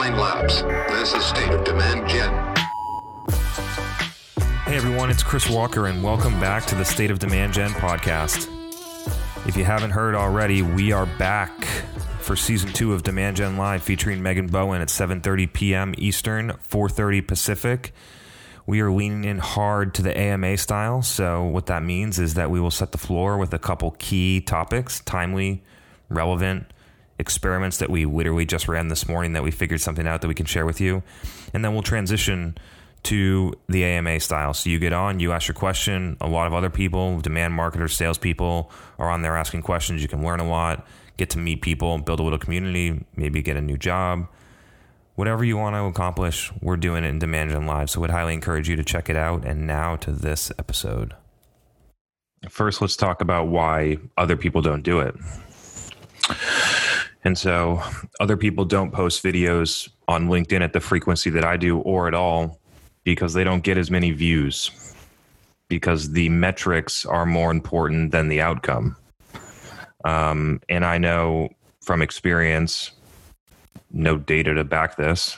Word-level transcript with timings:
This 0.00 1.12
is 1.12 1.22
State 1.26 1.50
of 1.50 1.62
Demand 1.62 2.08
Gen. 2.08 2.32
Hey 4.64 4.76
everyone, 4.76 5.10
it's 5.10 5.22
Chris 5.22 5.50
Walker, 5.50 5.88
and 5.88 6.02
welcome 6.02 6.40
back 6.40 6.64
to 6.66 6.74
the 6.74 6.86
State 6.86 7.10
of 7.10 7.18
Demand 7.18 7.52
Gen 7.52 7.68
podcast. 7.72 8.48
If 9.46 9.58
you 9.58 9.64
haven't 9.64 9.90
heard 9.90 10.14
already, 10.14 10.62
we 10.62 10.90
are 10.92 11.04
back 11.04 11.64
for 12.20 12.34
season 12.34 12.72
two 12.72 12.94
of 12.94 13.02
Demand 13.02 13.36
Gen 13.36 13.58
Live, 13.58 13.82
featuring 13.82 14.22
Megan 14.22 14.46
Bowen 14.46 14.80
at 14.80 14.88
7:30 14.88 15.52
p.m. 15.52 15.94
Eastern, 15.98 16.52
4:30 16.66 17.28
Pacific. 17.28 17.92
We 18.64 18.80
are 18.80 18.90
leaning 18.90 19.24
in 19.24 19.36
hard 19.36 19.92
to 19.96 20.02
the 20.02 20.18
AMA 20.18 20.56
style. 20.56 21.02
So, 21.02 21.44
what 21.44 21.66
that 21.66 21.82
means 21.82 22.18
is 22.18 22.32
that 22.34 22.50
we 22.50 22.58
will 22.58 22.70
set 22.70 22.92
the 22.92 22.98
floor 22.98 23.36
with 23.36 23.52
a 23.52 23.58
couple 23.58 23.90
key 23.98 24.40
topics, 24.40 25.00
timely, 25.00 25.62
relevant 26.08 26.72
experiments 27.20 27.78
that 27.78 27.90
we 27.90 28.06
literally 28.06 28.44
just 28.44 28.66
ran 28.66 28.88
this 28.88 29.06
morning 29.08 29.34
that 29.34 29.42
we 29.42 29.50
figured 29.50 29.80
something 29.80 30.06
out 30.06 30.22
that 30.22 30.28
we 30.28 30.34
can 30.34 30.46
share 30.46 30.66
with 30.66 30.80
you. 30.80 31.02
And 31.54 31.64
then 31.64 31.72
we'll 31.72 31.82
transition 31.82 32.58
to 33.04 33.54
the 33.68 33.84
AMA 33.84 34.18
style. 34.20 34.52
So 34.54 34.70
you 34.70 34.78
get 34.78 34.92
on, 34.92 35.20
you 35.20 35.32
ask 35.32 35.46
your 35.46 35.54
question. 35.54 36.16
A 36.20 36.28
lot 36.28 36.46
of 36.46 36.52
other 36.52 36.70
people, 36.70 37.20
demand 37.20 37.54
marketers, 37.54 37.96
salespeople, 37.96 38.70
are 38.98 39.10
on 39.10 39.22
there 39.22 39.36
asking 39.36 39.62
questions. 39.62 40.02
You 40.02 40.08
can 40.08 40.24
learn 40.24 40.40
a 40.40 40.48
lot, 40.48 40.86
get 41.16 41.30
to 41.30 41.38
meet 41.38 41.62
people, 41.62 41.98
build 41.98 42.20
a 42.20 42.22
little 42.22 42.38
community, 42.38 43.04
maybe 43.14 43.42
get 43.42 43.56
a 43.56 43.60
new 43.60 43.76
job 43.76 44.26
whatever 45.20 45.44
you 45.44 45.54
want 45.54 45.76
to 45.76 45.84
accomplish, 45.84 46.50
we're 46.62 46.78
doing 46.78 47.04
it 47.04 47.08
in 47.08 47.18
Demand 47.18 47.50
Gen 47.50 47.66
Live. 47.66 47.90
So 47.90 47.98
I 47.98 48.00
would 48.00 48.10
highly 48.10 48.32
encourage 48.32 48.70
you 48.70 48.76
to 48.76 48.82
check 48.82 49.10
it 49.10 49.16
out. 49.16 49.44
And 49.44 49.66
now 49.66 49.96
to 49.96 50.12
this 50.12 50.50
episode. 50.58 51.14
First, 52.48 52.80
let's 52.80 52.96
talk 52.96 53.20
about 53.20 53.48
why 53.48 53.98
other 54.16 54.34
people 54.34 54.62
don't 54.62 54.82
do 54.82 55.00
it. 55.00 55.14
And 57.24 57.36
so, 57.36 57.82
other 58.18 58.36
people 58.36 58.64
don't 58.64 58.92
post 58.92 59.22
videos 59.22 59.90
on 60.08 60.28
LinkedIn 60.28 60.62
at 60.62 60.72
the 60.72 60.80
frequency 60.80 61.30
that 61.30 61.44
I 61.44 61.56
do 61.56 61.78
or 61.80 62.08
at 62.08 62.14
all 62.14 62.58
because 63.04 63.34
they 63.34 63.44
don't 63.44 63.62
get 63.62 63.76
as 63.76 63.90
many 63.90 64.10
views, 64.10 64.70
because 65.68 66.12
the 66.12 66.28
metrics 66.28 67.04
are 67.04 67.26
more 67.26 67.50
important 67.50 68.10
than 68.10 68.28
the 68.28 68.40
outcome. 68.40 68.96
Um, 70.04 70.60
and 70.68 70.84
I 70.84 70.98
know 70.98 71.50
from 71.82 72.02
experience 72.02 72.92
no 73.92 74.16
data 74.16 74.54
to 74.54 74.64
back 74.64 74.96
this. 74.96 75.36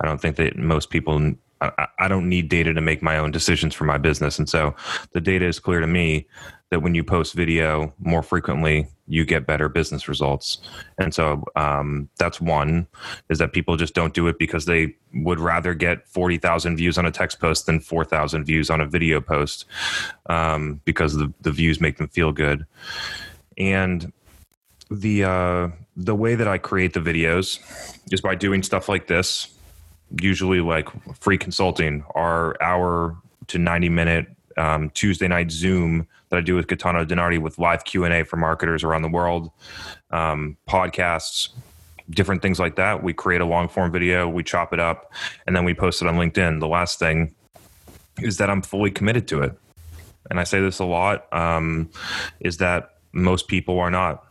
I 0.00 0.06
don't 0.06 0.20
think 0.20 0.36
that 0.36 0.56
most 0.56 0.90
people. 0.90 1.32
I, 1.60 1.88
I 1.98 2.06
don't 2.06 2.28
need 2.28 2.48
data 2.48 2.72
to 2.72 2.80
make 2.80 3.02
my 3.02 3.18
own 3.18 3.32
decisions 3.32 3.74
for 3.74 3.84
my 3.84 3.98
business, 3.98 4.38
and 4.38 4.48
so 4.48 4.76
the 5.12 5.20
data 5.20 5.44
is 5.46 5.58
clear 5.58 5.80
to 5.80 5.88
me 5.88 6.26
that 6.70 6.80
when 6.80 6.94
you 6.94 7.02
post 7.02 7.34
video 7.34 7.92
more 7.98 8.22
frequently, 8.22 8.88
you 9.06 9.24
get 9.24 9.46
better 9.46 9.68
business 9.68 10.06
results. 10.06 10.58
And 10.98 11.14
so 11.14 11.44
um, 11.56 12.08
that's 12.18 12.40
one 12.40 12.86
is 13.30 13.38
that 13.38 13.52
people 13.52 13.76
just 13.76 13.94
don't 13.94 14.12
do 14.12 14.26
it 14.26 14.38
because 14.38 14.66
they 14.66 14.94
would 15.14 15.40
rather 15.40 15.72
get 15.72 16.06
40,000 16.06 16.76
views 16.76 16.98
on 16.98 17.06
a 17.06 17.10
text 17.10 17.40
post 17.40 17.66
than 17.66 17.80
4,000 17.80 18.44
views 18.44 18.68
on 18.68 18.82
a 18.82 18.86
video 18.86 19.20
post 19.20 19.64
um, 20.26 20.80
because 20.84 21.14
the, 21.14 21.32
the 21.40 21.52
views 21.52 21.80
make 21.80 21.96
them 21.96 22.08
feel 22.08 22.32
good. 22.32 22.66
And 23.56 24.12
the 24.90 25.24
uh, 25.24 25.68
the 25.96 26.14
way 26.14 26.34
that 26.34 26.48
I 26.48 26.58
create 26.58 26.94
the 26.94 27.00
videos 27.00 27.58
is 28.10 28.20
by 28.20 28.34
doing 28.34 28.62
stuff 28.62 28.88
like 28.88 29.06
this. 29.06 29.48
Usually, 30.22 30.60
like 30.60 30.88
free 31.16 31.36
consulting, 31.36 32.04
our 32.14 32.56
hour 32.62 33.16
to 33.48 33.58
ninety 33.58 33.90
minute 33.90 34.28
um, 34.58 34.90
Tuesday 34.90 35.28
night 35.28 35.50
Zoom 35.50 36.06
that 36.28 36.36
I 36.36 36.40
do 36.40 36.54
with 36.54 36.66
Gaetano 36.66 37.04
DiNardi 37.04 37.40
with 37.40 37.58
live 37.58 37.84
Q 37.84 38.04
and 38.04 38.12
A 38.12 38.24
for 38.24 38.36
marketers 38.36 38.84
around 38.84 39.02
the 39.02 39.08
world, 39.08 39.50
um, 40.10 40.56
podcasts, 40.68 41.50
different 42.10 42.42
things 42.42 42.58
like 42.58 42.76
that. 42.76 43.02
We 43.02 43.12
create 43.12 43.40
a 43.40 43.46
long 43.46 43.68
form 43.68 43.90
video, 43.90 44.28
we 44.28 44.42
chop 44.42 44.72
it 44.72 44.80
up, 44.80 45.12
and 45.46 45.56
then 45.56 45.64
we 45.64 45.74
post 45.74 46.02
it 46.02 46.08
on 46.08 46.16
LinkedIn. 46.16 46.60
The 46.60 46.68
last 46.68 46.98
thing 46.98 47.34
is 48.18 48.36
that 48.38 48.50
I'm 48.50 48.62
fully 48.62 48.90
committed 48.90 49.28
to 49.28 49.42
it, 49.42 49.58
and 50.30 50.38
I 50.40 50.44
say 50.44 50.60
this 50.60 50.80
a 50.80 50.84
lot. 50.84 51.32
Um, 51.32 51.90
is 52.40 52.58
that 52.58 52.96
most 53.12 53.48
people 53.48 53.78
are 53.78 53.90
not 53.90 54.24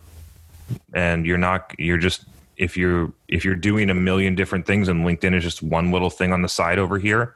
and 0.94 1.26
you're 1.26 1.38
not 1.38 1.74
you're 1.78 1.98
just 1.98 2.26
if 2.58 2.76
you're 2.76 3.12
if 3.28 3.46
you're 3.46 3.56
doing 3.56 3.90
a 3.90 3.94
million 3.94 4.36
different 4.36 4.66
things 4.66 4.88
and 4.88 5.06
linkedin 5.06 5.36
is 5.36 5.44
just 5.44 5.62
one 5.62 5.92
little 5.92 6.10
thing 6.10 6.34
on 6.34 6.42
the 6.42 6.50
side 6.50 6.80
over 6.80 6.98
here 6.98 7.36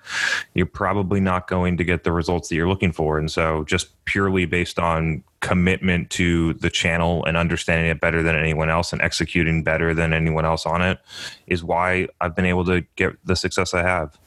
you're 0.54 0.66
probably 0.66 1.20
not 1.20 1.48
going 1.48 1.78
to 1.78 1.84
get 1.84 2.04
the 2.04 2.12
results 2.12 2.50
that 2.50 2.56
you're 2.56 2.68
looking 2.68 2.92
for. 2.92 3.18
And 3.18 3.32
so 3.32 3.64
just 3.66 3.88
purely 4.06 4.46
based 4.46 4.80
on 4.80 5.24
commitment 5.40 6.10
to 6.12 6.54
the 6.56 6.70
channel 6.70 7.26
and 7.26 7.38
understanding 7.38 7.90
it 7.90 8.00
better 8.00 8.22
than 8.22 8.36
anyone 8.36 8.70
else 8.70 8.94
and 8.94 9.02
executing 9.02 9.64
better 9.64 9.94
than 9.94 10.14
anyone 10.14 10.46
else 10.46 10.68
on 10.68 10.84
it 10.84 11.00
is 11.48 11.64
why 11.64 12.08
i've 12.20 12.36
been 12.36 12.46
able 12.46 12.64
to 12.64 12.82
get 12.96 13.14
the 13.26 13.36
success 13.36 13.74
i 13.74 13.82
have. 13.82 14.18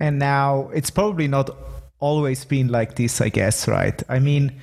And 0.00 0.18
now 0.18 0.70
it's 0.72 0.88
probably 0.88 1.28
not 1.28 1.50
always 2.00 2.44
been 2.46 2.68
like 2.68 2.96
this 2.96 3.20
i 3.20 3.28
guess 3.28 3.68
right? 3.68 4.02
I 4.08 4.18
mean 4.18 4.60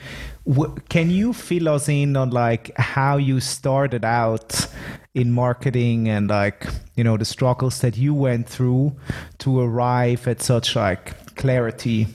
can 0.90 1.10
you 1.10 1.34
fill 1.34 1.70
us 1.70 1.88
in 1.90 2.16
on 2.16 2.32
like 2.32 2.76
how 2.78 3.18
you 3.18 3.40
started 3.40 4.04
out 4.04 4.68
in 5.14 5.32
marketing 5.32 6.08
and 6.10 6.30
like 6.30 6.66
you 6.96 7.04
know 7.04 7.18
the 7.18 7.26
struggles 7.26 7.82
that 7.82 7.98
you 7.98 8.14
went 8.14 8.48
through 8.48 8.96
to 9.40 9.60
arrive 9.60 10.28
at 10.28 10.42
such 10.42 10.76
like 10.76 11.36
clarity 11.36 12.08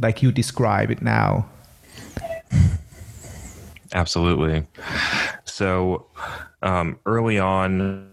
like 0.00 0.22
you 0.22 0.30
describe 0.32 0.90
it 0.90 1.02
now? 1.02 1.48
Absolutely. 3.94 4.66
So 5.44 6.06
um, 6.62 6.98
early 7.06 7.38
on 7.38 8.10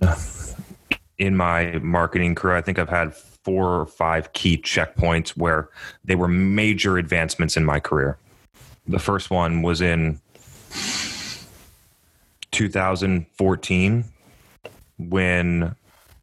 in 1.18 1.36
my 1.38 1.80
marketing 1.80 2.36
career 2.36 2.56
i 2.56 2.62
think 2.62 2.78
i've 2.78 2.90
had 2.90 3.16
four 3.16 3.80
or 3.80 3.86
five 3.86 4.34
key 4.34 4.58
checkpoints 4.58 5.30
where 5.30 5.70
they 6.04 6.16
were 6.16 6.28
major 6.28 6.98
advancements 6.98 7.56
in 7.56 7.64
my 7.64 7.80
career 7.80 8.18
the 8.88 9.00
first 9.00 9.30
one 9.30 9.62
was 9.62 9.82
in 9.82 10.20
2014 12.52 14.06
when 14.98 15.76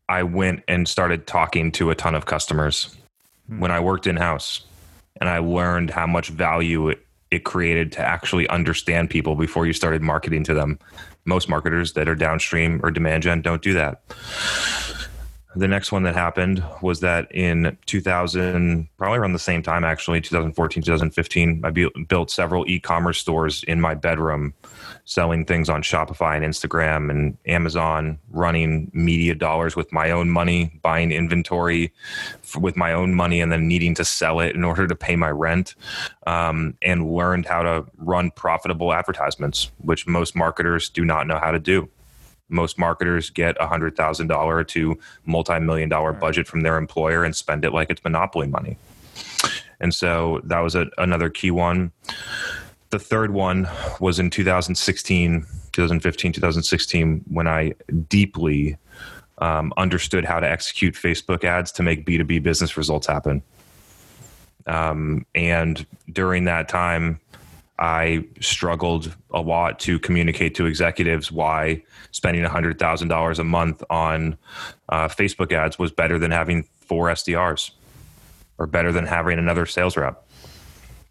I 0.09 0.23
went 0.23 0.63
and 0.69 0.89
started 0.89 1.27
talking 1.27 1.73
to 1.73 1.91
a 1.91 1.95
ton 1.95 2.15
of 2.15 2.27
customers. 2.27 2.97
Hmm. 3.49 3.61
When 3.61 3.71
I 3.71 3.81
worked 3.81 4.07
in 4.07 4.17
house 4.17 4.63
and 5.21 5.29
I 5.29 5.39
learned 5.39 5.91
how 5.91 6.07
much 6.07 6.29
value 6.29 6.89
it, 6.89 7.07
it 7.31 7.45
created 7.45 7.93
to 7.93 8.01
actually 8.01 8.49
understand 8.49 9.11
people 9.11 9.35
before 9.35 9.67
you 9.67 9.73
started 9.73 10.03
marketing 10.03 10.45
to 10.45 10.55
them. 10.55 10.79
Most 11.25 11.49
marketers 11.49 11.95
that 11.95 12.09
are 12.09 12.15
downstream 12.15 12.81
or 12.83 12.91
demand 12.91 13.23
gen 13.23 13.43
don't 13.43 13.63
do 13.63 13.73
that 13.75 14.03
the 15.55 15.69
next 15.69 15.93
one 15.93 16.03
that 16.05 16.15
happened 16.15 16.65
was 16.81 17.01
that 17.01 17.31
in 17.33 17.77
2000 17.87 18.89
probably 18.97 19.19
around 19.19 19.33
the 19.33 19.39
same 19.39 19.63
time 19.63 19.85
actually 19.85 20.21
2014 20.21 20.83
2015 20.83 21.63
i 21.65 21.71
built 22.09 22.31
several 22.31 22.69
e-commerce 22.69 23.19
stores 23.19 23.63
in 23.65 23.81
my 23.81 23.95
bedroom 23.95 24.55
selling 25.05 25.45
things 25.45 25.69
on 25.69 25.83
shopify 25.83 26.37
and 26.37 26.45
instagram 26.45 27.11
and 27.11 27.37
amazon 27.47 28.19
running 28.31 28.91
media 28.95 29.35
dollars 29.35 29.77
with 29.77 29.93
my 29.93 30.11
own 30.11 30.31
money 30.31 30.79
buying 30.83 31.13
inventory 31.13 31.93
with 32.59 32.77
my 32.77 32.93
own 32.93 33.15
money 33.15 33.41
and 33.41 33.53
then 33.53 33.69
needing 33.69 33.95
to 33.95 34.05
sell 34.05 34.41
it 34.41 34.55
in 34.55 34.65
order 34.65 34.87
to 34.87 34.95
pay 34.95 35.17
my 35.17 35.31
rent 35.31 35.75
um, 36.27 36.75
and 36.83 37.13
learned 37.13 37.47
how 37.47 37.63
to 37.63 37.85
run 37.99 38.31
profitable 38.31 38.93
advertisements 38.93 39.71
which 39.79 40.07
most 40.07 40.35
marketers 40.35 40.89
do 40.89 41.05
not 41.05 41.27
know 41.27 41.39
how 41.39 41.51
to 41.51 41.59
do 41.59 41.89
most 42.53 42.79
marketers 42.79 43.31
get 43.31 43.57
a 43.59 43.67
hundred 43.67 43.97
thousand 43.97 44.29
dollar 44.29 44.63
to 44.65 44.99
multi-million 45.25 45.89
dollar 45.89 46.13
budget 46.13 46.47
from 46.47 46.61
their 46.61 46.77
employer 46.77 47.25
and 47.25 47.35
spend 47.35 47.65
it 47.65 47.73
like 47.73 47.91
it's 47.91 48.05
monopoly 48.05 48.47
money. 48.47 48.77
And 49.81 49.93
so 49.95 50.41
that 50.45 50.61
was 50.61 50.75
a, 50.75 50.87
another 50.99 51.29
key 51.29 51.51
one. 51.51 51.91
The 52.91 52.99
third 52.99 53.33
one 53.33 53.69
was 54.01 54.19
in 54.19 54.31
2016 54.31 55.47
2015 55.73 56.33
2016 56.33 57.25
when 57.29 57.49
i 57.49 57.73
deeply 58.11 58.77
um, 59.39 59.73
understood 59.79 60.27
how 60.27 60.39
to 60.39 60.49
execute 60.49 60.95
facebook 60.95 61.43
ads 61.43 61.73
to 61.73 61.83
make 61.83 62.05
b2b 62.05 62.43
business 62.43 62.77
results 62.77 63.07
happen. 63.07 63.43
Um, 64.67 65.27
and 65.35 65.85
during 66.13 66.45
that 66.45 66.69
time 66.69 67.19
I 67.79 68.25
struggled 68.41 69.15
a 69.33 69.41
lot 69.41 69.81
to 69.81 69.99
communicate 69.99 70.55
to 70.57 70.67
executives 70.67 71.33
why 71.33 71.83
spending 72.11 72.45
$100,000 72.45 73.39
a 73.39 73.45
month 73.45 73.83
on 73.91 74.37
uh, 74.89 75.09
Facebook 75.09 75.53
ads 75.53 75.79
was 75.79 75.91
better 75.91 76.19
than 76.19 76.31
having 76.31 76.69
four 76.81 77.09
SDRs 77.09 77.71
or 78.59 78.67
better 78.67 78.93
than 78.93 79.07
having 79.07 79.39
another 79.39 79.67
sales 79.67 79.97
rep 79.97 80.25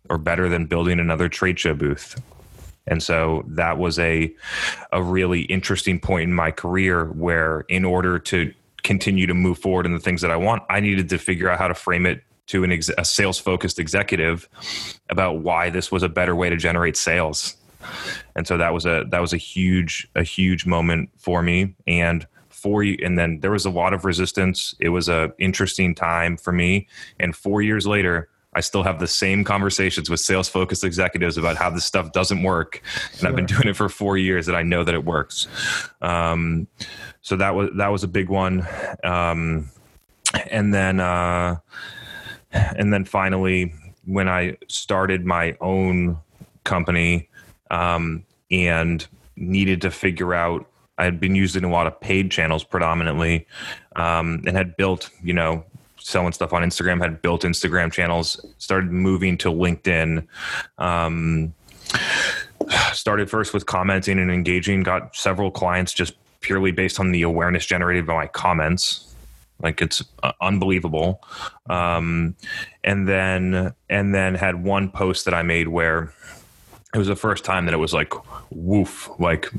or 0.10 0.18
better 0.18 0.50
than 0.50 0.66
building 0.66 1.00
another 1.00 1.28
trade 1.28 1.60
show 1.60 1.74
booth. 1.74 2.22
And 2.88 3.02
so 3.02 3.44
that 3.48 3.78
was 3.78 4.00
a 4.00 4.34
a 4.92 5.02
really 5.02 5.42
interesting 5.44 6.00
point 6.00 6.24
in 6.24 6.34
my 6.34 6.52
career 6.52 7.06
where 7.06 7.62
in 7.70 7.86
order 7.86 8.20
to 8.20 8.54
continue 8.84 9.28
to 9.28 9.34
move 9.34 9.60
forward 9.60 9.86
in 9.86 9.94
the 9.94 10.00
things 10.00 10.22
that 10.22 10.32
I 10.32 10.36
want, 10.36 10.64
I 10.70 10.80
needed 10.80 11.10
to 11.10 11.18
figure 11.18 11.50
out 11.50 11.60
how 11.60 11.68
to 11.68 11.76
frame 11.76 12.06
it 12.06 12.24
to 12.52 12.64
an 12.64 12.72
ex- 12.72 12.90
a 12.98 13.06
sales 13.06 13.40
focused 13.40 13.80
executive 13.80 14.48
about 15.10 15.40
why 15.40 15.70
this 15.70 15.92
was 15.92 16.04
a 16.04 16.10
better 16.10 16.36
way 16.36 16.50
to 16.50 16.58
generate 16.58 16.96
sales 16.96 17.58
and 18.36 18.48
so 18.48 18.58
that 18.58 18.74
was 18.74 18.86
a 18.86 19.06
that 19.10 19.20
was 19.20 19.34
a 19.34 19.38
huge 19.38 20.08
a 20.16 20.24
huge 20.24 20.66
moment 20.66 21.10
for 21.18 21.42
me 21.42 21.76
and 21.88 22.28
four, 22.62 22.84
and 22.84 23.18
then 23.18 23.40
there 23.40 23.52
was 23.52 23.66
a 23.66 23.70
lot 23.70 23.94
of 23.94 24.06
resistance. 24.06 24.76
It 24.80 24.90
was 24.90 25.10
a 25.10 25.34
interesting 25.40 25.96
time 25.96 26.38
for 26.38 26.54
me. 26.54 26.88
And 27.20 27.36
four 27.36 27.62
years 27.62 27.88
later, 27.88 28.30
I 28.54 28.60
still 28.60 28.84
have 28.84 29.00
the 29.00 29.08
same 29.08 29.44
conversations 29.44 30.10
with 30.10 30.20
sales 30.20 30.48
focused 30.48 30.84
executives 30.84 31.38
about 31.38 31.58
how 31.58 31.70
this 31.70 31.86
stuff 31.86 32.12
doesn't 32.12 32.44
work. 32.44 32.82
And 33.18 33.28
I've 33.28 33.36
been 33.36 33.46
doing 33.46 33.68
it 33.68 33.76
for 33.76 33.90
four 33.90 34.18
years 34.18 34.48
and 34.48 34.56
I 34.56 34.62
know 34.62 34.84
that 34.84 34.94
it 34.94 35.06
works. 35.06 35.48
Um, 36.02 36.68
so 37.22 37.36
that 37.38 37.56
was, 37.56 37.70
that 37.78 37.88
was 37.88 38.04
a 38.04 38.08
big 38.08 38.30
one. 38.30 38.68
Um, 39.04 39.70
and 40.52 40.74
then, 40.74 41.00
uh, 41.00 41.58
and 42.54 42.94
then 42.94 43.06
finally, 43.06 43.74
when 44.06 44.28
I 44.28 44.58
started 44.68 45.26
my 45.26 45.56
own 45.62 46.18
company, 46.64 47.30
um, 47.70 48.26
and 48.50 49.08
needed 49.36 49.82
to 49.82 49.92
figure 49.92 50.34
out, 50.34 50.68
I 50.98 51.06
had 51.06 51.20
been 51.20 51.36
using 51.36 51.64
a 51.64 51.70
lot 51.70 51.88
of 51.88 52.00
paid 52.00 52.32
channels 52.32 52.64
predominantly, 52.64 53.48
um, 53.96 54.44
and 54.46 54.56
had 54.56 54.76
built, 54.78 55.10
you 55.24 55.34
know, 55.34 55.64
selling 55.98 56.34
stuff 56.34 56.54
on 56.54 56.64
Instagram, 56.64 57.02
had 57.02 57.22
built 57.22 57.44
Instagram 57.44 57.92
channels, 57.92 58.44
started 58.58 58.92
moving 58.92 59.38
to 59.40 59.50
LinkedIn. 59.50 60.28
Um, 60.78 61.54
started 62.94 63.30
first 63.30 63.54
with 63.54 63.66
commenting 63.66 64.20
and 64.20 64.32
engaging, 64.32 64.84
got 64.84 65.16
several 65.16 65.52
clients 65.52 65.94
just 65.94 66.14
purely 66.42 66.72
based 66.72 67.00
on 67.00 67.12
the 67.12 67.22
awareness 67.22 67.66
generated 67.66 68.06
by 68.06 68.16
my 68.16 68.28
comments. 68.28 69.11
Like 69.62 69.82
it's 69.82 70.04
uh, 70.24 70.32
unbelievable. 70.42 71.24
Um, 71.70 72.36
and 72.84 73.08
then, 73.08 73.74
and 73.90 74.16
then 74.16 74.36
had 74.36 74.64
one 74.64 74.90
post 74.90 75.26
that 75.26 75.34
I 75.34 75.44
made 75.44 75.68
where 75.68 76.14
it 76.94 76.98
was 76.98 77.08
the 77.08 77.16
first 77.16 77.46
time 77.46 77.66
that 77.66 77.74
it 77.74 77.78
was 77.78 77.94
like, 77.94 78.14
woof, 78.52 79.10
like 79.20 79.52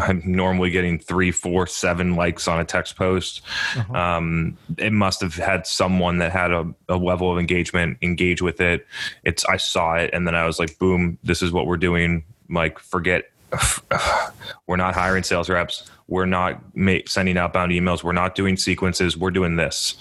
I'm 0.00 0.22
normally 0.24 0.70
getting 0.70 0.98
three, 0.98 1.30
four, 1.30 1.66
seven 1.66 2.16
likes 2.16 2.48
on 2.48 2.60
a 2.60 2.64
text 2.64 2.96
post. 2.96 3.42
Uh-huh. 3.76 3.94
Um, 3.94 4.56
it 4.78 4.92
must 4.92 5.20
have 5.20 5.34
had 5.34 5.66
someone 5.66 6.18
that 6.18 6.32
had 6.32 6.50
a, 6.50 6.72
a, 6.88 6.96
level 6.96 7.30
of 7.30 7.38
engagement 7.38 7.98
engage 8.00 8.40
with 8.40 8.60
it. 8.60 8.86
It's 9.24 9.44
I 9.44 9.58
saw 9.58 9.96
it 9.96 10.10
and 10.12 10.26
then 10.26 10.34
I 10.34 10.46
was 10.46 10.58
like, 10.58 10.78
boom, 10.78 11.18
this 11.22 11.42
is 11.42 11.52
what 11.52 11.66
we're 11.66 11.76
doing. 11.76 12.24
Like, 12.48 12.78
forget 12.78 13.31
we're 14.66 14.76
not 14.76 14.94
hiring 14.94 15.22
sales 15.22 15.48
reps. 15.48 15.90
We're 16.08 16.26
not 16.26 16.60
sending 17.06 17.36
outbound 17.36 17.72
emails. 17.72 18.02
We're 18.02 18.12
not 18.12 18.34
doing 18.34 18.56
sequences. 18.56 19.16
We're 19.16 19.30
doing 19.30 19.56
this, 19.56 19.94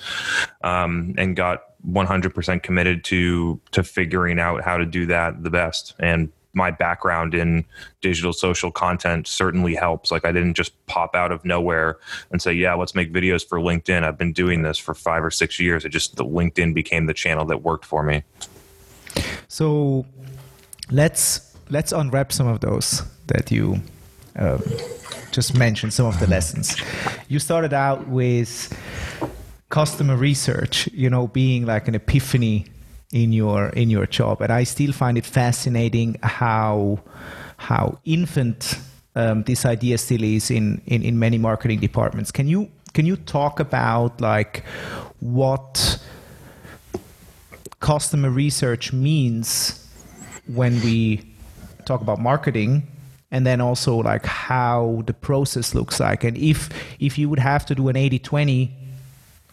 um, 0.64 1.16
and 1.18 1.36
got 1.36 1.64
100% 1.88 2.64
committed 2.64 3.04
to 3.06 3.60
to 3.72 3.84
figuring 3.84 4.40
out 4.40 4.64
how 4.64 4.78
to 4.78 4.86
do 4.86 5.06
that 5.08 5.44
the 5.44 5.50
best. 5.50 5.96
And 6.00 6.32
my 6.54 6.70
background 6.70 7.34
in 7.34 7.66
digital 8.02 8.34
social 8.34 8.72
content 8.72 9.28
certainly 9.28 9.74
helps. 9.74 10.12
Like 10.12 10.26
I 10.26 10.32
didn't 10.32 10.56
just 10.56 10.74
pop 10.86 11.16
out 11.16 11.32
of 11.32 11.46
nowhere 11.46 11.98
and 12.32 12.42
say, 12.42 12.54
"Yeah, 12.54 12.74
let's 12.74 12.94
make 12.94 13.14
videos 13.14 13.48
for 13.48 13.60
LinkedIn." 13.60 14.04
I've 14.04 14.18
been 14.18 14.34
doing 14.34 14.62
this 14.64 14.78
for 14.78 14.94
5 14.94 15.24
or 15.24 15.32
6 15.32 15.60
years. 15.60 15.86
It 15.86 15.90
just 15.90 16.18
the 16.18 16.26
LinkedIn 16.26 16.74
became 16.74 17.06
the 17.06 17.14
channel 17.14 17.46
that 17.46 17.64
worked 17.64 17.86
for 17.86 18.04
me. 18.04 18.24
So, 19.48 20.06
let's 20.90 21.51
let's 21.72 21.92
unwrap 21.92 22.32
some 22.32 22.48
of 22.48 22.60
those 22.60 23.02
that 23.28 23.50
you 23.50 23.82
um, 24.36 24.62
just 25.32 25.58
mentioned 25.58 25.94
some 25.94 26.06
of 26.06 26.20
the 26.20 26.28
lessons. 26.28 26.76
You 27.30 27.40
started 27.40 27.74
out 27.74 28.08
with 28.08 28.78
customer 29.70 30.18
research, 30.18 30.88
you 30.94 31.10
know, 31.10 31.28
being 31.28 31.66
like 31.66 31.88
an 31.88 31.96
epiphany 31.96 32.66
in 33.12 33.34
your 33.34 33.68
in 33.70 33.90
your 33.90 34.06
job 34.06 34.42
and 34.42 34.54
i 34.54 34.64
still 34.64 34.94
find 34.94 35.18
it 35.18 35.26
fascinating 35.26 36.18
how 36.24 36.98
how 37.58 38.00
infant 38.06 38.80
um, 39.16 39.44
this 39.44 39.66
idea 39.66 39.98
still 39.98 40.24
is 40.24 40.50
in, 40.50 40.82
in 40.86 41.04
in 41.04 41.20
many 41.20 41.38
marketing 41.38 41.78
departments 41.78 42.32
can 42.32 42.48
you 42.48 42.70
can 42.94 43.06
you 43.06 43.18
talk 43.18 43.60
about 43.60 44.22
like 44.22 44.64
what 45.20 46.02
customer 47.82 48.30
research 48.30 48.94
means 48.94 49.86
when 50.48 50.80
we 50.82 51.31
talk 51.92 52.02
about 52.02 52.20
marketing 52.20 52.88
and 53.32 53.46
then 53.46 53.62
also 53.62 53.98
like 53.98 54.26
how 54.26 55.04
the 55.06 55.14
process 55.14 55.74
looks 55.74 56.00
like 56.00 56.24
and 56.24 56.38
if 56.38 56.70
if 57.00 57.18
you 57.18 57.30
would 57.30 57.40
have 57.40 57.66
to 57.66 57.74
do 57.76 57.88
an 57.88 57.96
80 57.96 58.20
20 58.20 58.72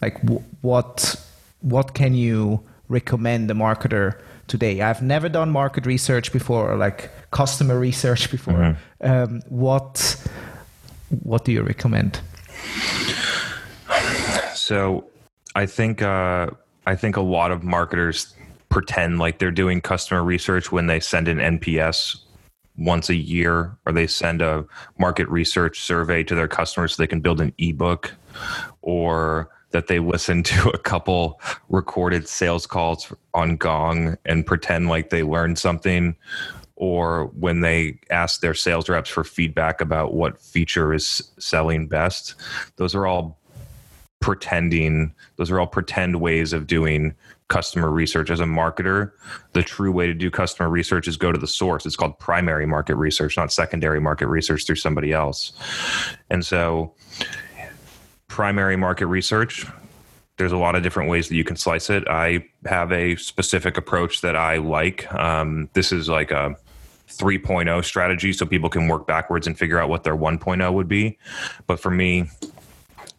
like 0.01 0.21
w- 0.21 0.43
what 0.61 1.15
what 1.61 1.93
can 1.93 2.13
you 2.13 2.63
recommend 2.89 3.49
the 3.49 3.53
marketer 3.53 4.19
today? 4.47 4.81
I've 4.81 5.01
never 5.01 5.29
done 5.29 5.51
market 5.51 5.85
research 5.85 6.33
before, 6.33 6.71
or 6.71 6.75
like 6.75 7.09
customer 7.31 7.79
research 7.79 8.29
before. 8.31 8.53
Mm-hmm. 8.53 9.11
Um, 9.11 9.41
what 9.47 10.27
what 11.21 11.45
do 11.45 11.51
you 11.51 11.63
recommend? 11.63 12.19
So, 14.53 15.05
I 15.55 15.65
think 15.65 16.01
uh, 16.01 16.49
I 16.85 16.95
think 16.95 17.15
a 17.15 17.21
lot 17.21 17.51
of 17.51 17.63
marketers 17.63 18.35
pretend 18.69 19.17
like 19.19 19.39
they're 19.39 19.51
doing 19.51 19.81
customer 19.81 20.23
research 20.23 20.71
when 20.71 20.87
they 20.87 20.99
send 20.99 21.27
an 21.27 21.37
NPS 21.37 22.17
once 22.79 23.09
a 23.09 23.15
year 23.15 23.77
or 23.85 23.91
they 23.91 24.07
send 24.07 24.41
a 24.41 24.65
market 24.97 25.27
research 25.27 25.81
survey 25.81 26.23
to 26.23 26.33
their 26.33 26.47
customers 26.47 26.95
so 26.95 27.03
they 27.03 27.07
can 27.07 27.21
build 27.21 27.41
an 27.41 27.53
ebook 27.57 28.13
or 28.81 29.49
that 29.71 29.87
they 29.87 29.99
listen 29.99 30.41
to 30.43 30.69
a 30.69 30.77
couple 30.77 31.39
recorded 31.69 32.27
sales 32.27 32.65
calls 32.65 33.13
on 33.33 33.57
Gong 33.57 34.17
and 34.25 34.45
pretend 34.45 34.87
like 34.87 35.09
they 35.09 35.23
learned 35.23 35.59
something, 35.59 36.15
or 36.75 37.25
when 37.37 37.59
they 37.59 37.99
ask 38.09 38.39
their 38.39 38.53
sales 38.53 38.87
reps 38.87 39.09
for 39.09 39.23
feedback 39.23 39.81
about 39.81 40.13
what 40.13 40.41
feature 40.41 40.93
is 40.93 41.29
selling 41.37 41.87
best. 41.87 42.35
Those 42.77 42.95
are 42.95 43.05
all 43.05 43.37
pretending, 44.21 45.13
those 45.35 45.51
are 45.51 45.59
all 45.59 45.67
pretend 45.67 46.21
ways 46.21 46.53
of 46.53 46.67
doing 46.67 47.13
customer 47.49 47.89
research 47.91 48.29
as 48.29 48.39
a 48.39 48.45
marketer 48.45 49.11
the 49.53 49.61
true 49.61 49.91
way 49.91 50.07
to 50.07 50.13
do 50.13 50.31
customer 50.31 50.69
research 50.69 51.07
is 51.07 51.17
go 51.17 51.31
to 51.31 51.39
the 51.39 51.47
source 51.47 51.85
it's 51.85 51.95
called 51.95 52.17
primary 52.19 52.65
market 52.65 52.95
research 52.95 53.35
not 53.35 53.51
secondary 53.51 53.99
market 53.99 54.27
research 54.27 54.65
through 54.65 54.75
somebody 54.75 55.11
else 55.11 55.51
and 56.29 56.45
so 56.45 56.93
primary 58.29 58.77
market 58.77 59.07
research. 59.07 59.65
There's 60.37 60.53
a 60.53 60.57
lot 60.57 60.75
of 60.75 60.83
different 60.83 61.09
ways 61.09 61.27
that 61.27 61.35
you 61.35 61.43
can 61.43 61.57
slice 61.57 61.89
it. 61.89 62.07
I 62.07 62.45
have 62.65 62.93
a 62.93 63.17
specific 63.17 63.75
approach 63.75 64.21
that 64.21 64.37
I 64.37 64.57
like. 64.57 65.13
Um, 65.13 65.69
this 65.73 65.91
is 65.91 66.07
like 66.07 66.31
a 66.31 66.55
3.0 67.09 67.83
strategy, 67.83 68.31
so 68.31 68.45
people 68.45 68.69
can 68.69 68.87
work 68.87 69.05
backwards 69.05 69.45
and 69.45 69.57
figure 69.57 69.77
out 69.77 69.89
what 69.89 70.05
their 70.05 70.15
1.0 70.15 70.73
would 70.73 70.87
be. 70.87 71.17
But 71.67 71.81
for 71.81 71.91
me, 71.91 72.29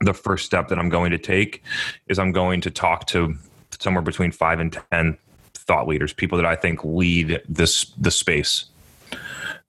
the 0.01 0.15
first 0.15 0.47
step 0.47 0.69
that 0.69 0.79
I'm 0.79 0.89
going 0.89 1.11
to 1.11 1.19
take 1.19 1.63
is 2.07 2.19
I'm 2.19 2.33
going 2.33 2.63
to 2.63 2.71
talk 2.71 3.07
to 3.09 3.35
somewhere 3.81 4.03
between 4.03 4.31
five 4.31 4.61
and 4.61 4.79
10 4.93 5.19
thought 5.55 5.89
leaders, 5.89 6.13
people 6.13 6.39
that 6.39 6.47
I 6.47 6.55
think 6.55 6.85
lead 6.85 7.41
this 7.49 7.87
the 7.99 8.11
space. 8.11 8.67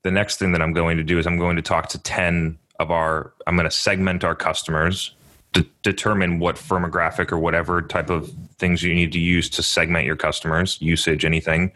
The 0.04 0.12
next 0.12 0.38
thing 0.38 0.52
that 0.52 0.62
I'm 0.62 0.74
going 0.74 0.98
to 0.98 1.04
do 1.04 1.20
is 1.20 1.28
I'm 1.28 1.38
going 1.38 1.56
to 1.56 1.62
talk 1.62 1.90
to 1.90 2.00
10 2.00 2.58
of 2.80 2.92
our, 2.92 3.34
I'm 3.46 3.56
going 3.56 3.70
to 3.70 3.76
segment 3.76 4.24
our 4.24 4.36
customers 4.36 5.14
de- 5.54 5.66
determine 5.84 6.40
what 6.40 6.56
firmographic 6.56 7.32
or 7.32 7.38
whatever 7.38 7.82
type 7.82 8.10
of 8.10 8.32
things 8.58 8.84
you 8.84 8.94
need 8.94 9.12
to 9.14 9.20
use 9.20 9.50
to 9.52 9.64
segment 9.64 10.06
your 10.06 10.16
customers, 10.16 10.78
usage, 10.82 11.26
anything. 11.26 11.72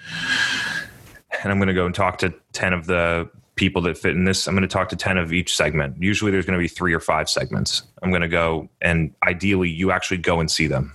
And 1.44 1.51
I'm 1.51 1.60
going 1.60 1.68
to 1.68 1.74
go 1.74 1.86
and 1.86 1.94
talk 1.94 2.18
to 2.20 2.34
10 2.54 2.74
of 2.74 2.88
the 2.88 3.30
people 3.56 3.82
that 3.84 3.98
fit 3.98 4.15
in 4.15 4.25
this. 4.25 4.48
I'm 4.48 4.56
going 4.56 4.68
to 4.68 4.68
talk 4.68 4.89
to 4.89 4.96
10 4.96 5.18
of 5.18 5.32
each 5.32 5.56
segment. 5.56 6.01
Usually 6.01 6.32
there's 6.32 6.46
going 6.46 6.58
to 6.58 6.63
be 6.63 6.68
three 6.68 6.94
or 6.94 7.00
five 7.00 7.30
segments. 7.30 7.84
I'm 8.01 8.10
going 8.10 8.22
to 8.22 8.27
go 8.27 8.70
and 8.82 9.13
ideally 9.24 9.70
you 9.70 9.92
actually 9.92 10.18
go 10.18 10.39
and 10.39 10.50
see 10.50 10.68
them. 10.68 10.94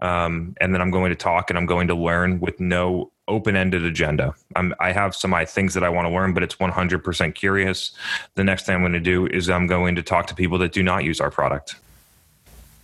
Um, 0.00 0.54
and 0.60 0.74
then 0.74 0.80
I'm 0.80 0.90
going 0.90 1.10
to 1.10 1.16
talk 1.16 1.50
and 1.50 1.58
I'm 1.58 1.66
going 1.66 1.88
to 1.88 1.94
learn 1.94 2.40
with 2.40 2.60
no 2.60 3.10
open-ended 3.26 3.84
agenda. 3.84 4.34
I'm, 4.54 4.74
I 4.80 4.92
have 4.92 5.14
some 5.16 5.32
I, 5.32 5.44
things 5.44 5.74
that 5.74 5.82
I 5.82 5.88
want 5.88 6.06
to 6.06 6.12
learn, 6.12 6.34
but 6.34 6.42
it's 6.42 6.56
100% 6.56 7.34
curious. 7.34 7.92
The 8.34 8.44
next 8.44 8.66
thing 8.66 8.74
I'm 8.74 8.82
going 8.82 8.92
to 8.92 9.00
do 9.00 9.26
is 9.26 9.48
I'm 9.48 9.66
going 9.66 9.94
to 9.94 10.02
talk 10.02 10.26
to 10.26 10.34
people 10.34 10.58
that 10.58 10.72
do 10.72 10.82
not 10.82 11.04
use 11.04 11.20
our 11.20 11.30
product. 11.30 11.76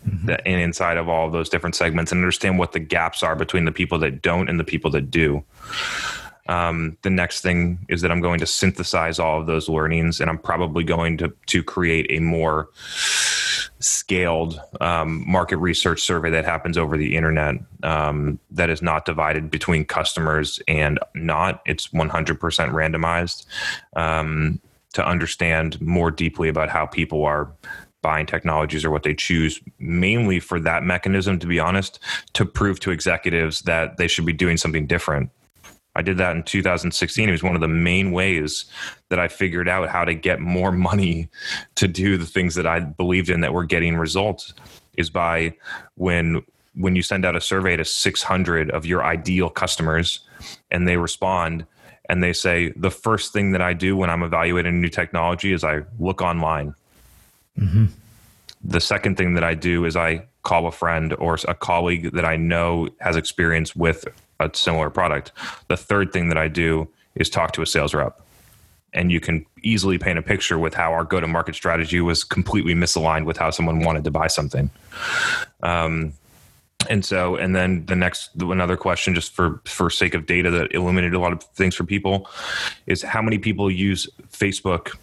Mm-hmm. 0.09 0.26
That, 0.26 0.43
and 0.47 0.62
inside 0.62 0.97
of 0.97 1.11
all 1.11 1.26
of 1.26 1.33
those 1.33 1.50
different 1.50 1.75
segments 1.75 2.11
and 2.11 2.21
understand 2.21 2.59
what 2.59 2.73
the 2.73 2.81
gaps 2.81 3.23
are 3.23 3.37
between 3.37 3.67
the 3.67 3.73
people 3.73 3.99
that 3.99 4.23
don't 4.23 4.49
and 4.49 4.59
the 4.59 4.64
people 4.64 4.90
that 4.93 5.11
do. 5.11 5.45
Um, 6.49 6.97
the 7.02 7.11
next 7.11 7.43
thing 7.43 7.79
is 7.88 8.00
that 8.00 8.11
I'm 8.11 8.21
going 8.21 8.40
to 8.40 8.47
synthesize 8.47 9.19
all 9.19 9.40
of 9.40 9.47
those 9.47 9.69
learnings, 9.69 10.21
and 10.21 10.31
I'm 10.31 10.38
probably 10.38 10.85
going 10.85 11.19
to 11.19 11.33
to 11.47 11.62
create 11.62 12.07
a 12.11 12.19
more 12.19 12.71
scaled 13.80 14.60
um, 14.80 15.28
market 15.28 15.56
research 15.56 16.02
survey 16.02 16.30
that 16.30 16.44
happens 16.44 16.76
over 16.78 16.96
the 16.96 17.16
internet 17.16 17.56
um, 17.82 18.38
that 18.50 18.70
is 18.70 18.82
not 18.82 19.04
divided 19.04 19.50
between 19.50 19.84
customers 19.84 20.60
and 20.68 20.99
not. 21.14 21.62
It's 21.66 21.88
100% 21.88 22.38
randomized 22.38 23.46
um, 23.96 24.60
to 24.92 25.04
understand 25.04 25.80
more 25.80 26.10
deeply 26.10 26.49
about 26.49 26.68
how 26.68 26.87
people 26.87 27.25
are 27.25 27.50
buying 28.02 28.26
technologies 28.26 28.84
or 28.84 28.90
what 28.90 29.02
they 29.02 29.14
choose, 29.14 29.60
mainly 29.78 30.40
for 30.40 30.60
that 30.60 30.82
mechanism, 30.82 31.38
to 31.38 31.46
be 31.46 31.58
honest, 31.58 31.99
to 32.34 32.44
prove 32.44 32.80
to 32.80 32.90
executives 32.90 33.60
that 33.62 33.96
they 33.96 34.08
should 34.08 34.25
be 34.26 34.32
doing 34.32 34.56
something 34.56 34.87
different 34.87 35.30
I 35.97 36.02
did 36.02 36.18
that 36.18 36.37
in 36.37 36.42
2016. 36.44 37.28
It 37.28 37.32
was 37.32 37.42
one 37.42 37.54
of 37.54 37.61
the 37.61 37.68
main 37.68 38.12
ways 38.12 38.66
that 39.09 39.18
I 39.18 39.28
figured 39.28 39.68
out 39.68 39.88
how 39.88 40.04
to 40.04 40.14
get 40.14 40.40
more 40.40 40.73
money 40.90 41.28
to 41.76 41.88
do 41.88 42.16
the 42.16 42.26
things 42.26 42.54
that 42.54 42.66
I 42.66 42.80
believed 42.80 43.28
in 43.28 43.40
that 43.40 43.52
were 43.52 43.64
getting 43.64 43.97
results 43.97 44.54
is 44.97 45.11
by 45.11 45.54
when 45.97 46.42
when 46.76 46.94
you 46.94 47.02
send 47.02 47.25
out 47.25 47.35
a 47.35 47.40
survey 47.40 47.76
to 47.76 47.85
600 47.85 48.70
of 48.70 48.87
your 48.87 49.04
ideal 49.04 49.50
customers 49.50 50.20
and 50.70 50.87
they 50.87 50.97
respond 50.97 51.66
and 52.09 52.23
they 52.23 52.32
say 52.32 52.73
the 52.76 52.90
first 52.90 53.32
thing 53.32 53.52
that 53.52 53.61
I 53.61 53.73
do 53.73 53.97
when 53.97 54.09
I'm 54.09 54.23
evaluating 54.23 54.75
a 54.75 54.76
new 54.76 54.88
technology 54.88 55.52
is 55.52 55.64
I 55.64 55.82
look 55.99 56.23
online. 56.23 56.75
Mm-hmm. 57.59 57.87
The 58.62 58.80
second 58.80 59.16
thing 59.16 59.35
that 59.35 59.44
I 59.44 59.54
do 59.54 59.85
is 59.85 59.97
I 59.97 60.26
call 60.42 60.66
a 60.66 60.73
friend 60.73 61.14
or 61.18 61.38
a 61.47 61.54
colleague 61.54 62.12
that 62.12 62.25
I 62.25 62.37
know 62.37 62.88
has 63.00 63.16
experience 63.16 63.75
with 63.75 64.06
a 64.40 64.50
similar 64.54 64.90
product. 64.90 65.32
The 65.68 65.76
third 65.76 66.12
thing 66.12 66.28
that 66.28 66.38
I 66.38 66.49
do 66.49 66.88
is 67.14 67.30
talk 67.30 67.52
to 67.52 67.62
a 67.62 67.66
sales 67.66 67.94
rep. 67.94 68.20
And 68.92 69.12
you 69.12 69.20
can 69.20 69.47
easily 69.62 69.99
paint 69.99 70.18
a 70.18 70.23
picture 70.23 70.59
with 70.59 70.75
how 70.75 70.92
our 70.92 71.04
go 71.04 71.20
to 71.20 71.28
market 71.28 71.54
strategy 71.54 72.00
was 72.00 72.25
completely 72.25 72.75
misaligned 72.75 73.25
with 73.25 73.37
how 73.37 73.50
someone 73.50 73.80
wanted 73.80 74.02
to 74.04 74.11
buy 74.11 74.26
something. 74.26 74.70
Um, 75.62 76.14
and 76.88 77.04
so, 77.04 77.37
and 77.37 77.54
then 77.54 77.85
the 77.87 77.94
next, 77.94 78.30
another 78.40 78.76
question, 78.76 79.14
just 79.14 79.32
for 79.32 79.61
for 79.64 79.90
sake 79.90 80.14
of 80.14 80.26
data 80.26 80.50
that 80.50 80.75
illuminated 80.75 81.14
a 81.14 81.20
lot 81.20 81.32
of 81.32 81.42
things 81.42 81.75
for 81.75 81.85
people, 81.85 82.28
is 82.87 83.02
how 83.02 83.20
many 83.20 83.38
people 83.38 83.70
use 83.70 84.09
Facebook 84.32 84.97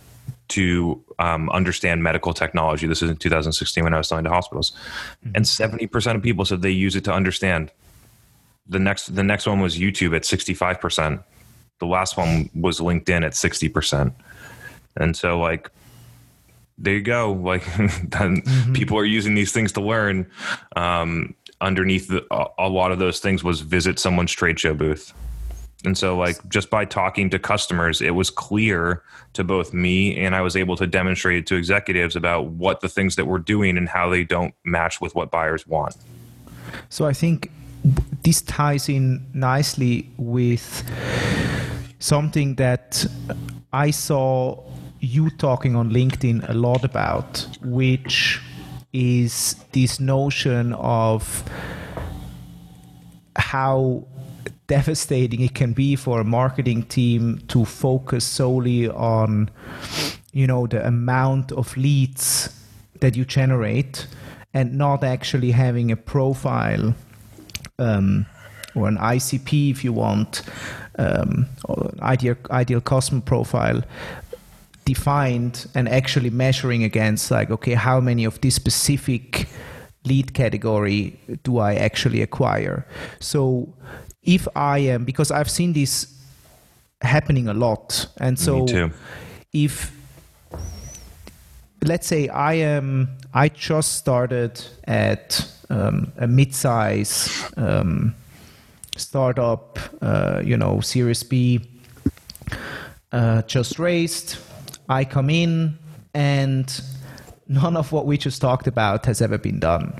to 0.50 1.04
um, 1.20 1.50
understand 1.50 2.04
medical 2.04 2.34
technology. 2.34 2.88
This 2.88 3.02
is 3.02 3.10
in 3.10 3.18
2016 3.18 3.84
when 3.84 3.94
I 3.94 3.98
was 3.98 4.08
selling 4.08 4.24
to 4.24 4.30
hospitals, 4.30 4.72
and 5.36 5.46
70% 5.46 6.16
of 6.16 6.24
people 6.24 6.46
said 6.46 6.62
they 6.62 6.72
use 6.72 6.96
it 6.96 7.04
to 7.04 7.14
understand. 7.14 7.72
The 8.70 8.80
next, 8.80 9.16
the 9.16 9.24
next 9.24 9.48
one 9.48 9.62
was 9.62 9.78
YouTube 9.78 10.16
at 10.16 10.24
65%. 10.24 11.24
The 11.80 11.86
last 11.86 12.18
one 12.18 12.50
was 12.56 12.80
LinkedIn 12.80 13.24
at 13.24 13.34
60%. 13.34 14.14
And 14.98 15.16
so, 15.16 15.40
like, 15.40 15.70
there 16.78 16.96
you 16.96 17.02
go. 17.02 17.32
Like, 17.48 17.64
mm-hmm. 17.64 18.74
people 18.74 18.98
are 18.98 19.06
using 19.06 19.36
these 19.36 19.52
things 19.52 19.72
to 19.74 19.82
learn. 19.82 20.30
Um, 20.76 21.36
underneath 21.62 22.08
the, 22.08 22.26
a 22.60 22.70
lot 22.70 22.92
of 22.92 23.00
those 23.00 23.20
things 23.20 23.44
was 23.44 23.62
visit 23.62 24.00
someone's 24.00 24.32
trade 24.32 24.60
show 24.60 24.74
booth. 24.74 25.14
And 25.86 25.98
so, 25.98 26.18
like, 26.18 26.48
just 26.50 26.70
by 26.70 26.86
talking 26.86 27.30
to 27.30 27.40
customers, 27.40 28.02
it 28.02 28.12
was 28.12 28.30
clear 28.30 29.04
to 29.34 29.44
both 29.44 29.74
me 29.74 30.18
and 30.18 30.36
I 30.36 30.42
was 30.42 30.56
able 30.56 30.76
to 30.78 30.88
demonstrate 30.88 31.38
it 31.38 31.48
to 31.48 31.56
executives 31.56 32.16
about 32.16 32.48
what 32.48 32.82
the 32.82 32.90
things 32.90 33.16
that 33.16 33.26
we're 33.26 33.38
doing 33.38 33.78
and 33.78 33.88
how 33.88 34.10
they 34.10 34.24
don't 34.24 34.54
match 34.64 35.00
with 35.00 35.14
what 35.14 35.30
buyers 35.30 35.68
want. 35.68 35.96
So, 36.90 37.06
I 37.06 37.14
think 37.14 37.52
this 38.24 38.42
ties 38.42 38.90
in 38.90 39.26
nicely 39.34 40.10
with 40.18 40.84
something 42.00 42.56
that 42.56 43.06
I 43.74 43.92
saw 43.92 44.64
you 45.00 45.30
talking 45.30 45.76
on 45.76 45.92
LinkedIn 45.92 46.50
a 46.50 46.54
lot 46.54 46.84
about, 46.84 47.48
which 47.62 48.42
is 48.94 49.56
this 49.72 50.00
notion 50.00 50.74
of 50.74 51.44
how 53.36 54.06
devastating 54.68 55.42
it 55.42 55.54
can 55.54 55.74
be 55.74 55.96
for 55.96 56.20
a 56.20 56.24
marketing 56.24 56.84
team 56.84 57.40
to 57.48 57.64
focus 57.64 58.26
solely 58.26 58.90
on 58.90 59.50
you 60.34 60.46
know 60.46 60.68
the 60.68 60.86
amount 60.86 61.52
of 61.54 61.76
leads 61.78 62.50
that 63.00 63.16
you 63.16 63.24
generate 63.24 64.08
and 64.54 64.74
not 64.74 65.04
actually 65.04 65.52
having 65.52 65.92
a 65.92 65.96
profile 65.96 66.94
um, 67.80 68.26
or 68.76 68.88
an 68.88 68.98
ICP 68.98 69.72
if 69.72 69.84
you 69.84 69.94
want 69.94 70.44
um, 70.98 71.48
or 71.66 71.92
ideal 72.02 72.36
ideal 72.52 72.82
customer 72.82 73.22
profile 73.22 73.82
defined 74.86 75.68
and 75.76 75.90
actually 75.90 76.30
measuring 76.30 76.84
against 76.84 77.30
like 77.30 77.52
okay 77.52 77.74
how 77.74 78.00
many 78.00 78.24
of 78.24 78.40
this 78.42 78.56
specific 78.56 79.48
lead 80.08 80.34
category 80.34 81.20
do 81.44 81.60
I 81.60 81.76
actually 81.76 82.22
acquire? 82.22 82.86
So 83.20 83.74
if 84.24 84.48
I 84.56 84.80
am 84.80 85.06
because 85.06 85.32
I've 85.32 85.50
seen 85.50 85.74
this 85.74 86.14
happening 87.02 87.48
a 87.48 87.54
lot, 87.54 88.08
and 88.18 88.40
so 88.40 88.66
if 89.54 89.92
let's 91.84 92.08
say 92.08 92.28
I 92.30 92.54
am 92.54 93.18
I 93.34 93.50
just 93.50 93.94
started 93.96 94.64
at 94.86 95.52
um, 95.70 96.12
a 96.18 96.28
mid-size 96.28 97.44
um, 97.58 98.16
startup, 98.96 99.80
uh, 100.02 100.42
you 100.44 100.58
know, 100.58 100.80
Series 100.82 101.24
B, 101.24 101.62
uh, 103.12 103.42
just 103.44 103.80
raised. 103.80 104.38
I 104.90 105.06
come 105.06 105.30
in 105.30 105.78
and 106.14 106.82
none 107.48 107.78
of 107.78 107.92
what 107.92 108.06
we 108.06 108.18
just 108.18 108.42
talked 108.42 108.68
about 108.68 109.06
has 109.06 109.22
ever 109.22 109.38
been 109.38 109.60
done. 109.60 110.00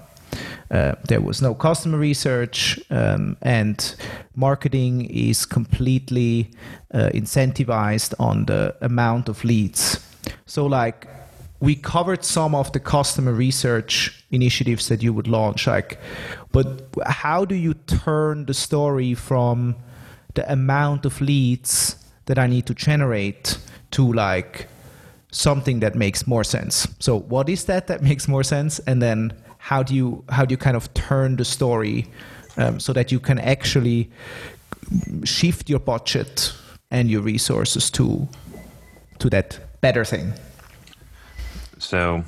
Uh, 0.70 0.96
there 1.08 1.22
was 1.22 1.42
no 1.42 1.54
customer 1.56 1.98
research, 1.98 2.80
um, 2.90 3.38
and 3.42 3.96
marketing 4.36 5.06
is 5.06 5.46
completely 5.46 6.52
uh, 6.94 7.10
incentivized 7.14 8.14
on 8.20 8.46
the 8.46 8.76
amount 8.82 9.30
of 9.30 9.44
leads. 9.46 10.04
So, 10.46 10.66
like, 10.66 11.08
we 11.60 11.76
covered 11.76 12.24
some 12.24 12.54
of 12.54 12.72
the 12.72 12.80
customer 12.80 13.34
research 13.34 14.24
initiatives 14.32 14.90
that 14.90 15.02
you 15.02 15.12
would 15.12 15.28
launch, 15.28 15.66
like, 15.66 16.00
but 16.52 16.88
how 17.06 17.46
do 17.46 17.56
you 17.56 17.74
turn 17.74 18.46
the 18.46 18.54
story 18.54 19.14
from 19.14 19.76
the 20.36 20.52
amount 20.52 21.06
of 21.06 21.20
leads 21.20 21.96
that 22.26 22.38
I 22.38 22.46
need 22.48 22.68
to 22.68 22.76
generate 22.76 23.58
to 23.92 24.14
like 24.14 24.68
something 25.32 25.80
that 25.80 25.96
makes 25.96 26.28
more 26.28 26.44
sense? 26.44 26.88
So, 27.00 27.20
what 27.20 27.50
is 27.50 27.66
that 27.66 27.88
that 27.88 28.02
makes 28.10 28.28
more 28.28 28.44
sense? 28.44 28.80
And 28.80 29.02
then 29.02 29.34
how 29.58 29.82
do 29.82 29.96
you 29.96 30.24
how 30.30 30.46
do 30.46 30.54
you 30.54 30.58
kind 30.58 30.78
of 30.78 30.94
turn 30.94 31.38
the 31.38 31.46
story 31.46 32.08
um, 32.58 32.80
so 32.80 32.94
that 32.94 33.12
you 33.12 33.20
can 33.20 33.40
actually 33.40 34.12
shift 35.24 35.70
your 35.70 35.80
budget 35.80 36.54
and 36.92 37.10
your 37.10 37.22
resources 37.22 37.90
to 37.92 38.28
to 39.20 39.30
that 39.30 39.60
better 39.82 40.06
thing 40.06 40.34
so 41.80 42.24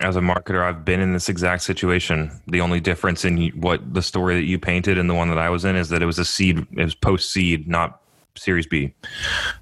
as 0.00 0.16
a 0.16 0.20
marketer 0.20 0.62
i've 0.62 0.84
been 0.84 1.00
in 1.00 1.12
this 1.12 1.28
exact 1.28 1.62
situation. 1.62 2.30
The 2.46 2.60
only 2.60 2.80
difference 2.80 3.24
in 3.24 3.48
what 3.60 3.94
the 3.94 4.02
story 4.02 4.36
that 4.36 4.46
you 4.46 4.58
painted 4.58 4.98
and 4.98 5.08
the 5.08 5.14
one 5.14 5.28
that 5.28 5.38
i 5.38 5.50
was 5.50 5.64
in 5.64 5.76
is 5.76 5.88
that 5.90 6.02
it 6.02 6.06
was 6.06 6.18
a 6.18 6.24
seed 6.24 6.66
it 6.72 6.84
was 6.84 6.94
post 6.94 7.32
seed 7.32 7.68
not 7.68 8.00
series 8.36 8.66
b. 8.66 8.94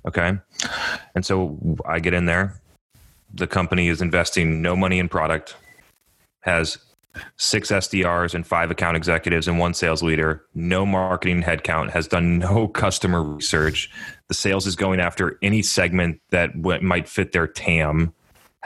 Okay? 0.07 0.39
And 1.15 1.25
so 1.25 1.59
i 1.87 1.99
get 1.99 2.15
in 2.15 2.27
there. 2.27 2.61
The 3.35 3.47
company 3.47 3.89
is 3.89 4.01
investing 4.01 4.63
no 4.63 4.75
money 4.75 4.99
in 4.99 5.09
product 5.09 5.57
has 6.41 6.79
six 7.37 7.71
SDRs 7.71 8.35
and 8.35 8.47
five 8.47 8.71
account 8.71 8.97
executives 8.97 9.49
and 9.49 9.59
one 9.59 9.75
sales 9.75 10.03
leader, 10.03 10.45
no 10.55 10.87
marketing 10.87 11.43
headcount, 11.43 11.91
has 11.91 12.07
done 12.07 12.39
no 12.39 12.69
customer 12.85 13.23
research. 13.23 13.91
The 14.29 14.35
sales 14.35 14.67
is 14.67 14.77
going 14.77 15.01
after 15.01 15.39
any 15.43 15.63
segment 15.63 16.21
that 16.31 16.57
might 16.57 17.09
fit 17.09 17.33
their 17.33 17.47
TAM, 17.47 18.15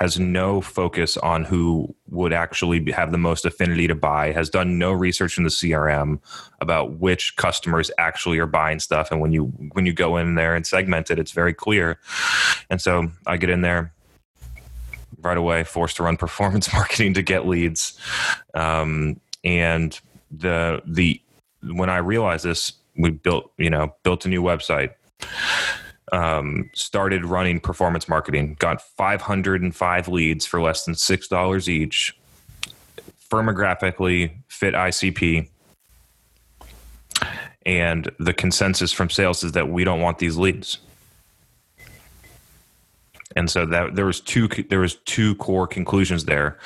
has 0.02 0.18
no 0.18 0.60
focus 0.60 1.16
on 1.18 1.44
who 1.44 1.94
would 2.10 2.32
actually 2.32 2.90
have 2.90 3.12
the 3.12 3.18
most 3.18 3.44
affinity 3.44 3.86
to 3.86 3.94
buy, 3.94 4.32
has 4.32 4.50
done 4.50 4.76
no 4.76 4.90
research 4.90 5.38
in 5.38 5.44
the 5.44 5.48
CRM 5.48 6.18
about 6.60 6.94
which 6.94 7.36
customers 7.36 7.88
actually 7.98 8.40
are 8.40 8.46
buying 8.48 8.80
stuff. 8.80 9.12
And 9.12 9.20
when 9.20 9.32
you 9.32 9.44
when 9.74 9.86
you 9.86 9.92
go 9.92 10.16
in 10.16 10.34
there 10.34 10.56
and 10.56 10.66
segment 10.66 11.12
it, 11.12 11.20
it's 11.20 11.30
very 11.30 11.54
clear. 11.54 12.00
And 12.68 12.82
so 12.82 13.12
I 13.28 13.36
get 13.36 13.48
in 13.48 13.60
there 13.60 13.92
right 15.20 15.36
away, 15.36 15.62
forced 15.62 15.98
to 15.98 16.02
run 16.02 16.16
performance 16.26 16.72
marketing 16.72 17.14
to 17.14 17.22
get 17.22 17.46
leads. 17.46 17.96
Um, 18.54 19.20
and 19.44 20.00
the 20.32 20.82
the 20.84 21.20
when 21.62 21.90
I 21.90 21.98
realized 21.98 22.44
this, 22.44 22.72
we 22.96 23.10
built 23.10 23.52
you 23.56 23.70
know 23.70 23.94
built 24.02 24.26
a 24.26 24.28
new 24.28 24.42
website. 24.42 24.94
Um, 26.12 26.68
started 26.74 27.24
running 27.24 27.58
performance 27.58 28.06
marketing, 28.06 28.56
got 28.58 28.82
505 28.82 30.08
leads 30.08 30.44
for 30.44 30.60
less 30.60 30.84
than 30.84 30.94
$6 30.94 31.68
each, 31.68 32.14
firmographically 33.30 34.32
fit 34.46 34.74
ICP. 34.74 35.48
And 37.64 38.10
the 38.18 38.34
consensus 38.34 38.92
from 38.92 39.08
sales 39.08 39.42
is 39.42 39.52
that 39.52 39.70
we 39.70 39.84
don't 39.84 40.00
want 40.00 40.18
these 40.18 40.36
leads. 40.36 40.78
And 43.34 43.50
so 43.50 43.64
that 43.66 43.94
there 43.94 44.04
was 44.04 44.20
two 44.20 44.48
there 44.68 44.80
was 44.80 44.96
two 44.96 45.34
core 45.36 45.66
conclusions 45.66 46.26
there. 46.26 46.58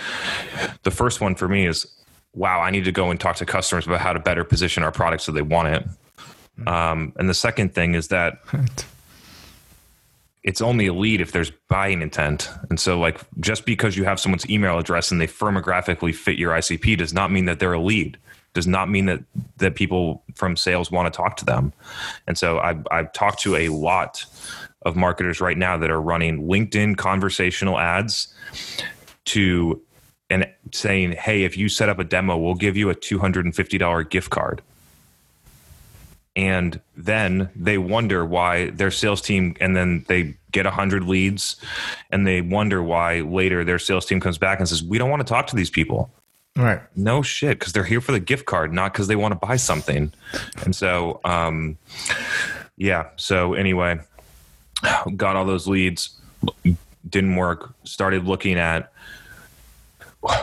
The 0.82 0.90
first 0.90 1.20
one 1.20 1.34
for 1.34 1.48
me 1.48 1.66
is 1.66 1.86
wow 2.34 2.60
i 2.60 2.70
need 2.70 2.84
to 2.84 2.92
go 2.92 3.10
and 3.10 3.18
talk 3.18 3.36
to 3.36 3.46
customers 3.46 3.86
about 3.86 3.98
how 3.98 4.12
to 4.12 4.18
better 4.20 4.44
position 4.44 4.82
our 4.82 4.92
product 4.92 5.22
so 5.22 5.32
they 5.32 5.42
want 5.42 5.68
it. 5.68 5.86
Um, 6.66 7.12
and 7.16 7.28
the 7.28 7.34
second 7.34 7.74
thing 7.74 7.94
is 7.94 8.08
that 8.08 8.38
it's 10.46 10.62
only 10.62 10.86
a 10.86 10.94
lead 10.94 11.20
if 11.20 11.32
there's 11.32 11.50
buying 11.68 12.00
intent 12.00 12.50
and 12.70 12.80
so 12.80 12.98
like 12.98 13.20
just 13.40 13.66
because 13.66 13.96
you 13.96 14.04
have 14.04 14.18
someone's 14.18 14.48
email 14.48 14.78
address 14.78 15.10
and 15.10 15.20
they 15.20 15.26
firmographically 15.26 16.14
fit 16.14 16.38
your 16.38 16.52
icp 16.54 16.96
does 16.96 17.12
not 17.12 17.30
mean 17.30 17.44
that 17.44 17.58
they're 17.58 17.74
a 17.74 17.80
lead 17.80 18.16
does 18.56 18.66
not 18.66 18.88
mean 18.88 19.04
that 19.04 19.22
that 19.58 19.74
people 19.74 20.24
from 20.34 20.56
sales 20.56 20.90
want 20.90 21.12
to 21.12 21.16
talk 21.16 21.36
to 21.36 21.44
them. 21.44 21.74
And 22.26 22.38
so 22.38 22.58
I've 22.58 22.84
I've 22.90 23.12
talked 23.12 23.40
to 23.42 23.54
a 23.54 23.68
lot 23.68 24.24
of 24.82 24.96
marketers 24.96 25.42
right 25.42 25.58
now 25.58 25.76
that 25.76 25.90
are 25.90 26.00
running 26.00 26.48
LinkedIn 26.48 26.96
conversational 26.96 27.78
ads 27.78 28.34
to 29.26 29.80
and 30.30 30.48
saying, 30.72 31.12
"Hey, 31.12 31.44
if 31.44 31.58
you 31.58 31.68
set 31.68 31.90
up 31.90 31.98
a 31.98 32.04
demo, 32.04 32.38
we'll 32.38 32.54
give 32.54 32.78
you 32.78 32.88
a 32.88 32.94
two 32.94 33.18
hundred 33.18 33.44
and 33.44 33.54
fifty 33.54 33.76
dollar 33.76 34.02
gift 34.02 34.30
card." 34.30 34.62
And 36.36 36.78
then 36.94 37.48
they 37.56 37.78
wonder 37.78 38.24
why 38.24 38.70
their 38.70 38.90
sales 38.90 39.22
team, 39.22 39.56
and 39.58 39.74
then 39.74 40.04
they 40.06 40.36
get 40.52 40.66
a 40.66 40.70
hundred 40.70 41.04
leads, 41.04 41.56
and 42.10 42.26
they 42.26 42.42
wonder 42.42 42.82
why 42.82 43.20
later 43.20 43.64
their 43.64 43.78
sales 43.78 44.04
team 44.04 44.20
comes 44.20 44.36
back 44.36 44.58
and 44.58 44.68
says, 44.68 44.84
"We 44.84 44.98
don't 44.98 45.08
want 45.08 45.26
to 45.26 45.28
talk 45.28 45.46
to 45.48 45.56
these 45.56 45.70
people." 45.70 46.10
Right. 46.54 46.80
No 46.94 47.22
shit, 47.22 47.58
because 47.58 47.72
they're 47.72 47.84
here 47.84 48.00
for 48.00 48.12
the 48.12 48.20
gift 48.20 48.46
card, 48.46 48.72
not 48.72 48.92
because 48.92 49.08
they 49.08 49.16
want 49.16 49.32
to 49.32 49.46
buy 49.46 49.56
something. 49.56 50.12
And 50.64 50.74
so, 50.74 51.20
um, 51.24 51.76
yeah. 52.76 53.08
So 53.16 53.54
anyway, 53.54 54.00
got 55.16 55.36
all 55.36 55.44
those 55.44 55.66
leads, 55.66 56.18
didn't 57.08 57.36
work. 57.36 57.74
Started 57.84 58.24
looking 58.24 58.58
at, 58.58 58.90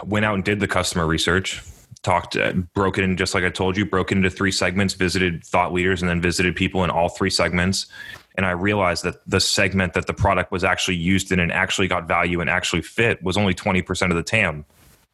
went 0.05 0.25
out 0.25 0.35
and 0.35 0.43
did 0.43 0.59
the 0.59 0.67
customer 0.67 1.07
research. 1.07 1.63
Talked, 2.03 2.35
uh, 2.35 2.51
broke 2.73 2.97
it 2.97 3.03
in 3.05 3.15
just 3.15 3.33
like 3.33 3.43
I 3.43 3.49
told 3.49 3.77
you, 3.77 3.85
broke 3.85 4.11
it 4.11 4.17
into 4.17 4.29
three 4.29 4.51
segments, 4.51 4.93
visited 4.93 5.43
thought 5.43 5.73
leaders, 5.73 6.01
and 6.01 6.09
then 6.09 6.21
visited 6.21 6.55
people 6.55 6.83
in 6.83 6.89
all 6.89 7.09
three 7.09 7.29
segments. 7.29 7.87
And 8.35 8.45
I 8.45 8.51
realized 8.51 9.03
that 9.03 9.15
the 9.27 9.39
segment 9.39 9.93
that 9.93 10.07
the 10.07 10.13
product 10.13 10.51
was 10.51 10.63
actually 10.63 10.97
used 10.97 11.31
in 11.31 11.39
and 11.39 11.51
actually 11.51 11.87
got 11.87 12.07
value 12.07 12.41
and 12.41 12.49
actually 12.49 12.81
fit 12.81 13.23
was 13.23 13.37
only 13.37 13.53
20% 13.53 14.09
of 14.09 14.15
the 14.15 14.23
TAM. 14.23 14.65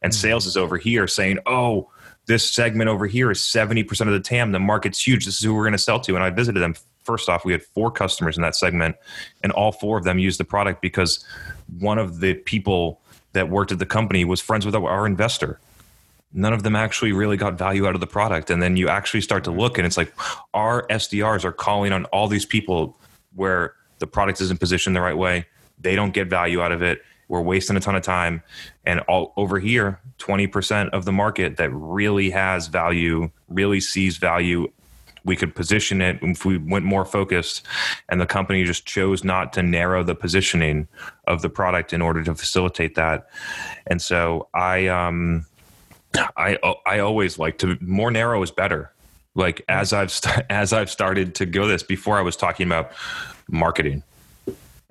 And 0.02 0.16
sales 0.16 0.46
is 0.46 0.56
over 0.56 0.78
here 0.78 1.08
saying, 1.08 1.40
oh, 1.46 1.90
this 2.26 2.50
segment 2.50 2.90
over 2.90 3.08
here 3.08 3.32
is 3.32 3.40
70% 3.40 4.02
of 4.02 4.14
the 4.14 4.20
TAM. 4.20 4.52
The 4.52 4.60
market's 4.60 5.06
huge. 5.06 5.26
This 5.26 5.40
is 5.40 5.44
who 5.44 5.54
we're 5.54 5.64
going 5.64 5.74
to 5.74 5.78
sell 5.78 6.00
to. 6.02 6.16
And 6.16 6.24
I 6.24 6.30
visited 6.30 6.60
them. 6.62 6.76
First 7.04 7.28
off, 7.28 7.44
we 7.44 7.52
had 7.52 7.64
four 7.64 7.90
customers 7.90 8.38
in 8.38 8.44
that 8.44 8.56
segment, 8.56 8.96
and 9.42 9.52
all 9.54 9.72
four 9.72 9.98
of 9.98 10.04
them 10.04 10.20
used 10.20 10.40
the 10.40 10.44
product 10.44 10.80
because 10.80 11.26
one 11.80 11.98
of 11.98 12.20
the 12.20 12.36
people 12.36 13.02
that 13.34 13.50
worked 13.50 13.72
at 13.72 13.80
the 13.80 13.86
company 13.86 14.26
was 14.26 14.42
friends 14.42 14.64
with 14.64 14.76
our 14.76 15.08
investor. 15.08 15.60
None 16.32 16.54
of 16.54 16.64
them 16.64 16.76
actually 16.76 17.12
really 17.12 17.38
got 17.38 17.58
value 17.58 17.88
out 17.88 17.96
of 17.96 18.02
the 18.02 18.08
product. 18.08 18.50
And 18.50 18.62
then 18.62 18.78
you 18.78 18.88
actually 18.88 19.22
start 19.22 19.44
to 19.46 19.52
look, 19.52 19.78
and 19.78 19.88
it's 19.88 19.98
like 19.98 20.14
our 20.54 20.86
SDRs 20.88 21.44
are 21.44 21.52
calling 21.52 21.92
on 21.92 22.06
all 22.06 22.28
these 22.28 22.46
people 22.46 22.98
where 23.36 23.74
the 24.00 24.08
product 24.08 24.40
isn't 24.42 24.60
positioned 24.60 24.96
the 24.96 25.02
right 25.02 25.18
way. 25.18 25.46
They 25.80 25.96
don't 25.96 26.14
get 26.14 26.28
value 26.30 26.62
out 26.62 26.72
of 26.72 26.82
it 26.82 27.02
we're 27.30 27.42
wasting 27.42 27.78
a 27.78 27.80
ton 27.80 27.96
of 27.96 28.02
time 28.04 28.44
and 28.86 29.00
all 29.02 29.32
over 29.38 29.60
here 29.60 30.02
20% 30.18 30.90
of 30.90 31.06
the 31.06 31.12
market 31.14 31.56
that 31.56 31.70
really 31.70 32.30
has 32.32 32.68
value 32.68 33.32
really 33.48 33.80
sees 33.80 34.18
value 34.18 34.68
we 35.26 35.36
could 35.36 35.54
position 35.54 36.02
it 36.02 36.18
if 36.22 36.44
we 36.44 36.58
went 36.58 36.84
more 36.84 37.06
focused 37.06 37.66
and 38.10 38.20
the 38.20 38.26
company 38.26 38.64
just 38.64 38.86
chose 38.86 39.24
not 39.24 39.54
to 39.54 39.62
narrow 39.62 40.04
the 40.04 40.16
positioning 40.16 40.88
of 41.28 41.42
the 41.42 41.50
product 41.50 41.94
in 41.94 42.02
order 42.02 42.24
to 42.24 42.36
facilitate 42.36 42.96
that 42.96 43.30
and 43.88 44.02
so 44.02 44.50
i 44.54 44.88
um 44.88 45.46
i 46.38 46.58
i 46.86 47.00
always 47.00 47.38
like 47.38 47.58
to 47.58 47.78
more 47.82 48.12
narrow 48.12 48.42
is 48.42 48.52
better 48.52 48.92
like 49.36 49.62
as 49.70 49.94
i've 49.94 50.12
st- 50.12 50.46
as 50.50 50.74
i've 50.74 50.90
started 50.90 51.36
to 51.36 51.46
go 51.46 51.68
this 51.68 51.84
before 51.84 52.18
i 52.18 52.22
was 52.22 52.36
talking 52.36 52.66
about 52.66 52.92
marketing 53.50 54.04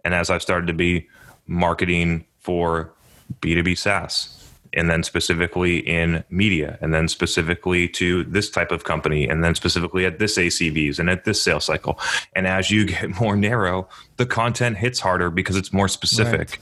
and 0.04 0.14
as 0.14 0.30
i've 0.30 0.42
started 0.42 0.66
to 0.66 0.72
be 0.72 1.08
marketing 1.46 2.24
for 2.38 2.92
B2B 3.40 3.76
SaaS 3.76 4.34
and 4.74 4.90
then 4.90 5.02
specifically 5.02 5.78
in 5.78 6.22
media 6.28 6.78
and 6.82 6.92
then 6.92 7.08
specifically 7.08 7.88
to 7.88 8.24
this 8.24 8.50
type 8.50 8.70
of 8.70 8.84
company 8.84 9.26
and 9.26 9.42
then 9.42 9.54
specifically 9.54 10.04
at 10.04 10.18
this 10.18 10.36
ACVs 10.36 10.98
and 10.98 11.08
at 11.08 11.24
this 11.24 11.42
sales 11.42 11.64
cycle. 11.64 11.98
And 12.34 12.46
as 12.46 12.70
you 12.70 12.84
get 12.86 13.20
more 13.20 13.34
narrow, 13.34 13.88
the 14.16 14.26
content 14.26 14.76
hits 14.76 15.00
harder 15.00 15.30
because 15.30 15.56
it's 15.56 15.72
more 15.72 15.88
specific. 15.88 16.60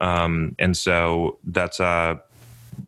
Right. 0.00 0.24
Um, 0.24 0.54
and 0.58 0.76
so 0.76 1.38
that's 1.44 1.80
a 1.80 2.20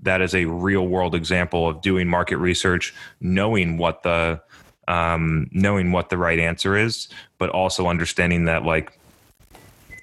that 0.03 0.21
is 0.21 0.35
a 0.35 0.45
real 0.47 0.87
world 0.87 1.15
example 1.15 1.69
of 1.69 1.81
doing 1.81 2.09
market 2.09 2.39
research, 2.39 2.95
knowing 3.21 3.79
what 3.79 4.03
the 4.03 4.41
um, 4.89 5.49
knowing 5.53 5.93
what 5.93 6.09
the 6.09 6.19
right 6.19 6.39
answer 6.39 6.77
is, 6.77 7.09
but 7.39 7.51
also 7.51 7.87
understanding 7.87 8.47
that 8.47 8.65
like 8.65 8.99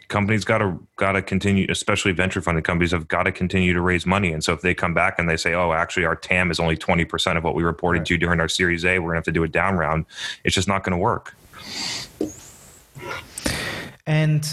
companies 0.07 0.45
got 0.45 0.59
to 0.59 0.79
got 0.95 1.13
to 1.13 1.21
continue, 1.21 1.65
especially 1.69 2.11
venture 2.11 2.41
funded 2.41 2.63
companies 2.63 2.91
have 2.91 3.07
got 3.07 3.23
to 3.23 3.31
continue 3.31 3.73
to 3.73 3.81
raise 3.81 4.05
money. 4.05 4.31
And 4.31 4.43
so 4.43 4.53
if 4.53 4.61
they 4.61 4.73
come 4.73 4.93
back 4.93 5.19
and 5.19 5.29
they 5.29 5.37
say, 5.37 5.53
"Oh, 5.53 5.73
actually, 5.73 6.05
our 6.05 6.15
TAM 6.15 6.51
is 6.51 6.59
only 6.59 6.77
twenty 6.77 7.05
percent 7.05 7.37
of 7.37 7.43
what 7.43 7.55
we 7.55 7.63
reported 7.63 7.99
right. 7.99 8.07
to 8.07 8.17
during 8.17 8.39
our 8.39 8.47
Series 8.47 8.85
A. 8.85 8.99
We're 8.99 9.09
gonna 9.09 9.17
have 9.17 9.25
to 9.25 9.31
do 9.31 9.43
a 9.43 9.47
down 9.47 9.75
round," 9.75 10.05
it's 10.43 10.55
just 10.55 10.67
not 10.67 10.83
going 10.83 10.91
to 10.91 10.97
work. 10.97 11.35
And 14.05 14.47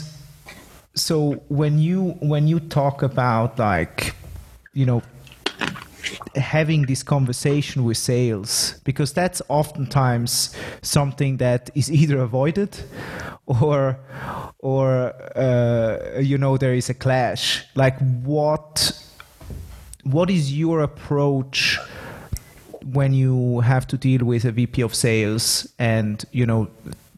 so 0.94 1.34
when 1.48 1.78
you 1.78 2.10
when 2.20 2.48
you 2.48 2.60
talk 2.60 3.02
about 3.02 3.58
like, 3.58 4.14
you 4.72 4.86
know, 4.86 5.02
having 6.36 6.82
this 6.82 7.02
conversation 7.02 7.84
with 7.84 7.96
sales 7.96 8.80
because 8.84 9.12
that's 9.12 9.40
oftentimes 9.48 10.54
something 10.82 11.36
that 11.38 11.70
is 11.74 11.90
either 11.90 12.18
avoided 12.18 12.78
or 13.46 13.98
or 14.58 15.12
uh, 15.36 16.18
you 16.18 16.38
know 16.38 16.56
there 16.56 16.74
is 16.74 16.88
a 16.88 16.94
clash. 16.94 17.64
Like 17.74 17.98
what 18.22 18.92
what 20.04 20.30
is 20.30 20.52
your 20.52 20.80
approach 20.80 21.78
when 22.92 23.14
you 23.14 23.60
have 23.60 23.86
to 23.86 23.96
deal 23.96 24.24
with 24.24 24.44
a 24.44 24.52
VP 24.52 24.82
of 24.82 24.94
sales 24.94 25.66
and 25.78 26.24
you 26.32 26.44
know 26.44 26.68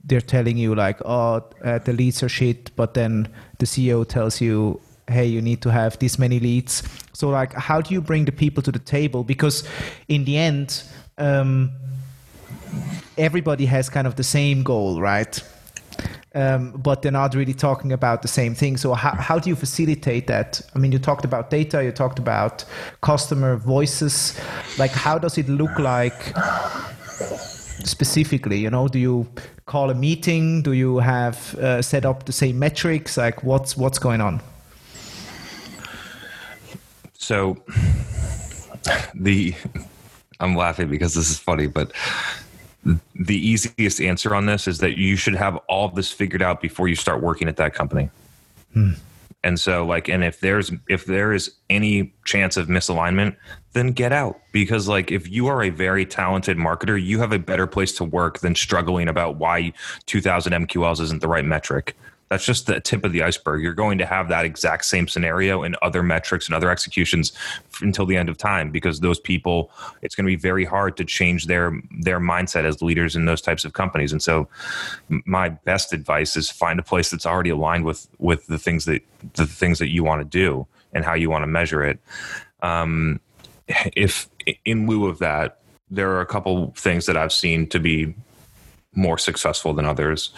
they're 0.05 0.21
telling 0.21 0.57
you 0.57 0.75
like 0.75 1.01
oh 1.05 1.45
uh, 1.65 1.79
the 1.79 1.93
leads 1.93 2.23
are 2.23 2.29
shit 2.29 2.71
but 2.77 2.95
then 2.95 3.29
the 3.59 3.67
CEO 3.67 4.07
tells 4.07 4.41
you 4.41 4.81
hey 5.09 5.27
you 5.27 5.41
need 5.41 5.63
to 5.63 5.71
have 5.71 5.99
this 5.99 6.19
many 6.19 6.41
leads. 6.41 6.83
So 7.13 7.29
like 7.29 7.53
how 7.53 7.81
do 7.81 7.95
you 7.95 8.01
bring 8.01 8.25
the 8.25 8.33
people 8.33 8.63
to 8.63 8.73
the 8.73 8.79
table? 8.79 9.25
Because 9.25 9.65
in 10.09 10.25
the 10.25 10.37
end 10.37 10.83
um, 11.19 11.71
everybody 13.17 13.67
has 13.67 13.89
kind 13.89 14.07
of 14.07 14.17
the 14.17 14.25
same 14.25 14.63
goal 14.63 15.01
right? 15.01 15.43
Um, 16.35 16.73
but 16.73 17.01
they're 17.01 17.13
not 17.13 17.35
really 17.35 17.55
talking 17.55 17.93
about 17.93 18.21
the 18.21 18.29
same 18.29 18.55
thing. 18.55 18.77
So 18.77 18.93
how, 18.93 19.13
how 19.15 19.39
do 19.39 19.49
you 19.49 19.57
facilitate 19.57 20.27
that? 20.27 20.61
I 20.75 20.79
mean 20.79 20.93
you 20.93 20.99
talked 20.99 21.25
about 21.25 21.51
data 21.51 21.83
you 21.85 21.93
talked 21.93 22.19
about 22.19 22.65
customer 23.01 23.57
voices. 23.57 24.39
Like 24.79 24.91
how 24.91 25.19
does 25.19 25.39
it 25.39 25.49
look 25.49 25.79
like 25.79 26.35
specifically? 27.85 28.59
You 28.59 28.71
know 28.71 28.89
do 28.89 28.99
you 28.99 29.29
call 29.67 29.91
a 29.91 29.95
meeting? 29.95 30.63
Do 30.63 30.73
you 30.73 30.99
have 30.99 31.55
uh, 31.55 31.81
set 31.81 32.05
up 32.05 32.27
the 32.27 32.33
same 32.33 32.59
metrics? 32.59 33.17
Like 33.17 33.45
what's 33.45 33.77
what's 33.77 34.01
going 34.01 34.21
on 34.21 34.43
so 37.27 37.57
the 39.15 39.53
I'm 40.39 40.55
laughing 40.55 40.89
because 40.89 41.15
this 41.15 41.29
is 41.29 41.41
funny, 41.41 41.67
but 41.67 41.91
the 43.17 43.37
easiest 43.37 44.01
answer 44.01 44.33
on 44.33 44.47
this 44.47 44.69
is 44.69 44.79
that 44.79 44.97
you 44.97 45.17
should 45.17 45.35
have 45.35 45.57
all 45.69 45.87
of 45.87 45.97
this 45.97 46.13
figured 46.13 46.41
out 46.41 46.61
before 46.61 46.87
you 46.87 46.95
start 46.95 47.21
working 47.21 47.49
at 47.49 47.57
that 47.57 47.75
company. 47.75 48.11
Hmm. 48.75 48.93
And 49.43 49.59
so 49.59 49.85
like 49.85 50.09
and 50.09 50.23
if 50.23 50.39
there's 50.39 50.71
if 50.89 51.05
there 51.05 51.33
is 51.33 51.53
any 51.69 52.15
chance 52.25 52.57
of 52.57 52.69
misalignment, 52.69 53.35
then 53.73 53.89
get 53.89 54.13
out 54.13 54.41
because 54.53 54.87
like 54.87 55.11
if 55.11 55.29
you 55.29 55.49
are 55.49 55.65
a 55.65 55.71
very 55.71 56.07
talented 56.07 56.57
marketer, 56.57 57.03
you 57.03 57.19
have 57.19 57.33
a 57.33 57.41
better 57.41 57.67
place 57.67 57.93
to 57.95 58.05
work 58.05 58.39
than 58.39 58.55
struggling 58.55 59.09
about 59.09 59.37
why 59.37 59.73
2000 60.07 60.53
MQLs 60.53 61.01
isn't 61.01 61.23
the 61.23 61.29
right 61.29 61.45
metric 61.45 61.97
that's 62.29 62.45
just 62.45 62.67
the 62.67 62.81
tip 62.81 63.05
of 63.05 63.13
the 63.13 63.23
iceberg. 63.23 63.63
You're 63.63 63.75
going 63.75 63.99
to 63.99 64.07
have 64.07 64.29
that 64.29 64.45
exact 64.45 64.85
same 64.85 65.07
scenario 65.07 65.63
in 65.63 65.77
other 65.83 66.03
metrics 66.03 66.47
and 66.47 66.55
other 66.55 66.71
executions 66.71 67.33
until 67.81 68.05
the 68.05 68.17
end 68.17 68.29
of 68.29 68.37
time 68.37 68.71
because 68.71 69.01
those 69.01 69.21
people, 69.21 69.71
it's 70.03 70.15
going 70.15 70.25
to 70.27 70.31
be 70.31 70.37
very 70.37 70.65
hard 70.65 70.97
to 70.97 71.05
change 71.05 71.47
their 71.47 71.81
their 72.01 72.19
mindset 72.19 72.65
as 72.65 72.83
leaders 72.83 73.15
in 73.15 73.27
those 73.27 73.41
types 73.41 73.65
of 73.65 73.73
companies. 73.75 74.13
And 74.13 74.23
so, 74.23 74.49
my 75.09 75.51
best 75.51 75.93
advice 75.93 76.37
is 76.37 76.51
find 76.51 76.81
a 76.81 76.83
place 76.83 77.11
that's 77.11 77.27
already 77.27 77.51
aligned 77.51 77.85
with 77.85 78.09
with 78.19 78.47
the 78.47 78.59
things 78.59 78.87
that 78.87 79.03
the 79.35 79.47
things 79.47 79.79
that 79.79 79.91
you 79.91 80.03
want 80.03 80.21
to 80.21 80.25
do 80.25 80.67
and 80.93 81.05
how 81.05 81.15
you 81.15 81.31
want 81.31 81.43
to 81.43 81.49
measure 81.49 81.85
it. 81.85 82.01
Um, 82.63 83.21
if 83.95 84.29
in 84.65 84.87
lieu 84.87 85.07
of 85.07 85.19
that, 85.21 85.61
there 85.91 86.11
are 86.11 86.21
a 86.21 86.27
couple 86.27 86.73
things 86.77 87.07
that 87.07 87.17
I've 87.17 87.33
seen 87.33 87.69
to 87.69 87.79
be 87.79 88.15
more 88.97 89.19
successful 89.19 89.73
than 89.75 89.85
others. 89.85 90.31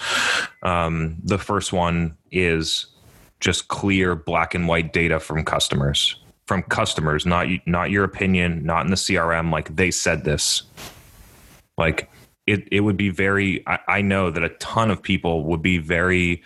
Um, 0.62 1.16
the 1.22 1.38
first 1.38 1.72
one 1.72 2.16
is 2.30 2.86
just 3.40 3.68
clear 3.68 4.14
black 4.14 4.54
and 4.54 4.66
white 4.66 4.92
data 4.92 5.20
from 5.20 5.44
customers, 5.44 6.16
from 6.46 6.62
customers, 6.64 7.24
not 7.24 7.46
not 7.66 7.90
your 7.90 8.04
opinion, 8.04 8.64
not 8.64 8.84
in 8.84 8.90
the 8.90 8.96
CRM. 8.96 9.52
Like 9.52 9.74
they 9.74 9.90
said 9.90 10.24
this. 10.24 10.62
Like 11.76 12.10
it, 12.46 12.66
it 12.72 12.80
would 12.80 12.96
be 12.96 13.10
very. 13.10 13.62
I, 13.66 13.78
I 13.88 14.02
know 14.02 14.30
that 14.30 14.42
a 14.42 14.48
ton 14.48 14.90
of 14.90 15.02
people 15.02 15.44
would 15.44 15.62
be 15.62 15.78
very 15.78 16.42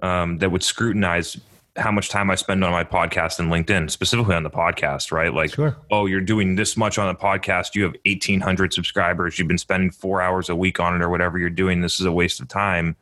um, 0.00 0.38
that 0.38 0.50
would 0.50 0.62
scrutinize 0.62 1.38
how 1.76 1.90
much 1.90 2.10
time 2.10 2.30
I 2.30 2.34
spend 2.34 2.62
on 2.64 2.70
my 2.72 2.84
podcast 2.84 3.38
and 3.38 3.50
LinkedIn, 3.50 3.90
specifically 3.90 4.34
on 4.34 4.42
the 4.42 4.50
podcast, 4.50 5.10
right? 5.10 5.32
Like, 5.32 5.54
Sure. 5.54 5.76
oh, 5.90 6.04
you're 6.06 6.20
doing 6.20 6.56
this 6.56 6.76
much 6.76 6.98
on 6.98 7.06
the 7.12 7.18
podcast. 7.18 7.74
You 7.74 7.84
have 7.84 7.94
1,800 8.04 8.74
subscribers. 8.74 9.38
You've 9.38 9.48
been 9.48 9.56
spending 9.58 9.90
four 9.90 10.20
hours 10.20 10.48
a 10.50 10.56
week 10.56 10.80
on 10.80 10.94
it 10.94 11.02
or 11.02 11.08
whatever 11.08 11.38
you're 11.38 11.48
doing. 11.50 11.80
This 11.80 11.98
is 11.98 12.04
a 12.06 12.12
waste 12.12 12.40
of 12.40 12.48
time. 12.48 12.94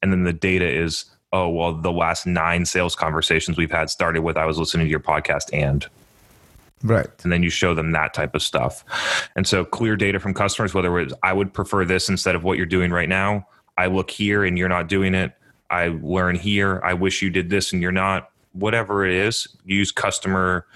And 0.00 0.12
then 0.12 0.22
the 0.22 0.32
data 0.32 0.68
is, 0.68 1.06
oh, 1.32 1.48
well, 1.48 1.72
the 1.74 1.90
last 1.90 2.24
nine 2.26 2.64
sales 2.66 2.94
conversations 2.94 3.58
we've 3.58 3.72
had 3.72 3.90
started 3.90 4.22
with 4.22 4.36
I 4.36 4.44
was 4.46 4.58
listening 4.58 4.86
to 4.86 4.90
your 4.90 5.00
podcast 5.00 5.50
and 5.52 5.84
Right. 6.84 7.06
and 7.24 7.32
then 7.32 7.42
you 7.42 7.50
show 7.50 7.74
them 7.74 7.92
that 7.92 8.12
type 8.14 8.34
of 8.36 8.42
stuff. 8.42 8.84
And 9.34 9.46
so 9.46 9.64
clear 9.64 9.96
data 9.96 10.20
from 10.20 10.34
customers, 10.34 10.74
whether 10.74 10.98
it's 11.00 11.14
I 11.22 11.32
would 11.32 11.52
prefer 11.54 11.84
this 11.84 12.08
instead 12.08 12.36
of 12.36 12.44
what 12.44 12.58
you're 12.58 12.66
doing 12.66 12.90
right 12.92 13.08
now. 13.08 13.48
I 13.78 13.86
look 13.86 14.10
here 14.10 14.44
and 14.44 14.56
you're 14.58 14.68
not 14.68 14.86
doing 14.88 15.14
it. 15.14 15.32
I 15.74 15.88
learn 15.88 16.36
here. 16.36 16.80
I 16.84 16.94
wish 16.94 17.20
you 17.20 17.30
did 17.30 17.50
this 17.50 17.72
and 17.72 17.82
you're 17.82 17.90
not. 17.92 18.30
Whatever 18.52 19.04
it 19.04 19.12
is, 19.12 19.48
use 19.64 19.90
customer 19.90 20.66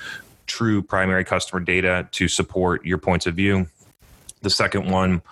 true 0.47 0.83
primary 0.83 1.25
customer 1.25 1.61
data 1.61 2.09
to 2.11 2.27
support 2.27 2.85
your 2.85 2.99
points 2.99 3.27
of 3.27 3.37
view. 3.37 3.69
The 4.43 4.51
second 4.51 4.91
one 4.91 5.23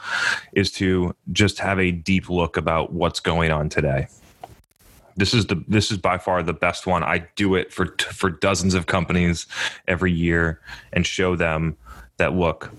is 0.52 0.70
to 0.72 1.16
just 1.32 1.58
have 1.58 1.80
a 1.80 1.90
deep 1.90 2.28
look 2.28 2.56
about 2.56 2.92
what's 2.92 3.18
going 3.18 3.50
on 3.50 3.68
today 3.68 4.06
this 5.16 5.32
is 5.32 5.46
the 5.46 5.64
this 5.66 5.90
is 5.90 5.96
by 5.96 6.18
far 6.18 6.42
the 6.42 6.52
best 6.52 6.86
one. 6.86 7.02
I 7.02 7.26
do 7.36 7.54
it 7.54 7.72
for 7.72 7.96
for 8.12 8.28
dozens 8.28 8.74
of 8.74 8.84
companies 8.86 9.46
every 9.88 10.12
year 10.12 10.60
and 10.92 11.06
show 11.06 11.36
them 11.36 11.76
that 12.18 12.34
look. 12.34 12.70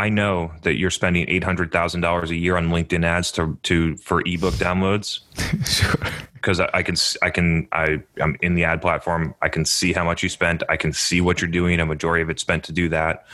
I 0.00 0.08
know 0.08 0.50
that 0.62 0.78
you're 0.78 0.90
spending 0.90 1.26
eight 1.28 1.44
hundred 1.44 1.72
thousand 1.72 2.00
dollars 2.00 2.30
a 2.30 2.34
year 2.34 2.56
on 2.56 2.70
LinkedIn 2.70 3.04
ads 3.04 3.30
to 3.32 3.58
to 3.64 3.98
for 3.98 4.22
ebook 4.22 4.54
downloads 4.54 5.20
sure. 5.66 6.10
because 6.32 6.58
I, 6.58 6.70
I 6.72 6.82
can 6.82 6.96
I 7.20 7.28
can 7.28 7.68
I 7.72 8.02
I'm 8.18 8.34
in 8.40 8.54
the 8.54 8.64
ad 8.64 8.80
platform. 8.80 9.34
I 9.42 9.50
can 9.50 9.66
see 9.66 9.92
how 9.92 10.02
much 10.02 10.22
you 10.22 10.30
spent. 10.30 10.62
I 10.70 10.78
can 10.78 10.94
see 10.94 11.20
what 11.20 11.42
you're 11.42 11.50
doing. 11.50 11.80
A 11.80 11.84
majority 11.84 12.22
of 12.22 12.30
it's 12.30 12.40
spent 12.40 12.64
to 12.64 12.72
do 12.72 12.88
that, 12.88 13.26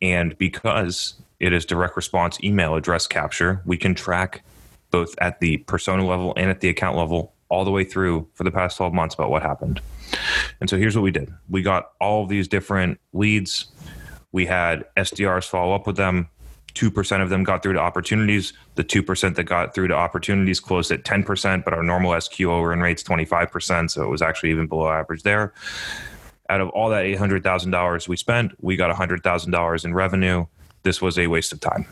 and 0.00 0.38
because 0.38 1.14
it 1.40 1.52
is 1.52 1.66
direct 1.66 1.96
response 1.96 2.38
email 2.44 2.76
address 2.76 3.08
capture, 3.08 3.60
we 3.66 3.76
can 3.76 3.96
track 3.96 4.44
both 4.92 5.16
at 5.18 5.40
the 5.40 5.56
persona 5.56 6.06
level 6.06 6.32
and 6.36 6.48
at 6.48 6.60
the 6.60 6.68
account 6.68 6.96
level 6.96 7.32
all 7.48 7.64
the 7.64 7.72
way 7.72 7.82
through 7.82 8.28
for 8.34 8.44
the 8.44 8.52
past 8.52 8.76
12 8.76 8.94
months 8.94 9.16
about 9.16 9.30
what 9.30 9.42
happened. 9.42 9.80
And 10.60 10.70
so 10.70 10.78
here's 10.78 10.94
what 10.94 11.02
we 11.02 11.10
did. 11.10 11.32
We 11.50 11.62
got 11.62 11.90
all 12.00 12.26
these 12.26 12.46
different 12.46 13.00
leads. 13.12 13.66
We 14.32 14.46
had 14.46 14.84
SDRs 14.96 15.48
follow 15.48 15.74
up 15.74 15.86
with 15.86 15.96
them. 15.96 16.28
2% 16.74 17.22
of 17.22 17.28
them 17.28 17.44
got 17.44 17.62
through 17.62 17.74
to 17.74 17.78
opportunities. 17.78 18.54
The 18.76 18.84
2% 18.84 19.34
that 19.34 19.44
got 19.44 19.74
through 19.74 19.88
to 19.88 19.94
opportunities 19.94 20.58
closed 20.58 20.90
at 20.90 21.04
10%, 21.04 21.64
but 21.64 21.74
our 21.74 21.82
normal 21.82 22.12
SQO 22.12 22.72
earn 22.72 22.80
rate's 22.80 23.02
25%. 23.02 23.90
So 23.90 24.02
it 24.02 24.08
was 24.08 24.22
actually 24.22 24.50
even 24.50 24.66
below 24.66 24.88
average 24.88 25.22
there. 25.22 25.52
Out 26.48 26.60
of 26.60 26.70
all 26.70 26.88
that 26.90 27.04
$800,000 27.04 28.08
we 28.08 28.16
spent, 28.16 28.52
we 28.62 28.76
got 28.76 28.94
$100,000 28.94 29.84
in 29.84 29.94
revenue. 29.94 30.46
This 30.82 31.02
was 31.02 31.18
a 31.18 31.26
waste 31.26 31.52
of 31.52 31.60
time 31.60 31.86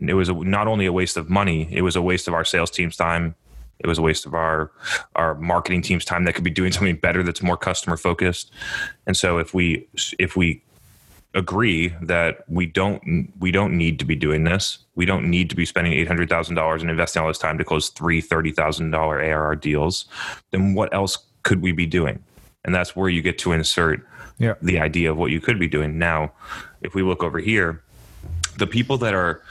it 0.00 0.14
was 0.14 0.28
a, 0.28 0.34
not 0.34 0.68
only 0.68 0.86
a 0.86 0.92
waste 0.92 1.16
of 1.16 1.28
money 1.28 1.68
it 1.72 1.82
was 1.82 1.96
a 1.96 2.02
waste 2.02 2.28
of 2.28 2.34
our 2.34 2.44
sales 2.44 2.70
team's 2.70 2.96
time 2.96 3.34
it 3.80 3.86
was 3.86 3.98
a 3.98 4.02
waste 4.02 4.26
of 4.26 4.34
our 4.34 4.70
our 5.16 5.34
marketing 5.36 5.82
team's 5.82 6.04
time 6.04 6.24
that 6.24 6.34
could 6.34 6.44
be 6.44 6.50
doing 6.50 6.72
something 6.72 6.96
better 6.96 7.22
that's 7.22 7.42
more 7.42 7.56
customer 7.56 7.96
focused 7.96 8.52
and 9.06 9.16
so 9.16 9.38
if 9.38 9.54
we 9.54 9.88
if 10.18 10.36
we 10.36 10.62
agree 11.34 11.94
that 12.02 12.44
we 12.48 12.66
don't 12.66 13.30
we 13.38 13.50
don't 13.50 13.76
need 13.76 13.98
to 13.98 14.04
be 14.04 14.16
doing 14.16 14.44
this. 14.44 14.78
We 14.94 15.04
don't 15.04 15.28
need 15.28 15.50
to 15.50 15.56
be 15.56 15.64
spending 15.66 15.92
$800000 16.06 16.80
and 16.80 16.90
investing 16.90 17.22
all 17.22 17.28
this 17.28 17.38
time 17.38 17.58
to 17.58 17.64
close 17.64 17.90
three 17.90 18.22
$30000 18.22 18.92
arr 18.94 19.54
deals. 19.56 20.06
Then 20.50 20.74
what 20.74 20.92
else 20.94 21.18
could 21.42 21.60
we 21.62 21.72
be 21.72 21.86
doing? 21.86 22.22
And 22.64 22.74
that's 22.74 22.96
where 22.96 23.08
you 23.08 23.22
get 23.22 23.38
to 23.38 23.52
insert 23.52 24.06
Yeah. 24.38 24.54
the 24.62 24.78
idea 24.80 25.10
of 25.10 25.16
what 25.16 25.30
you 25.30 25.40
could 25.40 25.58
be 25.58 25.68
doing. 25.68 25.98
Now 25.98 26.32
if 26.80 26.94
we 26.94 27.02
look 27.02 27.22
over 27.22 27.38
here 27.38 27.82
the 28.56 28.66
people 28.66 28.98
that 28.98 29.14
are 29.14 29.42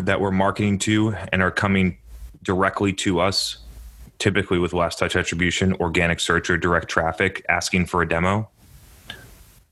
that 0.00 0.20
we're 0.20 0.30
marketing 0.30 0.78
to 0.80 1.14
and 1.32 1.42
are 1.42 1.50
coming 1.50 1.96
directly 2.42 2.92
to 2.92 3.18
us 3.20 3.58
typically 4.18 4.58
with 4.58 4.74
last 4.74 4.98
touch 4.98 5.16
attribution 5.16 5.72
organic 5.80 6.20
search 6.20 6.50
or 6.50 6.56
direct 6.58 6.88
traffic 6.88 7.44
asking 7.48 7.86
for 7.86 8.02
a 8.02 8.08
demo 8.08 8.48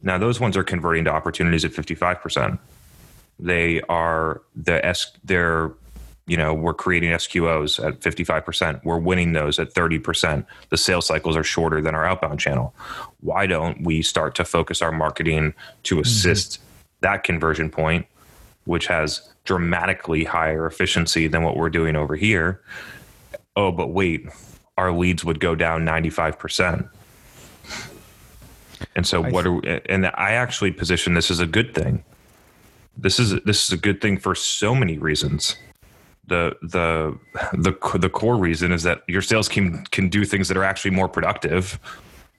now 0.03 0.19
those 0.19 0.41
ones 0.41 0.57
are 0.57 0.65
converting 0.65 1.05
to 1.05 1.11
opportunities 1.11 1.65
at 1.65 1.73
55% 1.73 2.59
they 3.39 3.81
are 3.83 4.43
the 4.57 4.85
s 4.85 5.13
they're 5.25 5.73
you 6.27 6.37
know 6.37 6.53
we're 6.53 6.75
creating 6.75 7.11
sqos 7.11 7.85
at 7.85 8.01
55% 8.01 8.85
we're 8.85 8.99
winning 8.99 9.33
those 9.33 9.59
at 9.59 9.73
30% 9.73 10.45
the 10.71 10.77
sales 10.77 11.07
cycles 11.07 11.37
are 11.37 11.45
shorter 11.45 11.81
than 11.81 11.95
our 11.95 12.05
outbound 12.05 12.41
channel. 12.41 12.75
Why 13.21 13.47
don't 13.47 13.83
we 13.83 14.03
start 14.03 14.35
to 14.37 14.45
focus 14.45 14.83
our 14.83 14.93
marketing 14.93 15.55
to 15.85 15.97
mm-hmm. 15.97 16.03
assist 16.03 16.61
that 17.01 17.25
conversion 17.25 17.71
point 17.71 18.07
which 18.65 18.87
has 18.87 19.33
dramatically 19.45 20.25
higher 20.25 20.67
efficiency 20.67 21.27
than 21.27 21.43
what 21.43 21.57
we're 21.57 21.71
doing 21.71 21.97
over 21.97 22.17
here? 22.17 22.61
Oh 23.57 23.73
but 23.73 23.89
wait 23.89 24.27
our 24.77 24.93
leads 24.93 25.25
would 25.25 25.41
go 25.41 25.55
down 25.55 25.85
95% 25.85 26.89
and 28.95 29.07
so 29.07 29.25
I 29.25 29.31
what 29.31 29.47
are 29.47 29.53
we, 29.53 29.81
and 29.87 30.07
i 30.07 30.33
actually 30.33 30.73
position 30.73 31.15
this 31.15 31.31
as 31.31 31.41
a 31.41 31.47
good 31.47 31.75
thing. 31.75 32.05
This 32.97 33.19
is 33.19 33.41
this 33.43 33.65
is 33.65 33.73
a 33.73 33.77
good 33.77 34.01
thing 34.01 34.19
for 34.19 34.35
so 34.35 34.75
many 34.75 34.99
reasons. 34.99 35.57
The 36.27 36.57
the 36.63 37.19
the 37.53 37.99
the 37.99 38.11
core 38.11 38.37
reason 38.37 38.73
is 38.73 38.83
that 38.83 39.03
your 39.07 39.23
sales 39.23 39.49
team 39.49 39.85
can 39.91 40.09
do 40.09 40.25
things 40.25 40.49
that 40.49 40.57
are 40.57 40.65
actually 40.65 40.91
more 40.91 41.09
productive 41.09 41.79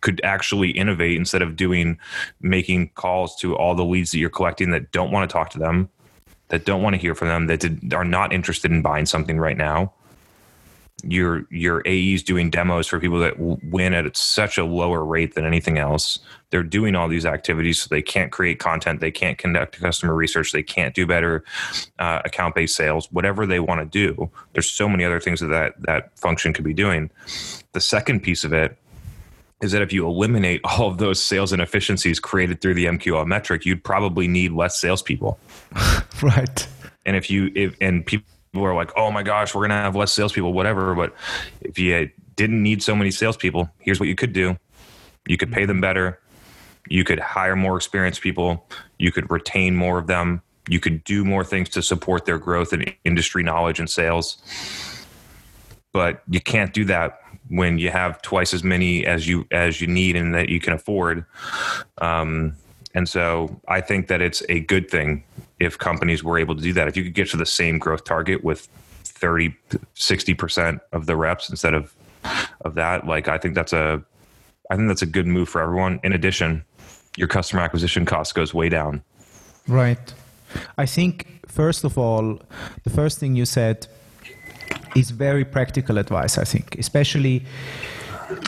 could 0.02 0.22
actually 0.24 0.72
innovate 0.72 1.18
instead 1.18 1.42
of 1.42 1.56
doing 1.56 1.98
making 2.40 2.90
calls 2.96 3.36
to 3.38 3.56
all 3.58 3.76
the 3.76 3.84
leads 3.84 4.12
that 4.12 4.18
you're 4.18 4.30
collecting 4.30 4.72
that 4.72 4.92
don't 4.92 5.12
want 5.12 5.30
to 5.30 5.34
talk 5.34 5.50
to 5.50 5.60
them 5.60 5.90
that 6.50 6.66
don't 6.66 6.82
want 6.82 6.94
to 6.94 6.98
hear 6.98 7.14
from 7.14 7.28
them 7.28 7.48
that 7.48 7.60
did, 7.60 7.94
are 7.94 8.06
not 8.06 8.32
interested 8.32 8.72
in 8.72 8.82
buying 8.82 9.06
something 9.06 9.38
right 9.38 9.58
now 9.58 9.94
your 11.04 11.46
your 11.50 11.82
AEs 11.88 12.24
doing 12.24 12.50
demos 12.50 12.88
for 12.88 13.00
people 13.00 13.20
that 13.20 13.40
win 13.40 13.94
at 13.94 14.16
such 14.16 14.58
a 14.58 14.66
lower 14.66 15.04
rate 15.04 15.36
than 15.36 15.46
anything 15.46 15.78
else. 15.78 16.20
They're 16.52 16.64
doing 16.64 16.96
all 16.96 17.08
these 17.08 17.26
activities, 17.26 17.82
so 17.82 17.88
they 17.90 18.02
can't 18.02 18.32
create 18.32 18.60
content, 18.60 19.02
they 19.02 19.12
can't 19.12 19.38
conduct 19.38 19.80
customer 19.80 20.16
research, 20.16 20.52
they 20.52 20.64
can't 20.64 20.96
do 20.96 21.06
better 21.06 21.44
uh, 22.00 22.22
account 22.26 22.56
based 22.56 22.76
sales. 22.76 23.12
Whatever 23.12 23.46
they 23.46 23.60
want 23.60 23.80
to 23.82 23.86
do, 23.86 24.30
there's 24.54 24.70
so 24.70 24.90
many 24.90 25.04
other 25.04 25.20
things 25.20 25.40
that, 25.42 25.48
that 25.48 25.74
that 25.84 26.18
function 26.18 26.54
could 26.54 26.66
be 26.66 26.74
doing. 26.74 27.10
The 27.74 27.82
second 27.82 28.22
piece 28.22 28.44
of 28.44 28.54
it 28.54 28.78
is 29.62 29.72
that 29.74 29.82
if 29.82 29.92
you 29.92 30.08
eliminate 30.08 30.62
all 30.64 30.88
of 30.88 30.98
those 30.98 31.22
sales 31.22 31.52
inefficiencies 31.52 32.20
created 32.20 32.62
through 32.62 32.76
the 32.76 32.86
MQL 32.86 33.28
metric, 33.28 33.66
you'd 33.66 33.84
probably 33.84 34.28
need 34.28 34.52
less 34.52 34.80
salespeople. 34.80 35.40
Right. 36.22 36.68
And 37.06 37.16
if 37.16 37.32
you 37.32 37.50
if 37.56 37.78
and 37.80 38.06
people 38.06 38.28
are 38.56 38.76
like, 38.76 38.92
oh 38.96 39.12
my 39.12 39.24
gosh, 39.24 39.54
we're 39.54 39.62
gonna 39.62 39.76
have 39.76 39.96
less 39.96 40.12
salespeople, 40.12 40.54
whatever. 40.54 40.96
But 40.96 41.14
if 41.62 41.78
you 41.78 42.10
didn't 42.36 42.62
need 42.62 42.82
so 42.82 42.96
many 42.96 43.12
salespeople, 43.12 43.70
here's 43.80 44.00
what 44.00 44.10
you 44.10 44.16
could 44.16 44.34
do: 44.34 44.58
you 45.28 45.38
could 45.38 45.52
pay 45.52 45.66
them 45.66 45.82
better, 45.82 46.20
you 46.88 47.04
could 47.04 47.20
hire 47.20 47.56
more 47.56 47.76
experienced 47.76 48.22
people, 48.22 48.66
you 48.98 49.12
could 49.12 49.30
retain 49.30 49.76
more 49.76 49.98
of 49.98 50.08
them, 50.08 50.42
you 50.68 50.80
could 50.80 51.04
do 51.04 51.26
more 51.26 51.44
things 51.44 51.70
to 51.70 51.82
support 51.82 52.26
their 52.26 52.38
growth 52.38 52.74
in 52.74 52.86
industry 53.04 53.44
knowledge 53.44 53.80
and 53.80 53.90
sales. 53.90 54.38
But 55.92 56.22
you 56.30 56.40
can't 56.40 56.74
do 56.74 56.86
that 56.86 57.20
when 57.50 57.80
you 57.80 57.90
have 57.90 58.22
twice 58.22 58.54
as 58.54 58.64
many 58.64 59.06
as 59.06 59.28
you 59.28 59.46
as 59.52 59.82
you 59.82 59.88
need 59.88 60.16
and 60.16 60.36
that 60.36 60.50
you 60.50 60.60
can 60.60 60.74
afford. 60.74 61.26
Um, 62.00 62.56
and 62.96 63.08
so 63.08 63.60
I 63.68 63.82
think 63.82 64.08
that 64.08 64.22
it's 64.22 64.44
a 64.50 64.62
good 64.62 64.90
thing 64.90 65.24
if 65.60 65.78
companies 65.78 66.24
were 66.24 66.40
able 66.40 66.56
to 66.56 66.62
do 66.62 66.74
that. 66.74 66.88
If 66.88 66.98
you 66.98 67.04
could 67.04 67.14
get 67.14 67.30
to 67.30 67.38
the 67.38 67.46
same 67.46 67.78
growth 67.78 68.04
target 68.04 68.44
with 68.44 68.68
30, 69.04 69.54
60% 69.96 70.80
of 70.92 71.06
the 71.06 71.16
reps 71.16 71.50
instead 71.50 71.74
of, 71.74 71.94
of 72.62 72.76
that, 72.76 73.06
like 73.06 73.28
I 73.28 73.38
think 73.38 73.56
that's 73.56 73.74
a, 73.74 74.04
I 74.70 74.76
think 74.76 74.88
that's 74.88 75.02
a 75.02 75.08
good 75.08 75.28
move 75.28 75.50
for 75.50 75.62
everyone. 75.62 76.00
In 76.04 76.14
addition, 76.14 76.64
your 77.18 77.28
customer 77.28 77.62
acquisition 77.62 78.06
cost 78.06 78.34
goes 78.36 78.54
way 78.54 78.70
down. 78.70 79.04
Right. 79.68 80.14
I 80.78 80.86
think, 80.86 81.42
first 81.48 81.84
of 81.84 81.98
all, 81.98 82.40
the 82.84 82.90
first 82.90 83.20
thing 83.20 83.36
you 83.36 83.46
said 83.46 83.88
is 84.96 85.12
very 85.12 85.46
practical 85.46 85.98
advice, 85.98 86.38
I 86.38 86.44
think, 86.44 86.78
especially 86.80 87.46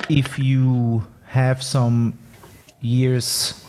if 0.10 0.40
you 0.40 1.06
have 1.26 1.62
some 1.62 2.18
years 2.82 3.64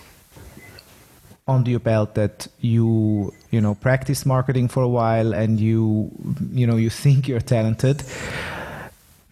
under 1.53 1.71
your 1.71 1.81
belt 1.81 2.15
that 2.15 2.47
you 2.61 3.33
you 3.51 3.61
know 3.61 3.75
practice 3.75 4.25
marketing 4.27 4.69
for 4.69 4.83
a 4.83 4.89
while 4.89 5.33
and 5.35 5.61
you 5.61 6.11
you 6.53 6.67
know 6.67 6.77
you 6.77 6.91
think 6.91 7.29
you're 7.29 7.41
talented 7.41 8.03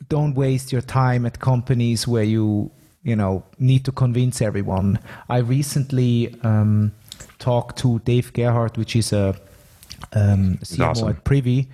don't 0.08 0.34
waste 0.34 0.72
your 0.72 0.82
time 0.82 1.26
at 1.26 1.38
companies 1.40 2.06
where 2.06 2.24
you 2.24 2.70
you 3.02 3.16
know 3.16 3.42
need 3.58 3.84
to 3.84 3.92
convince 3.92 4.42
everyone 4.42 4.98
i 5.28 5.38
recently 5.38 6.34
um, 6.42 6.92
talked 7.38 7.78
to 7.78 7.98
dave 8.00 8.32
gerhardt 8.32 8.76
which 8.76 8.94
is 8.94 9.12
a 9.12 9.34
um, 10.12 10.58
CMO 10.62 10.86
awesome. 10.86 11.08
at 11.08 11.24
Privy. 11.24 11.68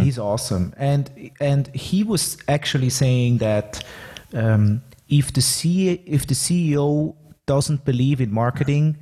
He's 0.00 0.18
awesome, 0.18 0.72
and 0.76 1.32
and 1.40 1.66
he 1.74 2.04
was 2.04 2.38
actually 2.48 2.90
saying 2.90 3.38
that 3.38 3.84
um, 4.32 4.82
if 5.08 5.32
the 5.32 5.42
C 5.42 5.90
if 6.06 6.26
the 6.26 6.34
CEO 6.34 7.14
doesn't 7.46 7.84
believe 7.84 8.20
in 8.20 8.32
marketing, 8.32 8.96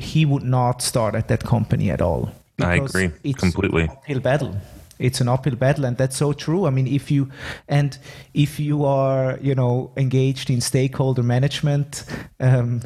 he 0.00 0.24
would 0.24 0.42
not 0.44 0.82
start 0.82 1.14
at 1.14 1.28
that 1.28 1.44
company 1.44 1.90
at 1.90 2.00
all. 2.00 2.30
I 2.60 2.76
agree 2.76 3.10
it's 3.22 3.38
completely. 3.40 3.82
an 3.82 3.90
uphill 3.90 4.20
battle. 4.20 4.56
It's 4.98 5.20
an 5.20 5.28
uphill 5.28 5.54
battle, 5.54 5.84
and 5.84 5.96
that's 5.96 6.16
so 6.16 6.32
true. 6.32 6.66
I 6.66 6.70
mean, 6.70 6.88
if 6.88 7.10
you 7.10 7.30
and 7.68 7.96
if 8.34 8.58
you 8.58 8.84
are, 8.84 9.38
you 9.40 9.54
know, 9.54 9.90
engaged 9.96 10.50
in 10.50 10.60
stakeholder 10.60 11.22
management, 11.22 12.04
um, 12.40 12.82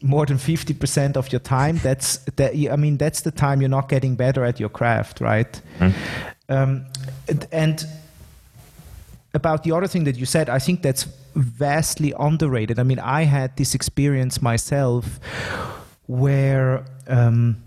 more 0.00 0.26
than 0.26 0.38
fifty 0.38 0.74
percent 0.74 1.16
of 1.16 1.32
your 1.32 1.40
time, 1.40 1.80
that's 1.82 2.18
that. 2.36 2.52
I 2.54 2.76
mean, 2.76 2.98
that's 2.98 3.22
the 3.22 3.32
time 3.32 3.60
you're 3.60 3.68
not 3.68 3.88
getting 3.88 4.14
better 4.16 4.44
at 4.44 4.60
your 4.60 4.68
craft, 4.70 5.20
right? 5.20 5.60
Um, 6.48 6.84
and- 7.28 7.46
and 7.50 7.86
about 9.32 9.64
the 9.64 9.72
other 9.72 9.88
thing 9.88 10.04
that 10.04 10.16
you 10.16 10.26
said, 10.26 10.48
I 10.48 10.60
think 10.60 10.82
that's 10.82 11.08
vastly 11.34 12.12
underrated. 12.18 12.78
I 12.78 12.84
mean, 12.84 13.00
I 13.00 13.24
had 13.24 13.56
this 13.56 13.74
experience 13.74 14.40
myself 14.40 15.18
where, 16.06 16.84
um, 17.08 17.62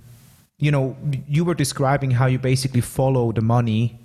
you 0.57 0.71
know, 0.71 0.95
you 1.27 1.45
were 1.45 1.55
describing 1.55 2.11
how 2.11 2.25
you 2.25 2.39
basically 2.39 2.81
follow 2.81 3.31
the 3.31 3.41
money 3.41 3.97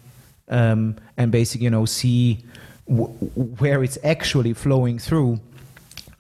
um, 0.49 0.97
and 1.17 1.33
basically, 1.33 1.65
you 1.65 1.71
know, 1.71 1.85
see 1.85 2.45
w- 2.89 3.09
where 3.59 3.83
it's 3.83 3.99
actually 4.05 4.53
flowing 4.55 4.99
through. 4.99 5.41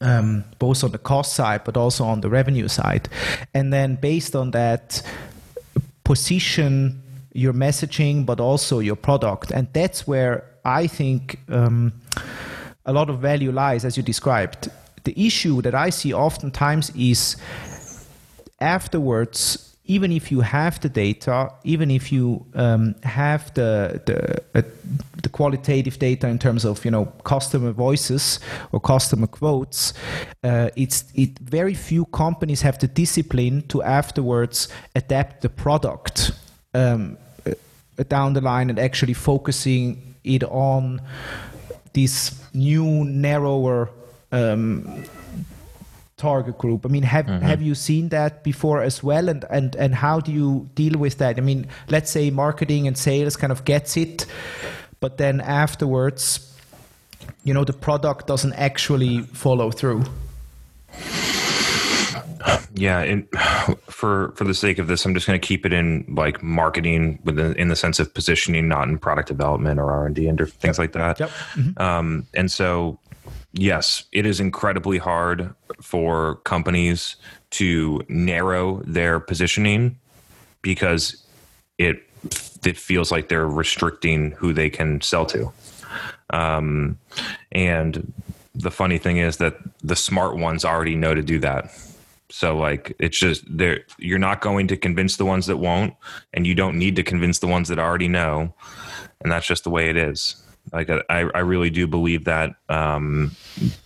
Um, 0.00 0.44
both 0.58 0.82
on 0.82 0.90
the 0.90 0.98
cost 0.98 1.34
side, 1.34 1.62
but 1.62 1.76
also 1.76 2.04
on 2.04 2.22
the 2.22 2.28
revenue 2.28 2.66
side, 2.66 3.08
and 3.54 3.72
then 3.72 3.94
based 3.94 4.34
on 4.34 4.50
that, 4.50 5.00
position 6.04 7.02
your 7.32 7.52
messaging, 7.52 8.26
but 8.26 8.40
also 8.40 8.80
your 8.80 8.96
product. 8.96 9.50
And 9.50 9.68
that's 9.72 10.06
where 10.06 10.44
I 10.64 10.86
think 10.86 11.38
um, 11.48 11.92
a 12.84 12.92
lot 12.92 13.08
of 13.08 13.20
value 13.20 13.52
lies, 13.52 13.84
as 13.84 13.96
you 13.96 14.02
described. 14.02 14.70
The 15.04 15.14
issue 15.26 15.62
that 15.62 15.74
I 15.74 15.90
see 15.90 16.12
oftentimes 16.12 16.90
is 16.90 17.36
afterwards. 18.62 19.68
Even 19.84 20.12
if 20.12 20.30
you 20.30 20.42
have 20.42 20.80
the 20.80 20.88
data, 20.88 21.50
even 21.64 21.90
if 21.90 22.12
you 22.12 22.46
um, 22.54 22.94
have 23.02 23.52
the 23.54 24.00
the, 24.06 24.40
uh, 24.54 24.62
the 25.22 25.28
qualitative 25.28 25.98
data 25.98 26.28
in 26.28 26.38
terms 26.38 26.64
of 26.64 26.84
you 26.84 26.90
know 26.90 27.06
customer 27.24 27.72
voices 27.72 28.38
or 28.70 28.80
customer 28.80 29.26
quotes, 29.26 29.92
uh, 30.44 30.70
it's 30.76 31.04
it 31.14 31.36
very 31.40 31.74
few 31.74 32.04
companies 32.06 32.62
have 32.62 32.78
the 32.78 32.86
discipline 32.86 33.62
to 33.62 33.82
afterwards 33.82 34.68
adapt 34.94 35.42
the 35.42 35.48
product 35.48 36.30
um, 36.74 37.18
uh, 37.44 38.04
down 38.08 38.34
the 38.34 38.40
line 38.40 38.70
and 38.70 38.78
actually 38.78 39.14
focusing 39.14 40.14
it 40.22 40.44
on 40.44 41.00
this 41.92 42.40
new 42.54 43.04
narrower 43.04 43.90
um, 44.30 45.04
target 46.22 46.56
group. 46.58 46.86
I 46.86 46.88
mean, 46.88 47.02
have 47.02 47.26
have 47.42 47.60
you 47.68 47.74
seen 47.74 48.08
that 48.10 48.44
before 48.44 48.84
as 48.84 49.02
well? 49.02 49.28
And 49.28 49.44
and 49.50 49.76
and 49.76 49.94
how 49.94 50.20
do 50.20 50.30
you 50.32 50.68
deal 50.74 50.98
with 50.98 51.18
that? 51.18 51.38
I 51.38 51.40
mean, 51.40 51.66
let's 51.88 52.10
say 52.10 52.30
marketing 52.30 52.86
and 52.88 52.96
sales 52.96 53.36
kind 53.36 53.52
of 53.52 53.64
gets 53.64 53.96
it, 53.96 54.26
but 55.00 55.16
then 55.16 55.40
afterwards, 55.40 56.24
you 57.44 57.54
know, 57.54 57.64
the 57.64 57.72
product 57.72 58.26
doesn't 58.26 58.54
actually 58.54 59.22
follow 59.34 59.70
through. 59.70 60.04
Yeah, 62.74 63.00
and 63.00 63.28
for 63.86 64.32
for 64.36 64.44
the 64.44 64.54
sake 64.54 64.80
of 64.80 64.86
this, 64.86 65.04
I'm 65.06 65.14
just 65.14 65.26
going 65.26 65.40
to 65.40 65.46
keep 65.46 65.66
it 65.66 65.72
in 65.72 66.04
like 66.16 66.42
marketing, 66.42 67.18
within 67.24 67.54
in 67.56 67.68
the 67.68 67.76
sense 67.76 68.00
of 68.00 68.14
positioning, 68.14 68.68
not 68.68 68.88
in 68.88 68.98
product 68.98 69.28
development 69.28 69.78
or 69.78 69.90
R 69.92 70.06
and 70.06 70.14
D 70.14 70.26
and 70.28 70.40
things 70.60 70.78
like 70.78 70.92
that. 70.92 71.20
Yep. 71.20 71.30
Um, 71.76 72.26
and 72.34 72.50
so, 72.50 72.98
yes, 73.52 74.04
it 74.12 74.26
is 74.26 74.40
incredibly 74.40 74.98
hard 74.98 75.54
for 75.80 76.36
companies 76.36 77.16
to 77.50 78.02
narrow 78.08 78.82
their 78.84 79.20
positioning 79.20 79.98
because 80.62 81.24
it 81.78 82.02
it 82.64 82.78
feels 82.78 83.10
like 83.10 83.28
they're 83.28 83.48
restricting 83.48 84.30
who 84.32 84.52
they 84.52 84.70
can 84.70 85.00
sell 85.00 85.26
to. 85.26 85.52
Um, 86.30 86.98
and 87.50 88.12
the 88.54 88.70
funny 88.70 88.98
thing 88.98 89.16
is 89.16 89.38
that 89.38 89.56
the 89.82 89.96
smart 89.96 90.36
ones 90.36 90.64
already 90.64 90.94
know 90.94 91.14
to 91.14 91.22
do 91.22 91.38
that. 91.40 91.76
So 92.30 92.56
like 92.56 92.94
it's 92.98 93.18
just 93.18 93.44
there 93.46 93.80
you're 93.98 94.18
not 94.18 94.40
going 94.40 94.68
to 94.68 94.76
convince 94.76 95.16
the 95.16 95.26
ones 95.26 95.46
that 95.46 95.58
won't 95.58 95.94
and 96.32 96.46
you 96.46 96.54
don't 96.54 96.78
need 96.78 96.96
to 96.96 97.02
convince 97.02 97.40
the 97.40 97.46
ones 97.46 97.68
that 97.68 97.78
already 97.78 98.08
know 98.08 98.54
and 99.20 99.30
that's 99.30 99.46
just 99.46 99.64
the 99.64 99.70
way 99.70 99.90
it 99.90 99.96
is. 99.96 100.42
Like 100.72 100.90
I 100.90 101.02
I 101.34 101.40
really 101.40 101.70
do 101.70 101.86
believe 101.86 102.24
that 102.24 102.54
um 102.68 103.32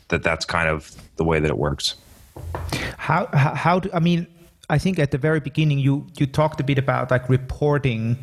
that 0.09 0.23
that's 0.23 0.45
kind 0.45 0.69
of 0.69 0.91
the 1.17 1.25
way 1.25 1.41
that 1.41 1.51
it 1.51 1.59
works. 1.59 1.95
How 2.99 3.29
how, 3.33 3.55
how 3.55 3.81
do, 3.81 3.91
I 3.93 4.01
mean? 4.01 4.27
I 4.69 4.79
think 4.79 4.99
at 4.99 5.13
the 5.13 5.19
very 5.19 5.39
beginning 5.41 5.79
you 5.79 6.07
you 6.19 6.27
talked 6.27 6.61
a 6.61 6.65
bit 6.65 6.79
about 6.79 7.11
like 7.11 7.29
reporting 7.29 8.19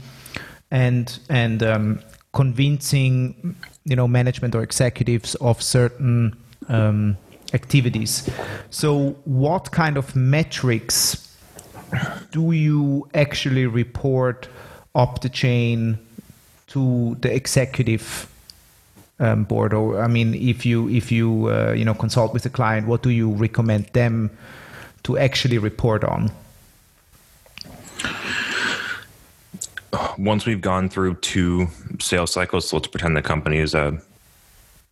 and 0.72 1.20
and 1.30 1.64
um, 1.64 2.00
convincing 2.34 3.56
you 3.86 3.96
know 3.96 4.08
management 4.08 4.56
or 4.56 4.62
executives 4.62 5.36
of 5.36 5.62
certain 5.62 6.36
um, 6.68 7.18
activities. 7.54 8.30
So 8.70 9.16
what 9.26 9.72
kind 9.72 9.98
of 9.98 10.16
metrics 10.16 11.34
do 12.32 12.52
you 12.52 13.08
actually 13.14 13.68
report 13.68 14.50
up 14.96 15.22
the 15.22 15.30
chain 15.30 15.98
to 16.68 17.16
the 17.22 17.34
executive 17.34 18.28
um, 19.20 19.44
board 19.44 19.74
or 19.74 20.02
i 20.02 20.08
mean 20.08 20.34
if 20.34 20.66
you 20.66 20.90
if 20.90 21.12
you 21.12 21.48
uh, 21.50 21.74
you 21.74 21.86
know 21.86 21.94
consult 21.94 22.34
with 22.34 22.44
the 22.44 22.50
client 22.50 22.88
what 22.88 23.04
do 23.04 23.10
you 23.10 23.32
recommend 23.32 23.86
them 23.94 24.30
to 25.04 25.18
actually 25.18 25.58
report 25.58 26.04
on 26.04 26.32
Once 30.18 30.46
we've 30.46 30.62
gone 30.62 30.90
through 30.90 31.16
two 31.16 31.68
sales 32.00 32.32
cycles, 32.32 32.70
so 32.70 32.78
let's 32.78 32.88
pretend 32.88 33.16
the 33.16 33.22
company 33.22 33.58
is 33.58 33.74
a 33.76 34.00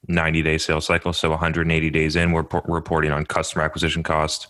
90 0.07 0.41
day 0.41 0.57
sales 0.57 0.85
cycle. 0.85 1.13
So 1.13 1.29
180 1.29 1.89
days 1.89 2.15
in, 2.15 2.31
we're 2.31 2.43
po- 2.43 2.61
reporting 2.65 3.11
on 3.11 3.25
customer 3.25 3.63
acquisition 3.63 4.03
cost, 4.03 4.47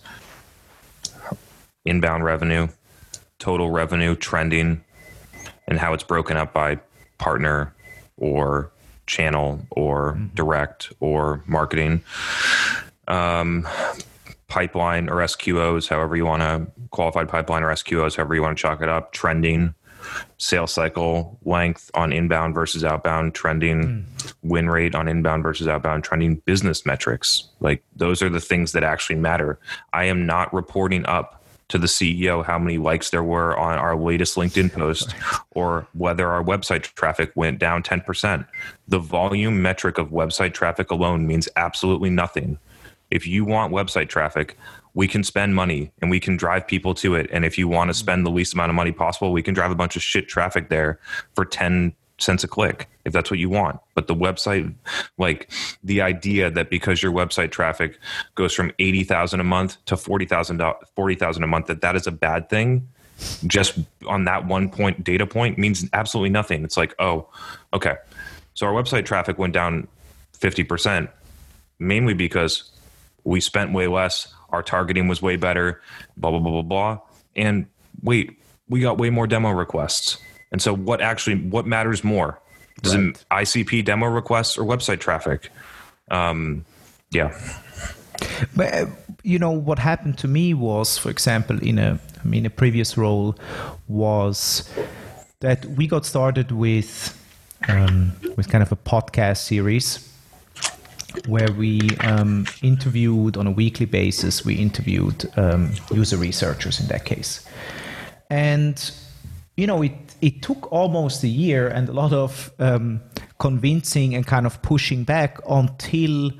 inbound 1.85 2.25
revenue, 2.25 2.67
total 3.39 3.71
revenue 3.71 4.15
trending, 4.15 4.83
and 5.67 5.79
how 5.79 5.93
it's 5.93 6.03
broken 6.03 6.37
up 6.37 6.53
by 6.53 6.79
partner 7.17 7.73
or 8.17 8.71
channel 9.11 9.59
or 9.69 10.17
direct 10.33 10.91
or 11.01 11.43
marketing. 11.45 12.01
Um, 13.07 13.67
pipeline 14.47 15.09
or 15.09 15.17
SQOs, 15.17 15.87
however 15.87 16.15
you 16.15 16.25
want 16.25 16.41
to 16.41 16.71
qualified 16.89 17.29
pipeline 17.29 17.63
or 17.63 17.69
SQOs, 17.69 18.15
however 18.15 18.35
you 18.35 18.41
want 18.41 18.57
to 18.57 18.61
chalk 18.61 18.81
it 18.81 18.89
up, 18.89 19.11
trending, 19.11 19.75
sales 20.37 20.73
cycle 20.73 21.37
length 21.45 21.91
on 21.93 22.11
inbound 22.11 22.55
versus 22.55 22.83
outbound 22.83 23.35
trending, 23.35 24.05
win 24.41 24.69
rate 24.69 24.95
on 24.95 25.07
inbound 25.07 25.43
versus 25.43 25.67
outbound 25.67 26.03
trending, 26.03 26.35
business 26.37 26.85
metrics. 26.85 27.49
Like 27.59 27.83
those 27.95 28.21
are 28.21 28.29
the 28.29 28.39
things 28.39 28.71
that 28.71 28.83
actually 28.83 29.17
matter. 29.17 29.59
I 29.93 30.05
am 30.05 30.25
not 30.25 30.53
reporting 30.53 31.05
up 31.05 31.40
to 31.71 31.77
the 31.77 31.87
CEO 31.87 32.45
how 32.45 32.59
many 32.59 32.77
likes 32.77 33.09
there 33.09 33.23
were 33.23 33.57
on 33.57 33.79
our 33.79 33.95
latest 33.95 34.35
LinkedIn 34.35 34.71
post 34.71 35.15
or 35.51 35.87
whether 35.93 36.29
our 36.29 36.43
website 36.43 36.83
traffic 36.83 37.31
went 37.35 37.59
down 37.59 37.81
10%. 37.81 38.45
The 38.87 38.99
volume 38.99 39.61
metric 39.61 39.97
of 39.97 40.09
website 40.09 40.53
traffic 40.53 40.91
alone 40.91 41.25
means 41.25 41.49
absolutely 41.55 42.09
nothing. 42.09 42.59
If 43.09 43.25
you 43.25 43.43
want 43.45 43.73
website 43.73 44.09
traffic, 44.09 44.57
we 44.93 45.07
can 45.07 45.23
spend 45.23 45.55
money 45.55 45.91
and 46.01 46.11
we 46.11 46.19
can 46.19 46.35
drive 46.37 46.67
people 46.67 46.93
to 46.95 47.15
it. 47.15 47.29
And 47.31 47.45
if 47.45 47.57
you 47.57 47.67
want 47.67 47.89
to 47.89 47.93
hmm. 47.97 48.03
spend 48.03 48.25
the 48.25 48.31
least 48.31 48.53
amount 48.53 48.69
of 48.69 48.75
money 48.75 48.91
possible, 48.91 49.31
we 49.31 49.43
can 49.43 49.53
drive 49.53 49.71
a 49.71 49.75
bunch 49.75 49.95
of 49.95 50.03
shit 50.03 50.27
traffic 50.27 50.69
there 50.69 50.99
for 51.35 51.45
10 51.45 51.93
cents 52.21 52.43
a 52.43 52.47
click 52.47 52.87
if 53.05 53.13
that's 53.13 53.31
what 53.31 53.39
you 53.39 53.49
want. 53.49 53.79
But 53.95 54.07
the 54.07 54.15
website, 54.15 54.73
like 55.17 55.51
the 55.83 56.01
idea 56.01 56.51
that 56.51 56.69
because 56.69 57.01
your 57.01 57.11
website 57.11 57.51
traffic 57.51 57.97
goes 58.35 58.53
from 58.53 58.71
80,000 58.79 59.39
a 59.39 59.43
month 59.43 59.77
to 59.85 59.97
40,000 59.97 60.61
40,000 60.95 61.43
a 61.43 61.47
month, 61.47 61.67
that 61.67 61.81
that 61.81 61.95
is 61.95 62.07
a 62.07 62.11
bad 62.11 62.49
thing 62.49 62.87
just 63.45 63.77
on 64.07 64.25
that 64.25 64.45
one 64.47 64.69
point 64.69 65.03
data 65.03 65.25
point 65.27 65.57
means 65.57 65.87
absolutely 65.93 66.29
nothing. 66.29 66.63
It's 66.63 66.77
like, 66.77 66.95
oh, 66.99 67.27
okay. 67.73 67.95
So 68.53 68.67
our 68.67 68.73
website 68.73 69.05
traffic 69.05 69.37
went 69.37 69.53
down 69.53 69.87
50%, 70.37 71.09
mainly 71.79 72.13
because 72.13 72.71
we 73.23 73.39
spent 73.39 73.73
way 73.73 73.87
less, 73.87 74.33
our 74.49 74.63
targeting 74.63 75.07
was 75.07 75.21
way 75.21 75.35
better, 75.35 75.81
blah, 76.17 76.31
blah, 76.31 76.39
blah, 76.39 76.51
blah, 76.51 76.61
blah. 76.61 76.99
And 77.35 77.67
wait, 78.01 78.39
we 78.67 78.81
got 78.81 78.97
way 78.97 79.09
more 79.09 79.27
demo 79.27 79.51
requests. 79.51 80.17
And 80.51 80.61
so 80.61 80.75
what 80.75 81.01
actually 81.01 81.35
what 81.35 81.65
matters 81.65 82.03
more? 82.03 82.39
Does 82.81 82.93
it 82.95 83.25
ICP 83.29 83.85
demo 83.85 84.07
requests 84.07 84.57
or 84.57 84.63
website 84.65 84.99
traffic? 84.99 85.49
Um, 86.09 86.65
yeah. 87.11 87.37
but 88.55 88.73
uh, 88.73 88.85
you 89.23 89.37
know 89.37 89.51
what 89.51 89.79
happened 89.79 90.17
to 90.17 90.27
me 90.27 90.53
was 90.53 90.97
for 90.97 91.09
example 91.09 91.57
in 91.63 91.79
a 91.79 91.99
i 92.23 92.27
mean 92.27 92.45
a 92.45 92.49
previous 92.49 92.97
role 92.97 93.35
was 93.87 94.69
that 95.39 95.65
we 95.65 95.87
got 95.87 96.05
started 96.05 96.51
with 96.51 97.17
um, 97.67 98.13
with 98.37 98.49
kind 98.49 98.63
of 98.63 98.71
a 98.71 98.75
podcast 98.75 99.37
series 99.37 100.07
where 101.27 101.51
we 101.51 101.89
um, 101.99 102.45
interviewed 102.61 103.37
on 103.37 103.45
a 103.45 103.51
weekly 103.51 103.85
basis. 103.85 104.45
We 104.45 104.55
interviewed 104.55 105.29
um, 105.37 105.73
user 105.91 106.17
researchers 106.17 106.79
in 106.79 106.87
that 106.87 107.05
case, 107.05 107.45
and 108.29 108.91
you 109.57 109.67
know 109.67 109.81
it 109.81 110.10
it 110.21 110.41
took 110.41 110.71
almost 110.71 111.23
a 111.23 111.27
year 111.27 111.67
and 111.67 111.89
a 111.89 111.93
lot 111.93 112.13
of 112.13 112.51
um, 112.59 113.01
convincing 113.39 114.15
and 114.15 114.25
kind 114.25 114.45
of 114.45 114.61
pushing 114.61 115.03
back 115.03 115.39
until 115.49 116.31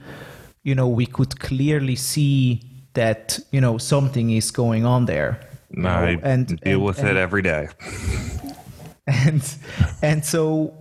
you 0.63 0.75
know 0.75 0.87
we 0.87 1.05
could 1.05 1.39
clearly 1.39 1.95
see 1.95 2.61
that 2.93 3.39
you 3.51 3.59
know 3.61 3.77
something 3.77 4.29
is 4.31 4.51
going 4.51 4.85
on 4.85 5.05
there. 5.05 5.39
you 5.71 5.81
know, 5.83 6.19
and 6.23 6.47
deal 6.47 6.73
and- 6.73 6.83
with 6.83 6.99
and- 6.99 7.09
it 7.09 7.17
every 7.17 7.41
day. 7.41 7.67
and 9.07 9.57
and 10.01 10.23
so 10.23 10.73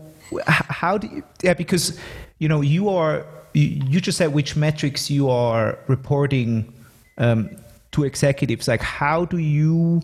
how 0.46 0.98
do 0.98 1.06
you 1.08 1.22
yeah 1.42 1.54
because 1.54 1.98
you 2.38 2.48
know 2.48 2.60
you 2.60 2.88
are 2.90 3.24
you, 3.54 3.82
you 3.88 4.00
just 4.00 4.18
said 4.18 4.32
which 4.32 4.54
metrics 4.56 5.10
you 5.10 5.28
are 5.28 5.78
reporting 5.88 6.72
um, 7.18 7.48
to 7.92 8.04
executives 8.04 8.68
like 8.68 8.82
how 8.82 9.24
do 9.24 9.38
you 9.38 10.00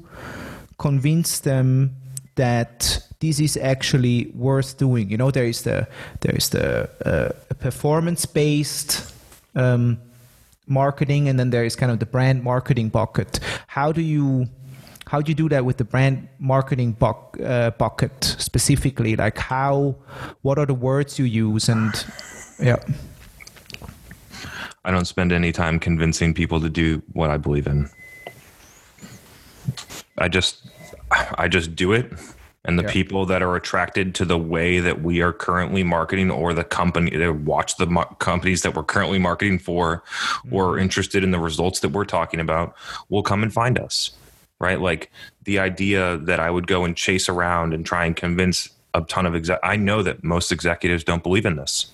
convince 0.78 1.40
them 1.40 1.94
that 2.37 3.03
this 3.20 3.40
is 3.40 3.57
actually 3.57 4.31
worth 4.35 4.79
doing. 4.79 5.11
You 5.11 5.16
know 5.16 5.31
there 5.31 5.46
is 5.46 5.62
the 5.62 5.88
there 6.20 6.35
is 6.35 6.51
the 6.51 6.88
uh, 7.05 7.55
performance 7.55 8.25
based 8.27 9.12
um, 9.55 9.99
marketing 10.66 11.29
and 11.29 11.38
then 11.38 11.51
there 11.51 11.64
is 11.64 11.77
kind 11.77 11.92
of 11.92 11.99
the 11.99 12.07
brand 12.07 12.42
marketing 12.42 12.88
bucket. 12.88 13.40
How 13.66 13.92
do 13.92 14.01
you 14.01 14.46
how 15.09 15.20
do 15.22 15.31
you 15.31 15.35
do 15.35 15.49
that 15.49 15.64
with 15.64 15.77
the 15.77 15.85
brand 15.85 16.29
marketing 16.38 16.92
buck, 16.92 17.38
uh, 17.42 17.70
bucket 17.70 18.25
specifically? 18.25 19.16
Like 19.16 19.38
how 19.38 19.96
what 20.42 20.59
are 20.59 20.66
the 20.66 20.75
words 20.75 21.18
you 21.18 21.25
use 21.25 21.68
and 21.68 21.92
yeah. 22.59 22.77
I 24.85 24.90
don't 24.90 25.05
spend 25.05 25.33
any 25.33 25.53
time 25.53 25.81
convincing 25.81 26.33
people 26.33 26.61
to 26.61 26.68
do 26.68 27.03
what 27.12 27.31
I 27.31 27.37
believe 27.38 27.66
in. 27.66 27.88
I 30.18 30.29
just 30.29 30.68
I 31.38 31.49
just 31.49 31.75
do 31.77 31.92
it 31.92 32.12
and 32.64 32.79
the 32.79 32.83
Yeah. 32.83 32.90
people 32.90 33.27
that 33.27 33.42
are 33.42 33.55
attracted 33.55 34.14
to 34.16 34.25
the 34.25 34.37
way 34.38 34.81
that 34.81 35.01
we 35.03 35.23
are 35.23 35.33
currently 35.33 35.85
marketing 35.85 36.31
or 36.33 36.53
the 36.53 36.64
company 36.64 37.16
that 37.16 37.33
watch 37.33 37.77
the 37.77 37.87
mar- 37.87 38.14
companies 38.19 38.62
that 38.62 38.75
we're 38.75 38.83
currently 38.83 39.19
marketing 39.21 39.59
for 39.61 40.03
or 40.51 40.79
interested 40.79 41.23
in 41.23 41.31
the 41.31 41.38
results 41.38 41.81
that 41.81 41.90
we're 41.90 42.05
talking 42.05 42.40
about 42.40 42.75
will 43.09 43.23
come 43.23 43.42
and 43.45 43.53
find 43.53 43.79
us 43.79 44.11
right 44.59 44.81
like 44.81 45.12
the 45.45 45.59
idea 45.61 46.16
that 46.19 46.40
i 46.40 46.51
would 46.51 46.66
go 46.66 46.85
and 46.85 46.97
chase 46.97 47.29
around 47.29 47.73
and 47.73 47.87
try 47.87 48.05
and 48.05 48.16
convince 48.16 48.69
a 48.95 49.01
ton 49.03 49.27
of 49.27 49.35
exec 49.37 49.61
i 49.62 49.77
know 49.77 50.03
that 50.03 50.25
most 50.25 50.51
executives 50.51 51.05
don't 51.05 51.23
believe 51.23 51.47
in 51.47 51.55
this 51.57 51.87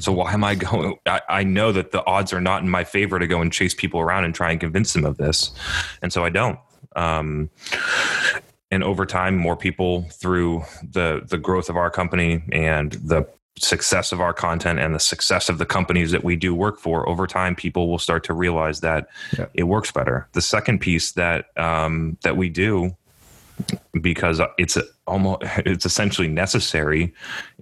so 0.00 0.12
why 0.12 0.34
am 0.34 0.44
I 0.44 0.54
going? 0.68 0.98
I, 1.06 1.22
I 1.30 1.44
know 1.44 1.72
that 1.72 1.92
the 1.92 2.04
odds 2.04 2.34
are 2.34 2.42
not 2.42 2.60
in 2.62 2.68
my 2.68 2.84
favor 2.84 3.18
to 3.18 3.26
go 3.26 3.40
and 3.40 3.50
chase 3.50 3.72
people 3.72 4.00
around 4.00 4.24
and 4.24 4.34
try 4.34 4.50
and 4.50 4.60
convince 4.60 4.92
them 4.92 5.06
of 5.06 5.16
this, 5.16 5.50
and 6.02 6.12
so 6.12 6.26
I 6.26 6.28
don't. 6.28 6.58
Um, 6.94 7.48
and 8.70 8.84
over 8.84 9.06
time, 9.06 9.36
more 9.36 9.56
people 9.56 10.02
through 10.12 10.62
the 10.82 11.22
the 11.26 11.38
growth 11.38 11.68
of 11.68 11.76
our 11.76 11.90
company 11.90 12.42
and 12.52 12.92
the 12.92 13.26
success 13.58 14.12
of 14.12 14.20
our 14.20 14.32
content 14.32 14.78
and 14.78 14.94
the 14.94 15.00
success 15.00 15.48
of 15.48 15.58
the 15.58 15.66
companies 15.66 16.12
that 16.12 16.22
we 16.22 16.36
do 16.36 16.54
work 16.54 16.78
for 16.78 17.08
over 17.08 17.26
time 17.26 17.56
people 17.56 17.88
will 17.88 17.98
start 17.98 18.22
to 18.22 18.32
realize 18.32 18.78
that 18.80 19.08
Yeah. 19.36 19.46
it 19.52 19.64
works 19.64 19.90
better 19.90 20.28
the 20.32 20.40
second 20.40 20.78
piece 20.80 21.10
that 21.12 21.46
um, 21.58 22.16
that 22.22 22.36
we 22.36 22.50
do 22.50 22.96
because 24.00 24.40
it's 24.58 24.78
almost 25.06 25.42
it's 25.58 25.86
essentially 25.86 26.28
necessary 26.28 27.12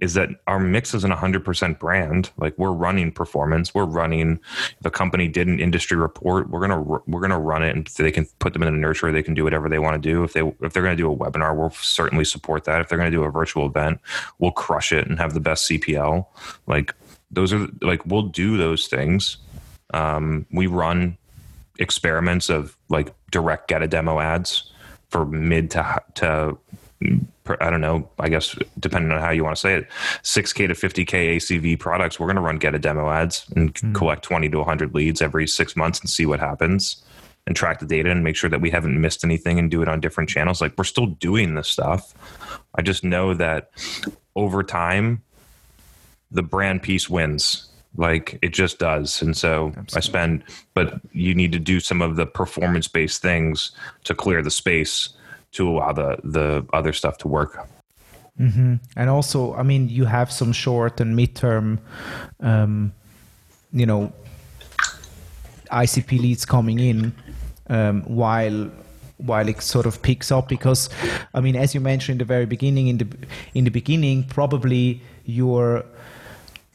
is 0.01 0.13
that 0.13 0.29
our 0.47 0.59
mix 0.59 0.93
isn't 0.93 1.11
100% 1.11 1.79
brand. 1.79 2.29
Like 2.37 2.57
we're 2.57 2.71
running 2.71 3.11
performance. 3.11 3.73
We're 3.73 3.85
running 3.85 4.39
if 4.79 4.85
a 4.85 4.91
company 4.91 5.27
did 5.27 5.47
an 5.47 5.59
industry 5.59 5.97
report 5.97 6.49
we're 6.49 6.61
gonna 6.61 6.81
we're 6.81 7.21
gonna 7.21 7.39
run 7.39 7.63
it 7.63 7.75
and 7.75 7.87
they 7.97 8.11
can 8.11 8.25
put 8.39 8.53
them 8.53 8.63
in 8.63 8.73
a 8.73 8.77
nursery. 8.77 9.11
They 9.11 9.23
can 9.23 9.33
do 9.33 9.43
whatever 9.43 9.69
they 9.69 9.79
want 9.79 10.01
to 10.01 10.09
do. 10.09 10.23
If 10.23 10.33
they 10.33 10.41
if 10.61 10.73
they're 10.73 10.83
gonna 10.83 10.95
do 10.95 11.11
a 11.11 11.15
webinar 11.15 11.55
we'll 11.55 11.71
certainly 11.71 12.25
support 12.25 12.65
that. 12.65 12.81
If 12.81 12.89
they're 12.89 12.97
gonna 12.97 13.11
do 13.11 13.23
a 13.23 13.31
virtual 13.31 13.65
event 13.65 13.99
we'll 14.39 14.51
crush 14.51 14.91
it 14.91 15.07
and 15.07 15.19
have 15.19 15.33
the 15.33 15.39
best 15.39 15.69
cpl 15.69 16.25
like 16.67 16.93
those 17.31 17.51
are 17.53 17.67
like 17.81 18.05
we'll 18.05 18.23
do 18.23 18.57
those 18.57 18.87
things. 18.87 19.37
Um, 19.93 20.45
we 20.51 20.67
run 20.67 21.17
experiments 21.79 22.49
of 22.49 22.77
like 22.89 23.13
direct 23.31 23.67
get 23.67 23.83
a 23.83 23.87
demo 23.87 24.19
ads 24.19 24.71
for 25.09 25.25
mid 25.25 25.71
to 25.71 26.01
to 26.15 26.57
I 27.61 27.69
don't 27.69 27.81
know. 27.81 28.09
I 28.19 28.29
guess 28.29 28.55
depending 28.79 29.11
on 29.11 29.21
how 29.21 29.29
you 29.29 29.43
want 29.43 29.55
to 29.55 29.59
say 29.59 29.75
it, 29.75 29.87
6K 30.23 30.67
to 30.67 30.73
50K 30.73 31.37
ACV 31.37 31.79
products. 31.79 32.19
We're 32.19 32.27
going 32.27 32.35
to 32.35 32.41
run 32.41 32.57
get 32.57 32.75
a 32.75 32.79
demo 32.79 33.09
ads 33.09 33.45
and 33.55 33.77
hmm. 33.77 33.93
collect 33.93 34.23
20 34.23 34.49
to 34.49 34.57
100 34.57 34.93
leads 34.93 35.21
every 35.21 35.47
six 35.47 35.75
months 35.75 35.99
and 35.99 36.09
see 36.09 36.25
what 36.25 36.39
happens, 36.39 37.03
and 37.45 37.55
track 37.55 37.79
the 37.79 37.85
data 37.85 38.11
and 38.11 38.23
make 38.23 38.35
sure 38.35 38.49
that 38.49 38.61
we 38.61 38.69
haven't 38.69 38.99
missed 38.99 39.23
anything 39.23 39.59
and 39.59 39.71
do 39.71 39.81
it 39.81 39.87
on 39.87 39.99
different 39.99 40.29
channels. 40.29 40.61
Like 40.61 40.73
we're 40.77 40.83
still 40.83 41.05
doing 41.05 41.55
this 41.55 41.67
stuff. 41.67 42.13
I 42.75 42.81
just 42.81 43.03
know 43.03 43.33
that 43.35 43.71
over 44.35 44.63
time, 44.63 45.23
the 46.29 46.43
brand 46.43 46.83
piece 46.83 47.09
wins. 47.09 47.66
Like 47.97 48.39
it 48.41 48.53
just 48.53 48.79
does. 48.79 49.21
And 49.21 49.35
so 49.35 49.73
I 49.95 49.99
spend, 49.99 50.43
but 50.73 51.01
you 51.13 51.33
need 51.33 51.51
to 51.51 51.59
do 51.59 51.79
some 51.79 52.01
of 52.01 52.15
the 52.15 52.25
performance 52.25 52.87
based 52.87 53.21
things 53.21 53.71
to 54.03 54.13
clear 54.13 54.41
the 54.41 54.51
space 54.51 55.09
to 55.53 55.67
allow 55.67 55.91
the, 55.91 56.17
the 56.23 56.65
other 56.73 56.93
stuff 56.93 57.17
to 57.19 57.27
work. 57.27 57.67
and 58.95 59.09
also 59.09 59.55
i 59.55 59.63
mean 59.63 59.89
you 59.89 60.05
have 60.05 60.31
some 60.31 60.51
short 60.51 60.99
and 61.01 61.17
midterm 61.17 61.79
um, 62.41 62.93
you 63.73 63.85
know 63.85 64.11
icp 65.71 66.19
leads 66.19 66.45
coming 66.45 66.79
in 66.79 67.13
um, 67.69 68.03
while 68.03 68.69
while 69.17 69.47
it 69.47 69.61
sort 69.61 69.87
of 69.87 70.01
picks 70.03 70.31
up 70.31 70.47
because 70.47 70.89
i 71.33 71.41
mean 71.41 71.55
as 71.55 71.73
you 71.73 71.81
mentioned 71.81 72.15
in 72.15 72.19
the 72.19 72.25
very 72.25 72.45
beginning 72.45 72.87
in 72.87 72.97
the 72.99 73.07
in 73.55 73.63
the 73.63 73.71
beginning 73.71 74.23
probably 74.23 75.01
your 75.25 75.83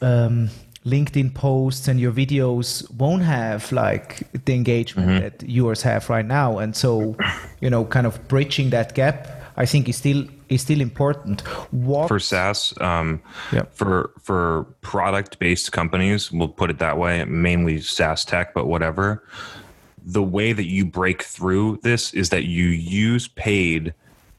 um, 0.00 0.50
LinkedIn 0.84 1.32
posts 1.34 1.86
and 1.88 2.00
your 2.00 2.12
videos 2.12 2.90
won't 2.96 3.22
have 3.22 3.70
like 3.70 4.22
the 4.44 4.54
engagement 4.54 5.22
that 5.22 5.48
yours 5.48 5.82
have 5.82 6.10
right 6.10 6.26
now, 6.26 6.58
and 6.58 6.74
so 6.74 7.16
you 7.60 7.70
know, 7.70 7.84
kind 7.84 8.06
of 8.06 8.26
bridging 8.28 8.70
that 8.70 8.94
gap, 8.94 9.28
I 9.56 9.66
think 9.66 9.88
is 9.88 9.96
still 9.96 10.24
is 10.48 10.62
still 10.62 10.80
important. 10.80 11.40
What 11.70 12.08
For 12.08 12.18
SaaS, 12.18 12.74
um, 12.80 13.20
Yeah. 13.52 13.62
for 13.72 14.10
for 14.22 14.64
product 14.80 15.38
based 15.38 15.70
companies, 15.72 16.32
we'll 16.32 16.48
put 16.48 16.68
it 16.70 16.78
that 16.78 16.98
way, 16.98 17.24
mainly 17.24 17.80
SaaS 17.80 18.24
tech, 18.24 18.52
but 18.52 18.66
whatever. 18.66 19.22
The 20.04 20.22
way 20.22 20.52
that 20.52 20.66
you 20.66 20.84
break 20.84 21.22
through 21.22 21.78
this 21.82 22.12
is 22.12 22.30
that 22.30 22.44
you 22.44 22.66
use 22.66 23.28
paid 23.28 23.94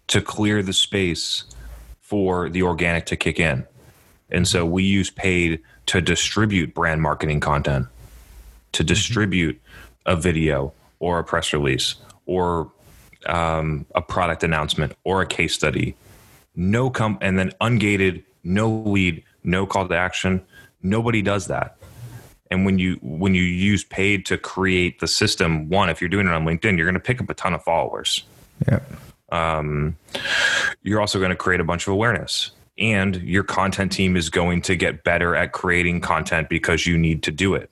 to 0.08 0.20
clear 0.22 0.62
the 0.62 0.74
space 0.74 1.46
for 2.02 2.50
the 2.50 2.64
organic 2.64 3.06
to 3.06 3.16
kick 3.16 3.40
in. 3.40 3.66
And 4.30 4.46
so 4.46 4.66
we 4.66 4.84
use 4.84 5.10
paid 5.10 5.62
to 5.88 6.02
distribute 6.02 6.74
brand 6.74 7.02
marketing 7.02 7.40
content, 7.40 7.88
to 8.74 8.84
distribute 8.84 9.62
a 10.06 10.16
video 10.16 10.74
or 11.00 11.20
a 11.20 11.24
press 11.24 11.54
release 11.54 11.96
or 12.26 12.72
um, 13.26 13.86
a 13.96 14.02
product 14.02 14.44
announcement 14.44 14.96
or 15.04 15.22
a 15.22 15.26
case 15.26 15.54
study. 15.54 15.96
No 16.56 16.90
com 16.90 17.18
and 17.22 17.38
then 17.38 17.52
ungated, 17.62 18.24
no 18.44 18.70
lead, 18.70 19.24
no 19.44 19.66
call 19.66 19.88
to 19.88 19.96
action. 19.96 20.42
Nobody 20.82 21.22
does 21.22 21.48
that. 21.48 21.78
And 22.52 22.66
when 22.66 22.78
you 22.78 23.00
when 23.02 23.34
you 23.34 23.42
use 23.42 23.84
paid 23.84 24.26
to 24.28 24.38
create 24.38 25.00
the 25.00 25.08
system, 25.08 25.70
one, 25.70 25.90
if 25.90 26.02
you're 26.02 26.10
doing 26.10 26.28
it 26.28 26.34
on 26.34 26.46
LinkedIn, 26.46 26.78
you're 26.78 26.86
going 26.86 26.94
to 26.94 27.00
pick 27.00 27.20
up 27.20 27.30
a 27.30 27.34
ton 27.34 27.54
of 27.54 27.64
followers 27.64 28.24
yeah. 28.68 28.80
you're 30.84 31.02
also 31.02 31.20
going 31.20 31.32
to 31.32 31.36
create 31.36 31.60
a 31.60 31.64
bunch 31.64 31.88
of 31.88 31.94
awareness 31.94 32.52
and 32.78 33.16
your 33.18 33.44
content 33.44 33.92
team 33.92 34.16
is 34.16 34.30
going 34.30 34.62
to 34.64 34.76
get 34.76 35.04
better 35.04 35.36
at 35.36 35.52
creating 35.52 36.02
content 36.02 36.50
because 36.50 36.88
you 36.88 36.98
need 36.98 37.24
to 37.24 37.32
do 37.32 37.54
it. 37.54 37.70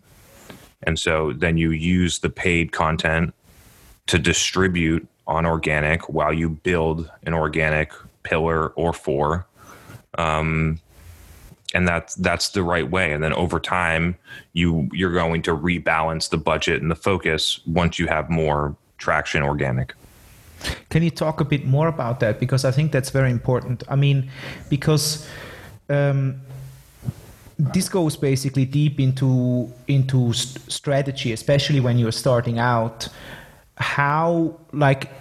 And 0.84 1.00
so 1.00 1.34
then 1.34 1.58
you 1.58 1.72
use 1.72 2.20
the 2.20 2.30
paid 2.30 2.72
content 2.72 3.34
to 4.08 4.20
distribute 4.20 5.08
on 5.28 5.46
organic 5.46 6.10
while 6.10 6.34
you 6.34 6.50
build 6.50 7.10
an 7.24 7.34
organic 7.34 7.92
pillar 8.24 8.70
or 8.70 8.94
four. 8.94 9.46
Um, 10.18 10.80
and 11.74 11.88
that's 11.88 12.16
that's 12.16 12.50
the 12.50 12.64
right 12.64 12.90
way. 12.90 13.14
And 13.14 13.24
then 13.24 13.34
over 13.34 13.60
time 13.60 14.18
you 14.54 14.90
you're 14.92 15.14
going 15.14 15.42
to 15.44 15.56
rebalance 15.56 16.30
the 16.30 16.38
budget 16.38 16.82
and 16.82 16.92
the 16.92 16.96
focus 16.96 17.62
once 17.66 17.98
you 17.98 18.08
have 18.08 18.30
more 18.30 18.76
traction 18.98 19.42
organic 19.42 19.94
Can 20.90 21.04
you 21.04 21.12
talk 21.12 21.42
a 21.42 21.46
bit 21.46 21.66
more 21.66 21.88
about 21.88 22.20
that? 22.20 22.40
Because 22.40 22.66
I 22.66 22.72
think 22.72 22.92
that's 22.92 23.10
very 23.10 23.32
important. 23.32 23.84
I 23.90 23.96
mean, 23.96 24.30
because 24.70 25.28
um, 25.90 26.42
this 27.58 27.90
goes 27.90 28.16
basically 28.18 28.66
deep 28.66 29.00
into 29.00 29.72
into 29.88 30.34
st- 30.34 30.72
strategy, 30.72 31.32
especially 31.32 31.80
when 31.80 31.98
you're 31.98 32.12
starting 32.12 32.60
out. 32.60 33.08
How, 33.78 34.60
like, 34.74 35.12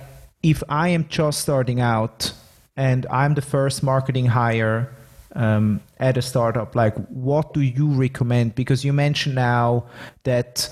if 0.42 0.62
I 0.68 0.88
am 0.88 1.06
just 1.08 1.40
starting 1.40 1.80
out 1.80 2.32
and 2.76 3.06
I'm 3.10 3.34
the 3.34 3.42
first 3.42 3.82
marketing 3.82 4.26
hire 4.26 4.94
um, 5.34 5.80
at 5.98 6.16
a 6.16 6.22
startup 6.22 6.74
like 6.74 6.94
what 7.08 7.52
do 7.52 7.60
you 7.60 7.88
recommend 7.88 8.54
because 8.54 8.84
you 8.84 8.92
mentioned 8.92 9.34
now 9.34 9.84
that 10.24 10.68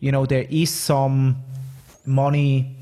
you 0.00 0.12
know 0.12 0.26
there 0.26 0.46
is 0.50 0.70
some 0.70 1.36
money 2.04 2.76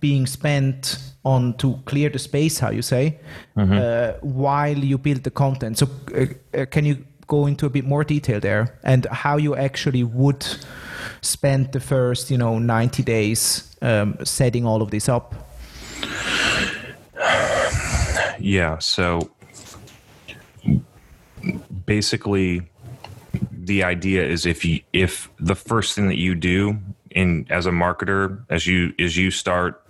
being 0.00 0.26
spent 0.26 0.98
on 1.24 1.54
to 1.54 1.78
clear 1.84 2.08
the 2.08 2.18
space 2.18 2.58
how 2.58 2.70
you 2.70 2.82
say 2.82 3.18
uh, 3.56 4.12
while 4.20 4.78
you 4.78 4.98
build 4.98 5.24
the 5.24 5.30
content. 5.30 5.78
So 5.78 5.88
uh, 6.14 6.26
uh, 6.58 6.66
can 6.66 6.84
you 6.84 7.04
go 7.26 7.46
into 7.46 7.66
a 7.66 7.70
bit 7.70 7.84
more 7.84 8.04
detail 8.04 8.40
there? 8.40 8.78
And 8.84 9.06
how 9.06 9.36
you 9.36 9.56
actually 9.56 10.04
would 10.04 10.46
spend 11.20 11.72
the 11.72 11.80
first 11.80 12.30
you 12.30 12.38
know 12.38 12.58
90 12.58 13.02
days 13.02 13.76
um, 13.82 14.16
setting 14.24 14.64
all 14.66 14.82
of 14.82 14.90
this 14.90 15.08
up? 15.08 15.34
Yeah. 18.38 18.78
So 18.78 19.30
basically, 21.86 22.62
the 23.52 23.82
idea 23.82 24.24
is 24.24 24.46
if 24.46 24.64
you 24.64 24.80
if 24.92 25.28
the 25.38 25.54
first 25.54 25.94
thing 25.94 26.08
that 26.08 26.18
you 26.18 26.34
do 26.34 26.78
in 27.10 27.46
as 27.50 27.66
a 27.66 27.70
marketer 27.70 28.44
as 28.48 28.66
you 28.66 28.92
as 28.98 29.16
you 29.16 29.30
start 29.30 29.82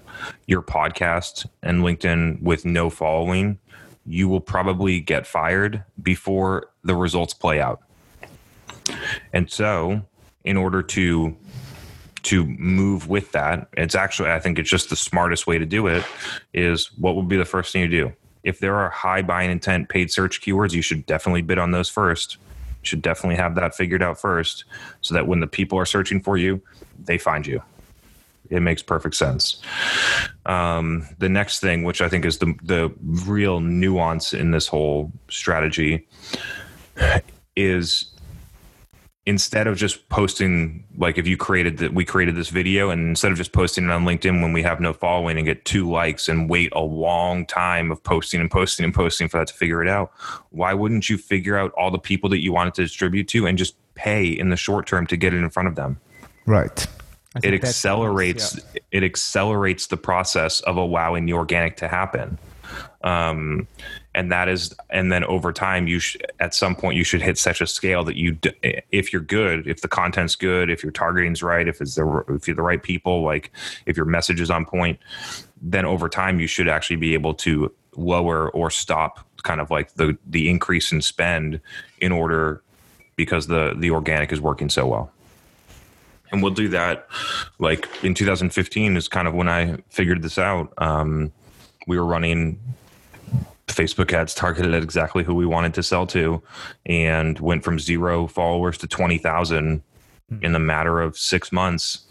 your 0.46 0.62
podcast 0.62 1.46
and 1.62 1.82
LinkedIn 1.82 2.42
with 2.42 2.64
no 2.64 2.90
following, 2.90 3.58
you 4.06 4.28
will 4.28 4.40
probably 4.40 5.00
get 5.00 5.26
fired 5.26 5.84
before 6.02 6.70
the 6.82 6.94
results 6.94 7.34
play 7.34 7.60
out. 7.60 7.82
And 9.32 9.50
so, 9.50 10.02
in 10.44 10.56
order 10.56 10.82
to 10.82 11.36
to 12.24 12.44
move 12.44 13.08
with 13.08 13.32
that, 13.32 13.68
it's 13.74 13.94
actually 13.94 14.30
I 14.30 14.40
think 14.40 14.58
it's 14.58 14.70
just 14.70 14.90
the 14.90 14.96
smartest 14.96 15.46
way 15.46 15.58
to 15.58 15.66
do 15.66 15.86
it 15.86 16.04
is 16.52 16.90
what 16.98 17.16
would 17.16 17.28
be 17.28 17.36
the 17.36 17.44
first 17.44 17.72
thing 17.72 17.82
you 17.82 17.88
do? 17.88 18.12
If 18.42 18.60
there 18.60 18.76
are 18.76 18.90
high 18.90 19.22
buying 19.22 19.50
intent 19.50 19.88
paid 19.88 20.10
search 20.10 20.40
keywords, 20.40 20.72
you 20.72 20.82
should 20.82 21.06
definitely 21.06 21.42
bid 21.42 21.58
on 21.58 21.70
those 21.70 21.88
first. 21.88 22.38
You 22.82 22.86
should 22.86 23.02
definitely 23.02 23.36
have 23.36 23.54
that 23.56 23.74
figured 23.74 24.02
out 24.02 24.20
first 24.20 24.64
so 25.00 25.14
that 25.14 25.26
when 25.26 25.40
the 25.40 25.46
people 25.46 25.78
are 25.78 25.86
searching 25.86 26.20
for 26.20 26.36
you, 26.36 26.62
they 26.98 27.18
find 27.18 27.46
you. 27.46 27.62
It 28.50 28.60
makes 28.60 28.82
perfect 28.82 29.14
sense. 29.14 29.60
Um, 30.46 31.06
the 31.18 31.28
next 31.28 31.60
thing, 31.60 31.84
which 31.84 32.00
I 32.00 32.08
think 32.08 32.24
is 32.24 32.38
the 32.38 32.54
the 32.62 32.92
real 33.02 33.60
nuance 33.60 34.32
in 34.32 34.50
this 34.50 34.66
whole 34.66 35.12
strategy, 35.28 36.06
is 37.56 38.12
instead 39.28 39.66
of 39.66 39.76
just 39.76 40.08
posting 40.08 40.82
like 40.96 41.18
if 41.18 41.28
you 41.28 41.36
created 41.36 41.76
that 41.76 41.92
we 41.92 42.02
created 42.02 42.34
this 42.34 42.48
video 42.48 42.88
and 42.88 43.10
instead 43.10 43.30
of 43.30 43.36
just 43.36 43.52
posting 43.52 43.84
it 43.84 43.90
on 43.90 44.02
linkedin 44.02 44.40
when 44.40 44.54
we 44.54 44.62
have 44.62 44.80
no 44.80 44.90
following 44.90 45.36
and 45.36 45.44
get 45.44 45.66
two 45.66 45.88
likes 45.90 46.30
and 46.30 46.48
wait 46.48 46.72
a 46.74 46.80
long 46.80 47.44
time 47.44 47.90
of 47.90 48.02
posting 48.02 48.40
and 48.40 48.50
posting 48.50 48.84
and 48.84 48.94
posting 48.94 49.28
for 49.28 49.36
that 49.36 49.46
to 49.46 49.52
figure 49.52 49.82
it 49.82 49.88
out 49.88 50.10
why 50.48 50.72
wouldn't 50.72 51.10
you 51.10 51.18
figure 51.18 51.58
out 51.58 51.70
all 51.72 51.90
the 51.90 51.98
people 51.98 52.30
that 52.30 52.42
you 52.42 52.54
wanted 52.54 52.72
to 52.72 52.82
distribute 52.82 53.28
to 53.28 53.46
and 53.46 53.58
just 53.58 53.76
pay 53.94 54.24
in 54.26 54.48
the 54.48 54.56
short 54.56 54.86
term 54.86 55.06
to 55.06 55.14
get 55.14 55.34
it 55.34 55.36
in 55.36 55.50
front 55.50 55.68
of 55.68 55.74
them 55.74 56.00
right 56.46 56.86
it 57.42 57.54
accelerates 57.54 58.60
yeah. 58.74 58.80
it 58.90 59.04
accelerates 59.04 59.86
the 59.86 59.96
process 59.96 60.60
of 60.60 60.76
allowing 60.76 61.26
the 61.26 61.32
organic 61.32 61.76
to 61.76 61.88
happen 61.88 62.38
um, 63.02 63.66
and 64.14 64.32
that 64.32 64.48
is 64.48 64.74
and 64.90 65.12
then 65.12 65.24
over 65.24 65.52
time 65.52 65.86
you 65.86 66.00
sh- 66.00 66.16
at 66.40 66.54
some 66.54 66.74
point 66.74 66.96
you 66.96 67.04
should 67.04 67.22
hit 67.22 67.38
such 67.38 67.60
a 67.60 67.66
scale 67.66 68.02
that 68.04 68.16
you 68.16 68.32
d- 68.32 68.82
if 68.90 69.12
you're 69.12 69.22
good 69.22 69.66
if 69.66 69.80
the 69.80 69.88
content's 69.88 70.34
good 70.34 70.70
if 70.70 70.82
your 70.82 70.92
targeting's 70.92 71.42
right 71.42 71.68
if 71.68 71.80
it's 71.80 71.94
the 71.94 72.24
if 72.28 72.48
you're 72.48 72.56
the 72.56 72.62
right 72.62 72.82
people 72.82 73.22
like 73.22 73.52
if 73.86 73.96
your 73.96 74.06
message 74.06 74.40
is 74.40 74.50
on 74.50 74.64
point 74.64 74.98
then 75.62 75.84
over 75.84 76.08
time 76.08 76.40
you 76.40 76.46
should 76.46 76.68
actually 76.68 76.96
be 76.96 77.14
able 77.14 77.34
to 77.34 77.72
lower 77.96 78.50
or 78.50 78.70
stop 78.70 79.26
kind 79.42 79.60
of 79.60 79.70
like 79.70 79.94
the 79.94 80.16
the 80.26 80.48
increase 80.48 80.92
in 80.92 81.00
spend 81.00 81.60
in 82.00 82.10
order 82.10 82.62
because 83.16 83.46
the 83.46 83.74
the 83.78 83.90
organic 83.90 84.32
is 84.32 84.40
working 84.40 84.68
so 84.68 84.86
well 84.86 85.12
and 86.30 86.42
we'll 86.42 86.52
do 86.52 86.68
that 86.68 87.08
like 87.58 87.88
in 88.02 88.14
2015 88.14 88.96
is 88.96 89.08
kind 89.08 89.28
of 89.28 89.34
when 89.34 89.48
i 89.48 89.76
figured 89.88 90.22
this 90.22 90.38
out. 90.38 90.72
Um, 90.78 91.32
we 91.86 91.98
were 91.98 92.04
running 92.04 92.58
facebook 93.66 94.12
ads 94.12 94.34
targeted 94.34 94.74
at 94.74 94.82
exactly 94.82 95.24
who 95.24 95.34
we 95.34 95.46
wanted 95.46 95.74
to 95.74 95.82
sell 95.82 96.06
to 96.06 96.42
and 96.86 97.38
went 97.38 97.64
from 97.64 97.78
zero 97.78 98.26
followers 98.26 98.78
to 98.78 98.86
20000 98.86 99.82
in 100.42 100.52
the 100.52 100.58
matter 100.58 101.00
of 101.00 101.16
six 101.16 101.52
months. 101.52 102.04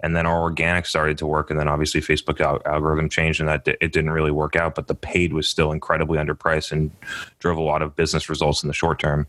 And 0.00 0.14
then 0.14 0.26
our 0.26 0.40
organic 0.40 0.84
started 0.84 1.16
to 1.18 1.26
work. 1.26 1.50
And 1.50 1.58
then 1.58 1.68
obviously 1.68 2.00
facebook 2.00 2.40
al- 2.40 2.62
algorithm 2.66 3.08
changed 3.08 3.40
and 3.40 3.48
that 3.48 3.64
di- 3.64 3.76
it 3.80 3.92
didn't 3.92 4.10
really 4.10 4.30
work 4.30 4.56
out 4.56 4.74
but 4.74 4.86
the 4.88 4.94
paid 4.94 5.32
was 5.32 5.48
still 5.48 5.72
incredibly 5.72 6.18
underpriced 6.18 6.72
and 6.72 6.90
drove 7.38 7.56
a 7.56 7.62
lot 7.62 7.82
of 7.82 7.96
business 7.96 8.28
results 8.28 8.62
in 8.62 8.68
the 8.68 8.74
short 8.74 8.98
term 8.98 9.26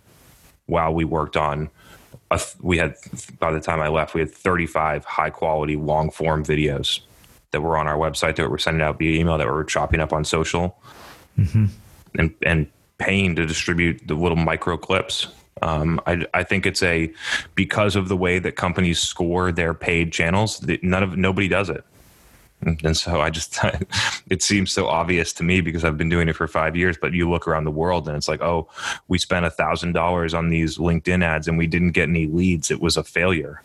while 0.65 0.93
we 0.93 1.05
worked 1.05 1.37
on 1.37 1.69
a 2.31 2.41
we 2.61 2.77
had 2.77 2.95
by 3.39 3.51
the 3.51 3.59
time 3.59 3.79
I 3.79 3.87
left 3.87 4.13
we 4.13 4.21
had 4.21 4.31
35 4.31 5.05
high 5.05 5.29
quality 5.29 5.75
long 5.75 6.11
form 6.11 6.43
videos 6.43 7.01
that 7.51 7.61
were 7.61 7.77
on 7.77 7.87
our 7.87 7.97
website 7.97 8.35
that 8.35 8.49
were 8.49 8.57
sending 8.57 8.81
out 8.81 8.99
via 8.99 9.19
email 9.19 9.37
that 9.37 9.47
were 9.47 9.63
chopping 9.63 9.99
up 9.99 10.13
on 10.13 10.25
social 10.25 10.77
and 12.17 12.33
and 12.45 12.67
paying 12.97 13.35
to 13.35 13.45
distribute 13.45 14.01
the 14.07 14.15
little 14.15 14.37
micro 14.37 14.77
clips. 14.77 15.27
Um, 15.61 15.99
I, 16.05 16.25
I 16.33 16.43
think 16.43 16.65
it's 16.65 16.83
a 16.83 17.11
because 17.55 17.95
of 17.95 18.09
the 18.09 18.17
way 18.17 18.39
that 18.39 18.55
companies 18.55 18.99
score 18.99 19.51
their 19.51 19.73
paid 19.73 20.11
channels, 20.11 20.65
none 20.83 21.03
of 21.03 21.17
nobody 21.17 21.47
does 21.47 21.69
it. 21.69 21.83
Mm, 22.63 22.83
and 22.83 22.97
so 22.97 23.21
I 23.21 23.29
just, 23.29 23.59
it 24.29 24.41
seems 24.41 24.71
so 24.71 24.87
obvious 24.87 25.33
to 25.33 25.43
me 25.43 25.61
because 25.61 25.83
I've 25.83 25.97
been 25.97 26.09
doing 26.09 26.27
it 26.27 26.35
for 26.35 26.47
five 26.47 26.75
years. 26.75 26.97
But 26.99 27.13
you 27.13 27.29
look 27.29 27.47
around 27.47 27.65
the 27.65 27.71
world 27.71 28.07
and 28.07 28.17
it's 28.17 28.27
like, 28.27 28.41
oh, 28.41 28.67
we 29.07 29.17
spent 29.17 29.45
a 29.45 29.51
thousand 29.51 29.93
dollars 29.93 30.33
on 30.33 30.49
these 30.49 30.77
LinkedIn 30.77 31.23
ads 31.23 31.47
and 31.47 31.57
we 31.57 31.67
didn't 31.67 31.91
get 31.91 32.09
any 32.09 32.27
leads. 32.27 32.71
It 32.71 32.81
was 32.81 32.97
a 32.97 33.03
failure. 33.03 33.61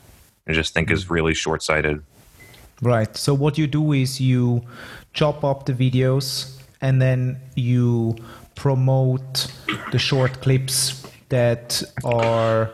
I 0.47 0.53
just 0.53 0.75
think 0.75 0.91
is 0.91 1.07
mm. 1.07 1.11
really 1.11 1.35
short 1.35 1.63
sighted. 1.63 2.03
Right. 2.81 3.17
So 3.17 3.33
what 3.33 3.57
you 3.57 3.67
do 3.67 3.93
is 3.93 4.21
you 4.21 4.63
chop 5.13 5.45
up 5.45 5.67
the 5.67 5.73
videos 5.73 6.59
and 6.81 7.01
then 7.01 7.41
you 7.55 8.17
promote 8.57 9.47
the 9.93 9.99
short 9.99 10.41
clips 10.41 11.07
that 11.29 11.83
are 12.05 12.71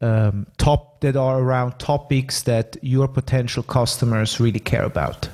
um, 0.00 0.46
top 0.58 1.00
that 1.00 1.16
are 1.16 1.40
around 1.40 1.78
topics 1.78 2.42
that 2.42 2.76
your 2.82 3.08
potential 3.08 3.62
customers 3.62 4.40
really 4.40 4.60
care 4.60 4.84
about. 4.84 5.28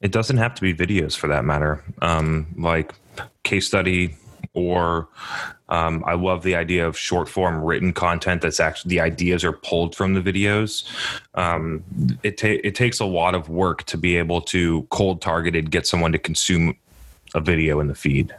It 0.00 0.12
doesn't 0.12 0.36
have 0.36 0.54
to 0.54 0.62
be 0.62 0.74
videos 0.74 1.16
for 1.16 1.28
that 1.28 1.44
matter. 1.44 1.82
Um, 2.02 2.46
like 2.56 2.92
case 3.42 3.66
study, 3.66 4.16
or 4.52 5.08
um, 5.68 6.04
I 6.06 6.14
love 6.14 6.42
the 6.42 6.54
idea 6.54 6.86
of 6.86 6.96
short 6.96 7.28
form 7.28 7.62
written 7.62 7.92
content 7.92 8.42
that's 8.42 8.60
actually 8.60 8.90
the 8.90 9.00
ideas 9.00 9.44
are 9.44 9.52
pulled 9.52 9.94
from 9.94 10.14
the 10.14 10.20
videos. 10.20 10.84
Um, 11.34 11.82
it, 12.22 12.38
ta- 12.38 12.60
it 12.62 12.74
takes 12.74 13.00
a 13.00 13.04
lot 13.04 13.34
of 13.34 13.48
work 13.48 13.84
to 13.84 13.96
be 13.96 14.16
able 14.16 14.40
to 14.42 14.86
cold 14.90 15.22
targeted 15.22 15.70
get 15.70 15.86
someone 15.86 16.12
to 16.12 16.18
consume 16.18 16.76
a 17.34 17.40
video 17.40 17.80
in 17.80 17.88
the 17.88 17.94
feed. 17.94 18.34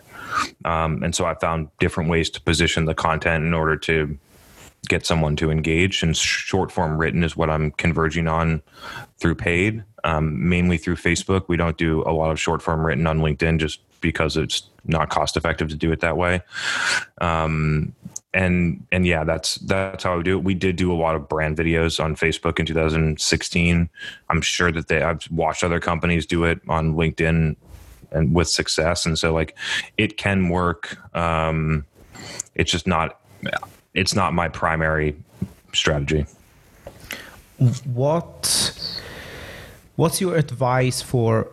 Um, 0.66 1.04
and 1.04 1.16
so 1.16 1.26
I 1.26 1.34
found 1.36 1.70
different 1.80 2.10
ways 2.10 2.30
to 2.32 2.42
position 2.42 2.86
the 2.86 2.96
content 2.96 3.44
in 3.46 3.54
order 3.54 3.76
to 3.78 4.18
get 4.86 5.06
someone 5.06 5.36
to 5.38 5.52
engage. 5.52 6.04
And 6.04 6.16
short 6.16 6.72
form 6.72 6.98
written 6.98 7.24
is 7.24 7.36
what 7.36 7.50
I'm 7.50 7.72
converging 7.72 8.28
on 8.28 8.62
through 9.18 9.36
paid, 9.36 9.84
um, 10.04 10.48
mainly 10.48 10.78
through 10.78 10.96
Facebook. 10.96 11.46
We 11.48 11.58
don't 11.58 11.78
do 11.78 12.04
a 12.04 12.12
lot 12.12 12.32
of 12.32 12.40
short 12.40 12.62
form 12.62 12.86
written 12.86 13.08
on 13.08 13.20
LinkedIn 13.20 13.60
just 13.60 13.80
because 14.02 14.38
it's 14.38 14.70
not 14.86 15.10
cost 15.10 15.36
effective 15.36 15.70
to 15.70 15.76
do 15.76 15.92
it 15.92 16.02
that 16.02 16.18
way. 16.18 16.42
Um, 17.20 17.94
and 18.34 18.86
and 18.92 19.06
yeah, 19.06 19.24
that's 19.24 19.56
that's 19.56 20.04
how 20.04 20.20
I 20.20 20.22
do 20.22 20.38
it. 20.38 20.44
We 20.44 20.54
did 20.54 20.76
do 20.76 20.92
a 20.92 20.96
lot 20.96 21.16
of 21.16 21.30
brand 21.30 21.58
videos 21.58 22.04
on 22.04 22.16
Facebook 22.16 22.60
in 22.60 22.66
2016. 22.66 23.90
I'm 24.30 24.42
sure 24.42 24.72
that 24.74 24.90
they 24.90 25.02
I've 25.02 25.26
watched 25.32 25.64
other 25.64 25.80
companies 25.80 26.26
do 26.26 26.44
it 26.44 26.60
on 26.68 26.96
LinkedIn 26.96 27.56
and 28.12 28.36
with 28.36 28.48
success. 28.48 29.06
And 29.06 29.18
so 29.18 29.34
like 29.34 29.56
it 29.98 30.18
can 30.18 30.50
work. 30.50 30.98
Um, 31.16 31.86
it's 32.56 32.72
just 32.72 32.88
not 32.88 33.20
it's 33.96 34.14
not 34.14 34.34
my 34.34 34.50
primary 34.50 35.16
strategy. 35.74 36.26
What 37.86 38.92
what's 39.96 40.20
your 40.20 40.36
advice 40.36 41.02
for 41.02 41.48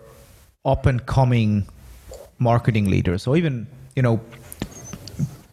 up 0.65 0.85
and 0.87 1.05
coming 1.07 1.67
marketing 2.39 2.91
leaders 2.91 3.27
or 3.27 3.37
even, 3.37 3.69
you 3.95 4.03
know, 4.03 4.21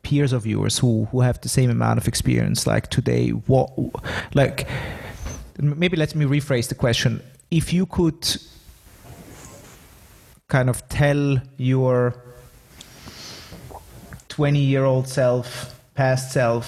peers 0.02 0.34
of 0.34 0.48
yours 0.48 0.80
who 0.80 1.06
who 1.12 1.22
have 1.22 1.40
the 1.42 1.50
same 1.50 1.70
amount 1.70 2.00
of 2.00 2.08
experience 2.08 2.66
like 2.66 2.90
today 2.90 3.30
what 3.30 3.70
like 4.34 4.68
maybe 5.60 5.96
let 5.96 6.16
me 6.16 6.26
rephrase 6.26 6.68
the 6.68 6.74
question 6.74 7.22
if 7.52 7.72
you 7.72 7.86
could 7.86 8.26
kind 10.48 10.68
of 10.68 10.88
tell 10.90 11.40
your 11.58 12.16
20 14.30 14.58
year 14.58 14.84
old 14.84 15.08
self 15.08 15.79
past 16.00 16.32
self 16.32 16.66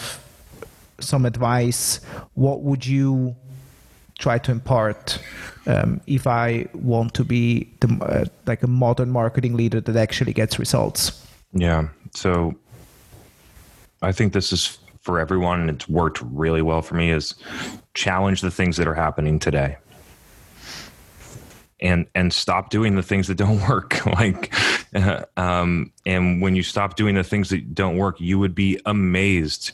some 1.00 1.26
advice 1.26 2.02
what 2.34 2.62
would 2.62 2.86
you 2.86 3.36
try 4.20 4.38
to 4.38 4.52
impart 4.52 5.18
um, 5.68 6.02
if 6.06 6.28
i 6.28 6.68
want 6.74 7.14
to 7.14 7.24
be 7.24 7.68
the, 7.80 7.90
uh, 8.04 8.26
like 8.46 8.62
a 8.62 8.68
modern 8.68 9.10
marketing 9.10 9.56
leader 9.56 9.80
that 9.82 9.96
actually 9.96 10.34
gets 10.34 10.60
results 10.60 11.02
Yeah. 11.54 11.90
So 12.14 12.56
I 14.02 14.12
think 14.12 14.34
this 14.34 14.52
is 14.52 14.80
for 15.02 15.20
everyone 15.20 15.62
and 15.62 15.70
it's 15.70 15.90
worked 15.90 16.22
really 16.22 16.62
well 16.62 16.82
for 16.82 16.96
me 16.96 17.12
is 17.12 17.36
challenge 17.94 18.42
the 18.42 18.52
things 18.52 18.78
that 18.78 18.88
are 18.88 18.94
happening 18.94 19.40
today 19.40 19.78
and 21.82 22.06
and 22.14 22.32
stop 22.32 22.70
doing 22.70 22.96
the 22.96 23.04
things 23.04 23.28
that 23.28 23.36
don't 23.36 23.60
work 23.70 24.06
like 24.06 24.54
um, 25.38 25.92
and 26.06 26.42
when 26.42 26.56
you 26.56 26.64
stop 26.64 26.96
doing 26.96 27.16
the 27.16 27.24
things 27.24 27.50
that 27.50 27.74
don't 27.74 27.98
work 27.98 28.20
you 28.20 28.38
would 28.38 28.56
be 28.56 28.80
amazed 28.86 29.72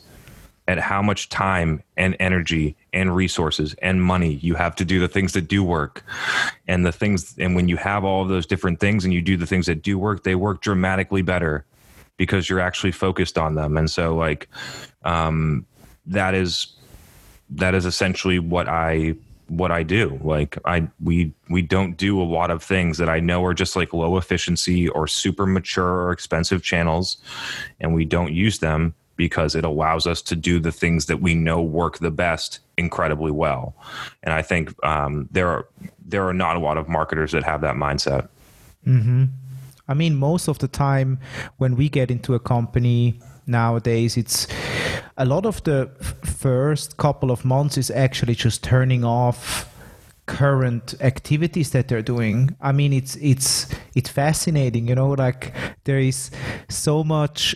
at 0.67 0.77
how 0.77 1.01
much 1.01 1.29
time 1.29 1.81
and 1.95 2.15
energy 2.19 2.75
and 2.91 3.15
resources 3.15 3.73
and 3.81 4.03
money 4.03 4.33
you 4.33 4.55
have 4.55 4.75
to 4.75 4.83
do 4.83 4.99
the 4.99 5.07
things 5.07 5.33
that 5.33 5.47
do 5.47 5.63
work. 5.63 6.03
And 6.67 6.85
the 6.85 6.91
things 6.91 7.35
and 7.37 7.55
when 7.55 7.69
you 7.69 7.77
have 7.77 8.03
all 8.03 8.21
of 8.21 8.27
those 8.27 8.45
different 8.45 8.79
things 8.79 9.05
and 9.05 9.13
you 9.13 9.21
do 9.21 9.37
the 9.37 9.45
things 9.45 9.65
that 9.67 9.81
do 9.81 9.97
work 9.97 10.23
they 10.23 10.35
work 10.35 10.61
dramatically 10.61 11.21
better 11.21 11.65
because 12.17 12.49
you're 12.49 12.59
actually 12.59 12.91
focused 12.91 13.37
on 13.37 13.55
them. 13.55 13.77
And 13.77 13.89
so 13.89 14.15
like 14.15 14.49
um, 15.03 15.65
that 16.05 16.33
is 16.33 16.73
that 17.49 17.73
is 17.73 17.85
essentially 17.85 18.39
what 18.39 18.67
i 18.67 19.15
what 19.49 19.71
I 19.71 19.83
do. 19.83 20.19
Like 20.23 20.57
I 20.65 20.87
we 21.01 21.33
we 21.49 21.61
don't 21.61 21.97
do 21.97 22.21
a 22.21 22.23
lot 22.23 22.51
of 22.51 22.63
things 22.63 22.97
that 22.97 23.09
I 23.09 23.19
know 23.19 23.43
are 23.45 23.53
just 23.53 23.75
like 23.75 23.93
low 23.93 24.17
efficiency 24.17 24.87
or 24.89 25.07
super 25.07 25.45
mature 25.45 26.03
or 26.03 26.11
expensive 26.11 26.63
channels 26.63 27.17
and 27.79 27.93
we 27.93 28.05
don't 28.05 28.33
use 28.33 28.59
them 28.59 28.93
because 29.15 29.55
it 29.55 29.65
allows 29.65 30.07
us 30.07 30.21
to 30.21 30.35
do 30.35 30.59
the 30.59 30.71
things 30.71 31.07
that 31.07 31.21
we 31.21 31.33
know 31.33 31.61
work 31.61 31.97
the 31.97 32.11
best 32.11 32.59
incredibly 32.77 33.31
well. 33.31 33.75
And 34.23 34.33
I 34.33 34.43
think 34.43 34.73
um, 34.85 35.27
there 35.31 35.49
are 35.49 35.67
there 36.05 36.27
are 36.27 36.33
not 36.33 36.55
a 36.55 36.59
lot 36.59 36.77
of 36.77 36.87
marketers 36.87 37.31
that 37.33 37.43
have 37.43 37.61
that 37.61 37.75
mindset. 37.75 38.29
Mm-hmm. 38.85 39.25
I 39.89 39.93
mean, 39.93 40.15
most 40.15 40.47
of 40.47 40.59
the 40.59 40.67
time 40.67 41.19
when 41.57 41.75
we 41.75 41.89
get 41.89 42.11
into 42.11 42.35
a 42.35 42.39
company 42.39 43.19
nowadays, 43.47 44.17
it's 44.17 44.47
a 45.17 45.25
lot 45.25 45.45
of 45.45 45.63
the 45.63 45.89
first 46.23 46.97
couple 46.97 47.31
of 47.31 47.43
months 47.43 47.77
is 47.77 47.89
actually 47.89 48.35
just 48.35 48.63
turning 48.63 49.03
off 49.03 49.73
current 50.27 50.93
activities 51.01 51.71
that 51.71 51.87
they're 51.87 52.01
doing. 52.01 52.55
I 52.61 52.71
mean 52.71 52.93
it's 52.93 53.15
it's 53.15 53.67
it's 53.95 54.09
fascinating 54.09 54.87
you 54.87 54.95
know 54.95 55.11
like 55.11 55.53
there 55.85 55.99
is 55.99 56.29
so 56.69 57.03
much 57.03 57.55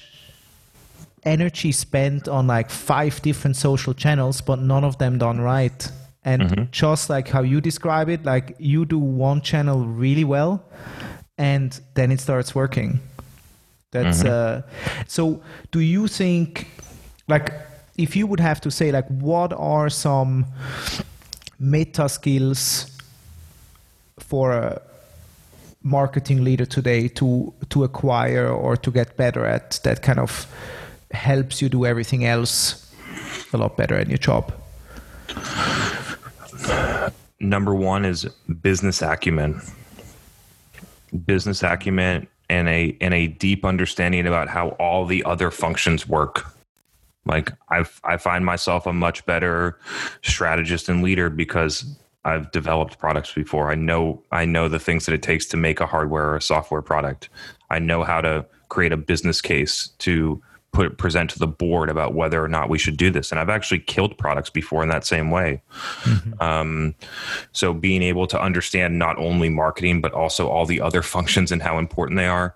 energy 1.23 1.71
spent 1.71 2.27
on 2.27 2.47
like 2.47 2.71
five 2.71 3.21
different 3.21 3.55
social 3.55 3.93
channels 3.93 4.41
but 4.41 4.59
none 4.59 4.83
of 4.83 4.97
them 4.97 5.17
done 5.17 5.39
right. 5.39 5.91
And 6.23 6.41
mm-hmm. 6.43 6.63
just 6.71 7.09
like 7.09 7.27
how 7.27 7.41
you 7.41 7.61
describe 7.61 8.09
it 8.09 8.25
like 8.25 8.55
you 8.57 8.85
do 8.85 8.97
one 8.97 9.41
channel 9.41 9.85
really 9.85 10.23
well 10.23 10.63
and 11.37 11.79
then 11.95 12.11
it 12.11 12.19
starts 12.19 12.55
working 12.55 12.99
that's 13.91 14.23
mm-hmm. 14.23 14.59
uh 14.59 15.03
so 15.07 15.41
do 15.71 15.79
you 15.79 16.07
think 16.07 16.67
like 17.27 17.53
if 17.97 18.15
you 18.15 18.25
would 18.25 18.39
have 18.39 18.59
to 18.61 18.71
say 18.71 18.91
like 18.91 19.07
what 19.07 19.53
are 19.53 19.89
some 19.89 20.45
meta 21.59 22.09
skills 22.09 22.97
for 24.19 24.51
a 24.53 24.81
marketing 25.83 26.43
leader 26.43 26.65
today 26.65 27.07
to 27.07 27.53
to 27.69 27.83
acquire 27.83 28.47
or 28.47 28.77
to 28.77 28.91
get 28.91 29.17
better 29.17 29.45
at 29.45 29.79
that 29.83 30.01
kind 30.01 30.19
of 30.19 30.47
helps 31.11 31.61
you 31.61 31.69
do 31.69 31.85
everything 31.85 32.25
else 32.25 32.93
a 33.53 33.57
lot 33.57 33.75
better 33.75 33.97
in 33.97 34.09
your 34.09 34.17
job 34.17 34.53
number 37.39 37.73
one 37.73 38.05
is 38.05 38.25
business 38.61 39.01
acumen 39.01 39.59
business 41.25 41.63
acumen 41.63 42.27
and 42.51 42.67
a 42.67 42.95
and 43.01 43.13
a 43.13 43.27
deep 43.27 43.65
understanding 43.65 44.27
about 44.27 44.49
how 44.49 44.69
all 44.71 45.05
the 45.05 45.23
other 45.23 45.49
functions 45.49 46.07
work 46.07 46.45
like 47.25 47.51
I 47.69 47.85
I 48.03 48.17
find 48.17 48.45
myself 48.45 48.85
a 48.85 48.93
much 48.93 49.25
better 49.25 49.79
strategist 50.21 50.89
and 50.89 51.01
leader 51.01 51.29
because 51.29 51.85
I've 52.25 52.51
developed 52.51 52.99
products 52.99 53.33
before. 53.33 53.71
I 53.71 53.75
know 53.75 54.23
I 54.31 54.45
know 54.45 54.67
the 54.67 54.79
things 54.79 55.05
that 55.05 55.13
it 55.13 55.23
takes 55.23 55.45
to 55.47 55.57
make 55.57 55.79
a 55.79 55.85
hardware 55.85 56.29
or 56.29 56.35
a 56.35 56.41
software 56.41 56.81
product. 56.81 57.29
I 57.69 57.79
know 57.79 58.03
how 58.03 58.21
to 58.21 58.45
create 58.69 58.91
a 58.91 58.97
business 58.97 59.41
case 59.41 59.89
to 59.99 60.41
put 60.71 60.97
present 60.97 61.29
to 61.29 61.39
the 61.39 61.47
board 61.47 61.89
about 61.89 62.13
whether 62.13 62.43
or 62.43 62.47
not 62.47 62.69
we 62.69 62.77
should 62.77 62.95
do 62.95 63.11
this. 63.11 63.31
And 63.31 63.39
I've 63.39 63.49
actually 63.49 63.79
killed 63.79 64.17
products 64.17 64.49
before 64.49 64.81
in 64.83 64.89
that 64.89 65.05
same 65.05 65.29
way. 65.29 65.61
Mm-hmm. 66.03 66.41
Um, 66.41 66.95
so 67.51 67.73
being 67.73 68.01
able 68.01 68.25
to 68.27 68.41
understand 68.41 68.97
not 68.97 69.17
only 69.17 69.49
marketing 69.49 69.99
but 69.99 70.13
also 70.13 70.47
all 70.47 70.65
the 70.65 70.79
other 70.79 71.01
functions 71.03 71.51
and 71.51 71.61
how 71.61 71.77
important 71.77 72.17
they 72.17 72.27
are. 72.27 72.55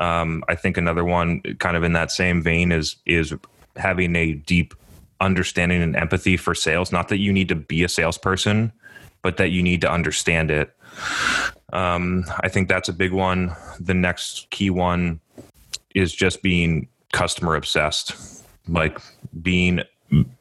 Um, 0.00 0.42
I 0.48 0.56
think 0.56 0.76
another 0.76 1.04
one, 1.04 1.40
kind 1.60 1.76
of 1.76 1.84
in 1.84 1.92
that 1.92 2.10
same 2.10 2.42
vein, 2.42 2.72
is 2.72 2.96
is 3.06 3.32
having 3.76 4.16
a 4.16 4.32
deep 4.32 4.74
understanding 5.20 5.82
and 5.82 5.94
empathy 5.94 6.36
for 6.36 6.54
sales. 6.54 6.90
Not 6.90 7.08
that 7.08 7.18
you 7.18 7.32
need 7.32 7.48
to 7.48 7.54
be 7.54 7.84
a 7.84 7.88
salesperson, 7.88 8.72
but 9.22 9.36
that 9.36 9.50
you 9.50 9.62
need 9.62 9.80
to 9.82 9.90
understand 9.90 10.50
it. 10.50 10.76
Um, 11.72 12.24
I 12.40 12.48
think 12.48 12.68
that's 12.68 12.88
a 12.88 12.92
big 12.92 13.12
one. 13.12 13.54
The 13.80 13.94
next 13.94 14.50
key 14.50 14.68
one 14.68 15.20
is 15.94 16.12
just 16.12 16.42
being 16.42 16.88
customer 17.12 17.54
obsessed, 17.54 18.44
like 18.68 18.98
being 19.40 19.82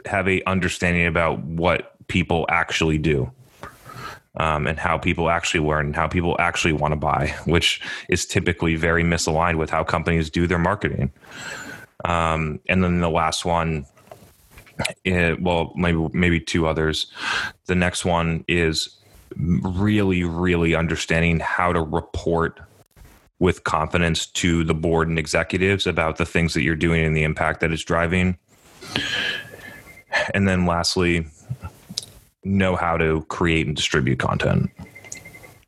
have 0.05 0.27
a 0.27 0.43
understanding 0.43 1.05
about 1.05 1.39
what 1.43 1.95
people 2.07 2.45
actually 2.49 2.97
do. 2.97 3.31
Um, 4.37 4.65
and 4.65 4.79
how 4.79 4.97
people 4.97 5.29
actually 5.29 5.59
learn 5.59 5.87
and 5.87 5.95
how 5.95 6.07
people 6.07 6.37
actually 6.39 6.71
want 6.71 6.93
to 6.93 6.95
buy, 6.95 7.35
which 7.43 7.81
is 8.07 8.25
typically 8.25 8.77
very 8.77 9.03
misaligned 9.03 9.57
with 9.57 9.69
how 9.69 9.83
companies 9.83 10.29
do 10.29 10.47
their 10.47 10.57
marketing. 10.57 11.11
Um, 12.05 12.61
and 12.69 12.81
then 12.81 13.01
the 13.01 13.09
last 13.09 13.43
one, 13.43 13.85
it, 15.03 15.11
eh, 15.11 15.35
well, 15.37 15.73
maybe 15.75 16.07
maybe 16.13 16.39
two 16.39 16.65
others. 16.65 17.07
The 17.65 17.75
next 17.75 18.05
one 18.05 18.45
is 18.47 18.97
really, 19.37 20.23
really 20.23 20.75
understanding 20.75 21.41
how 21.41 21.73
to 21.73 21.81
report 21.81 22.61
with 23.41 23.63
confidence 23.63 24.27
to 24.27 24.63
the 24.63 24.73
board 24.75 25.07
and 25.07 25.17
executives 25.17 25.87
about 25.87 26.17
the 26.17 26.25
things 26.27 26.53
that 26.53 26.61
you're 26.61 26.75
doing 26.75 27.03
and 27.03 27.17
the 27.17 27.23
impact 27.23 27.59
that 27.59 27.71
it's 27.71 27.83
driving. 27.83 28.37
And 30.35 30.47
then 30.47 30.67
lastly, 30.67 31.25
know 32.43 32.75
how 32.75 32.97
to 32.97 33.25
create 33.29 33.65
and 33.65 33.75
distribute 33.75 34.19
content. 34.19 34.69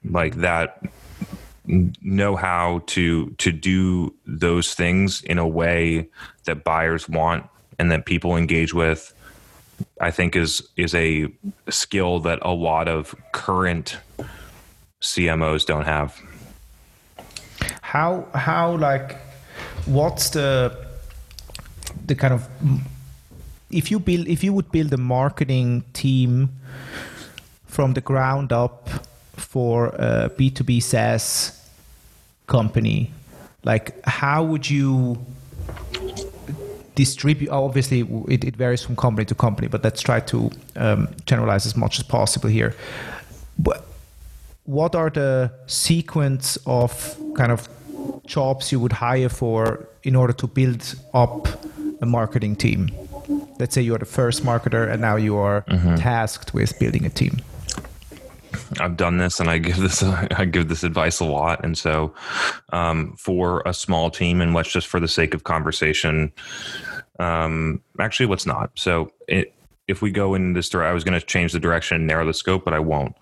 Like 0.07 0.36
that 0.36 0.84
know 1.65 2.36
how 2.36 2.84
to 2.86 3.32
to 3.39 3.51
do 3.51 4.13
those 4.28 4.76
things 4.76 5.24
in 5.24 5.39
a 5.39 5.47
way 5.47 6.07
that 6.43 6.63
buyers 6.63 7.09
want 7.09 7.43
and 7.80 7.89
that 7.89 8.05
people 8.05 8.36
engage 8.36 8.74
with 8.74 9.13
i 10.01 10.11
think 10.11 10.36
is 10.36 10.61
is 10.76 10.93
a 10.93 11.26
skill 11.69 12.19
that 12.19 12.38
a 12.41 12.51
lot 12.51 12.89
of 12.89 13.15
current 13.32 13.97
cmos 15.01 15.65
don't 15.65 15.86
have 15.86 16.21
how 17.93 18.25
how 18.33 18.75
like 18.77 19.17
what's 19.85 20.31
the 20.31 20.75
the 22.07 22.15
kind 22.15 22.33
of 22.33 22.47
if 23.69 23.91
you 23.91 23.99
build 23.99 24.27
if 24.27 24.43
you 24.43 24.51
would 24.51 24.71
build 24.71 24.91
a 24.93 24.97
marketing 24.97 25.83
team 25.93 26.49
from 27.67 27.93
the 27.93 28.01
ground 28.01 28.51
up 28.51 28.89
for 29.35 29.87
a 29.89 30.31
B2B 30.37 30.81
SaaS 30.81 31.59
company, 32.47 33.11
like 33.63 34.03
how 34.05 34.43
would 34.43 34.67
you 34.67 35.23
distribute? 36.95 37.49
Obviously, 37.49 38.01
it, 38.27 38.43
it 38.43 38.55
varies 38.55 38.81
from 38.83 38.95
company 38.95 39.25
to 39.25 39.35
company, 39.35 39.67
but 39.67 39.83
let's 39.83 40.01
try 40.01 40.19
to 40.19 40.49
um, 40.75 41.09
generalize 41.25 41.67
as 41.67 41.75
much 41.75 41.99
as 41.99 42.03
possible 42.03 42.49
here. 42.49 42.75
But 43.59 43.85
what 44.65 44.95
are 44.95 45.09
the 45.11 45.51
sequence 45.67 46.57
of 46.65 47.17
kind 47.35 47.51
of 47.51 47.67
jobs 48.25 48.71
you 48.71 48.79
would 48.79 48.93
hire 48.93 49.29
for 49.29 49.87
in 50.03 50.15
order 50.15 50.33
to 50.33 50.47
build 50.47 50.95
up 51.13 51.47
a 52.01 52.05
marketing 52.05 52.55
team? 52.55 52.89
Let's 53.59 53.73
say 53.73 53.81
you 53.81 53.95
are 53.95 53.99
the 53.99 54.05
first 54.05 54.43
marketer 54.43 54.91
and 54.91 55.01
now 55.01 55.15
you 55.15 55.37
are 55.37 55.61
mm-hmm. 55.61 55.95
tasked 55.95 56.53
with 56.53 56.77
building 56.79 57.05
a 57.05 57.09
team. 57.09 57.41
I've 58.79 58.97
done 58.97 59.17
this 59.17 59.39
and 59.39 59.49
I 59.49 59.57
give 59.57 59.77
this 59.77 60.03
I 60.03 60.45
give 60.45 60.69
this 60.69 60.83
advice 60.83 61.19
a 61.19 61.25
lot. 61.25 61.63
And 61.63 61.77
so, 61.77 62.13
um, 62.71 63.15
for 63.17 63.61
a 63.65 63.73
small 63.73 64.09
team, 64.09 64.41
and 64.41 64.53
let's 64.53 64.71
just 64.71 64.87
for 64.87 64.99
the 64.99 65.07
sake 65.07 65.33
of 65.33 65.43
conversation, 65.43 66.31
um, 67.19 67.81
actually, 67.99 68.27
let's 68.27 68.45
not. 68.45 68.71
So, 68.75 69.11
it, 69.27 69.53
if 69.87 70.01
we 70.01 70.11
go 70.11 70.33
in 70.33 70.53
this 70.53 70.69
direction, 70.69 70.89
I 70.89 70.93
was 70.93 71.03
going 71.03 71.19
to 71.19 71.25
change 71.25 71.51
the 71.51 71.59
direction 71.59 71.95
and 71.97 72.07
narrow 72.07 72.25
the 72.25 72.33
scope, 72.33 72.63
but 72.63 72.73
I 72.73 72.79
won't. 72.79 73.15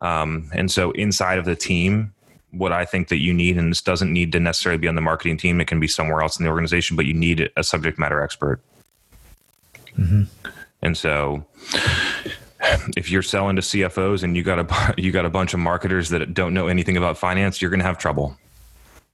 Um, 0.00 0.50
and 0.52 0.70
so, 0.70 0.90
inside 0.92 1.38
of 1.38 1.44
the 1.44 1.56
team, 1.56 2.12
what 2.56 2.72
I 2.72 2.84
think 2.84 3.08
that 3.08 3.18
you 3.18 3.34
need, 3.34 3.56
and 3.56 3.70
this 3.70 3.82
doesn't 3.82 4.12
need 4.12 4.32
to 4.32 4.40
necessarily 4.40 4.78
be 4.78 4.88
on 4.88 4.94
the 4.94 5.00
marketing 5.00 5.36
team, 5.36 5.60
it 5.60 5.66
can 5.66 5.80
be 5.80 5.88
somewhere 5.88 6.22
else 6.22 6.38
in 6.38 6.44
the 6.44 6.50
organization, 6.50 6.96
but 6.96 7.06
you 7.06 7.14
need 7.14 7.50
a 7.56 7.64
subject 7.64 7.98
matter 7.98 8.22
expert. 8.22 8.60
Mm-hmm. 9.98 10.22
And 10.82 10.96
so, 10.96 11.44
if 12.96 13.10
you're 13.10 13.22
selling 13.22 13.56
to 13.56 13.62
CFOs 13.62 14.22
and 14.22 14.36
you 14.36 14.42
got 14.42 14.58
a 14.58 14.94
you 15.00 15.12
got 15.12 15.24
a 15.24 15.30
bunch 15.30 15.54
of 15.54 15.60
marketers 15.60 16.10
that 16.10 16.34
don't 16.34 16.54
know 16.54 16.68
anything 16.68 16.96
about 16.96 17.18
finance, 17.18 17.60
you're 17.60 17.70
going 17.70 17.80
to 17.80 17.86
have 17.86 17.98
trouble. 17.98 18.36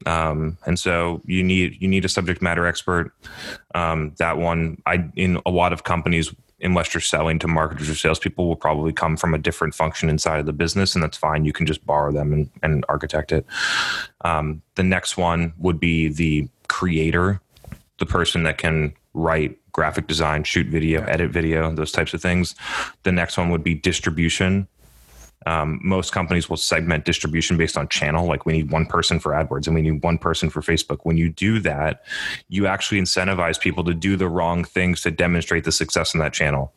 Um, 0.07 0.57
and 0.65 0.79
so 0.79 1.21
you 1.27 1.43
need 1.43 1.81
you 1.81 1.89
need 1.89 2.05
a 2.05 2.09
subject 2.09 2.41
matter 2.41 2.67
expert. 2.67 3.13
Um, 3.75 4.15
that 4.19 4.39
one, 4.39 4.81
I 4.87 5.11
in 5.15 5.41
a 5.45 5.51
lot 5.51 5.73
of 5.73 5.85
companies, 5.85 6.35
unless 6.63 6.95
you're 6.95 7.01
selling 7.01 7.39
to 7.41 7.49
marketers 7.49 7.89
or 7.89 7.95
salespeople, 7.95 8.47
will 8.47 8.57
probably 8.57 8.93
come 8.93 9.17
from 9.17 9.35
a 9.35 9.39
different 9.39 9.75
function 9.75 10.09
inside 10.09 10.41
of 10.41 10.47
the 10.47 10.53
business, 10.53 10.95
and 10.95 11.03
that's 11.03 11.17
fine. 11.17 11.45
You 11.45 11.53
can 11.53 11.67
just 11.67 11.85
borrow 11.87 12.13
them 12.13 12.33
and, 12.33 12.51
and 12.63 12.85
architect 12.89 13.33
it. 13.33 13.47
Um, 14.23 14.63
the 14.75 14.83
next 14.83 15.17
one 15.17 15.53
would 15.59 15.81
be 15.81 16.09
the 16.09 16.49
creator, 16.69 17.41
the 17.99 18.07
person 18.07 18.43
that 18.45 18.59
can 18.59 18.95
write 19.15 19.57
graphic 19.73 20.07
design, 20.07 20.45
shoot 20.45 20.67
video, 20.67 21.03
edit 21.05 21.31
video, 21.31 21.73
those 21.73 21.93
types 21.93 22.15
of 22.15 22.23
things. 22.23 22.55
The 23.03 23.13
next 23.13 23.37
one 23.37 23.51
would 23.51 23.65
be 23.65 23.75
distribution. 23.75 24.69
Um, 25.47 25.81
most 25.83 26.13
companies 26.13 26.51
will 26.51 26.59
segment 26.59 27.05
distribution 27.05 27.57
based 27.57 27.79
on 27.79 27.89
channel. 27.89 28.27
Like 28.27 28.45
we 28.45 28.53
need 28.53 28.71
one 28.71 28.85
person 28.85 29.19
for 29.19 29.33
AdWords 29.33 29.67
and 29.67 29.75
we 29.75 29.83
need 29.83 30.03
one 30.03 30.19
person 30.19 30.51
for 30.51 30.61
Facebook. 30.61 30.99
When 31.05 31.17
you 31.17 31.31
do 31.31 31.61
that, 31.61 32.05
you 32.49 32.67
actually 32.67 33.01
incentivize 33.01 33.59
people 33.59 33.85
to 33.85 33.95
do 33.95 34.17
the 34.17 34.29
wrong 34.29 34.65
things 34.65 35.01
to 35.03 35.11
demonstrate 35.11 35.65
the 35.65 35.73
success 35.73 36.13
in 36.13 36.21
that 36.21 36.35
channel. 36.35 36.73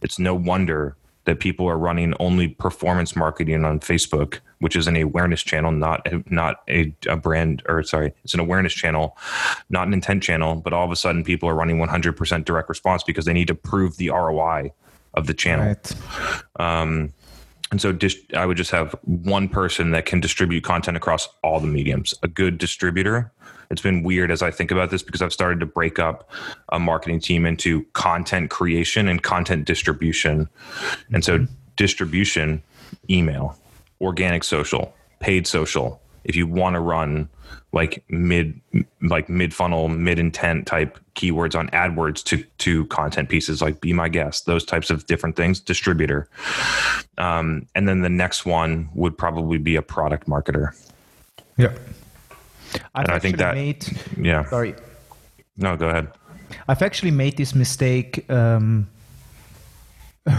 It's 0.00 0.18
no 0.18 0.34
wonder 0.34 0.96
that 1.24 1.40
people 1.40 1.68
are 1.68 1.76
running 1.76 2.14
only 2.18 2.48
performance 2.48 3.14
marketing 3.14 3.64
on 3.64 3.78
Facebook, 3.80 4.40
which 4.60 4.74
is 4.74 4.86
an 4.86 4.96
awareness 4.96 5.42
channel, 5.42 5.70
not 5.70 6.06
a, 6.10 6.22
not 6.32 6.62
a, 6.68 6.94
a 7.06 7.16
brand 7.16 7.62
or 7.68 7.82
sorry, 7.82 8.12
it's 8.24 8.32
an 8.32 8.40
awareness 8.40 8.72
channel, 8.72 9.16
not 9.68 9.86
an 9.86 9.92
intent 9.92 10.22
channel. 10.22 10.56
But 10.56 10.72
all 10.72 10.84
of 10.84 10.90
a 10.90 10.96
sudden, 10.96 11.22
people 11.22 11.48
are 11.48 11.54
running 11.54 11.76
100% 11.76 12.44
direct 12.46 12.68
response 12.68 13.02
because 13.02 13.26
they 13.26 13.34
need 13.34 13.48
to 13.48 13.54
prove 13.54 13.98
the 13.98 14.08
ROI 14.08 14.72
of 15.14 15.26
the 15.26 15.34
channel. 15.34 15.66
Right. 15.66 15.96
Um, 16.58 17.12
and 17.70 17.80
so 17.80 17.92
dis- 17.92 18.20
I 18.36 18.46
would 18.46 18.56
just 18.56 18.70
have 18.72 18.94
one 19.02 19.48
person 19.48 19.92
that 19.92 20.06
can 20.06 20.20
distribute 20.20 20.64
content 20.64 20.96
across 20.96 21.28
all 21.42 21.60
the 21.60 21.66
mediums. 21.66 22.14
A 22.22 22.28
good 22.28 22.58
distributor. 22.58 23.32
It's 23.70 23.82
been 23.82 24.02
weird 24.02 24.32
as 24.32 24.42
I 24.42 24.50
think 24.50 24.72
about 24.72 24.90
this 24.90 25.02
because 25.02 25.22
I've 25.22 25.32
started 25.32 25.60
to 25.60 25.66
break 25.66 26.00
up 26.00 26.28
a 26.70 26.80
marketing 26.80 27.20
team 27.20 27.46
into 27.46 27.84
content 27.92 28.50
creation 28.50 29.06
and 29.06 29.22
content 29.22 29.64
distribution. 29.64 30.48
And 31.12 31.24
so 31.24 31.38
mm-hmm. 31.38 31.52
distribution, 31.76 32.62
email, 33.08 33.56
organic 34.00 34.42
social, 34.42 34.92
paid 35.20 35.46
social. 35.46 36.00
If 36.24 36.36
you 36.36 36.46
want 36.46 36.74
to 36.74 36.80
run 36.80 37.28
like 37.72 38.04
mid 38.08 38.60
like 39.02 39.28
mid 39.28 39.54
funnel, 39.54 39.88
mid 39.88 40.18
intent 40.18 40.66
type 40.66 40.98
keywords 41.14 41.58
on 41.58 41.68
AdWords 41.70 42.22
to 42.24 42.42
to 42.58 42.84
content 42.86 43.28
pieces 43.28 43.62
like 43.62 43.80
be 43.80 43.92
my 43.92 44.08
guest, 44.08 44.46
those 44.46 44.64
types 44.64 44.90
of 44.90 45.06
different 45.06 45.36
things, 45.36 45.60
distributor. 45.60 46.28
Um, 47.18 47.66
and 47.74 47.88
then 47.88 48.00
the 48.02 48.08
next 48.08 48.44
one 48.46 48.88
would 48.94 49.16
probably 49.16 49.58
be 49.58 49.76
a 49.76 49.82
product 49.82 50.28
marketer. 50.28 50.74
Yeah. 51.56 51.72
I've 52.94 53.04
And 53.06 53.10
I 53.12 53.18
think 53.18 53.36
that- 53.38 53.54
made, 53.54 53.84
Yeah. 54.16 54.48
sorry. 54.48 54.74
No, 55.56 55.76
go 55.76 55.88
ahead. 55.88 56.08
I've 56.68 56.82
actually 56.82 57.10
made 57.10 57.36
this 57.36 57.54
mistake 57.54 58.28
um, 58.30 58.88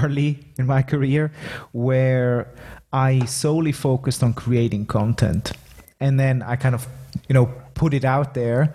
early 0.01 0.39
in 0.57 0.65
my 0.65 0.82
career 0.82 1.32
where 1.71 2.47
I 2.93 3.25
solely 3.25 3.71
focused 3.71 4.23
on 4.23 4.34
creating 4.34 4.86
content. 4.86 5.51
And 6.02 6.20
then 6.20 6.41
I 6.41 6.58
kind 6.58 6.76
of, 6.76 6.86
you 7.30 7.34
know, 7.34 7.45
put 7.76 7.93
it 7.93 8.04
out 8.04 8.34
there. 8.34 8.74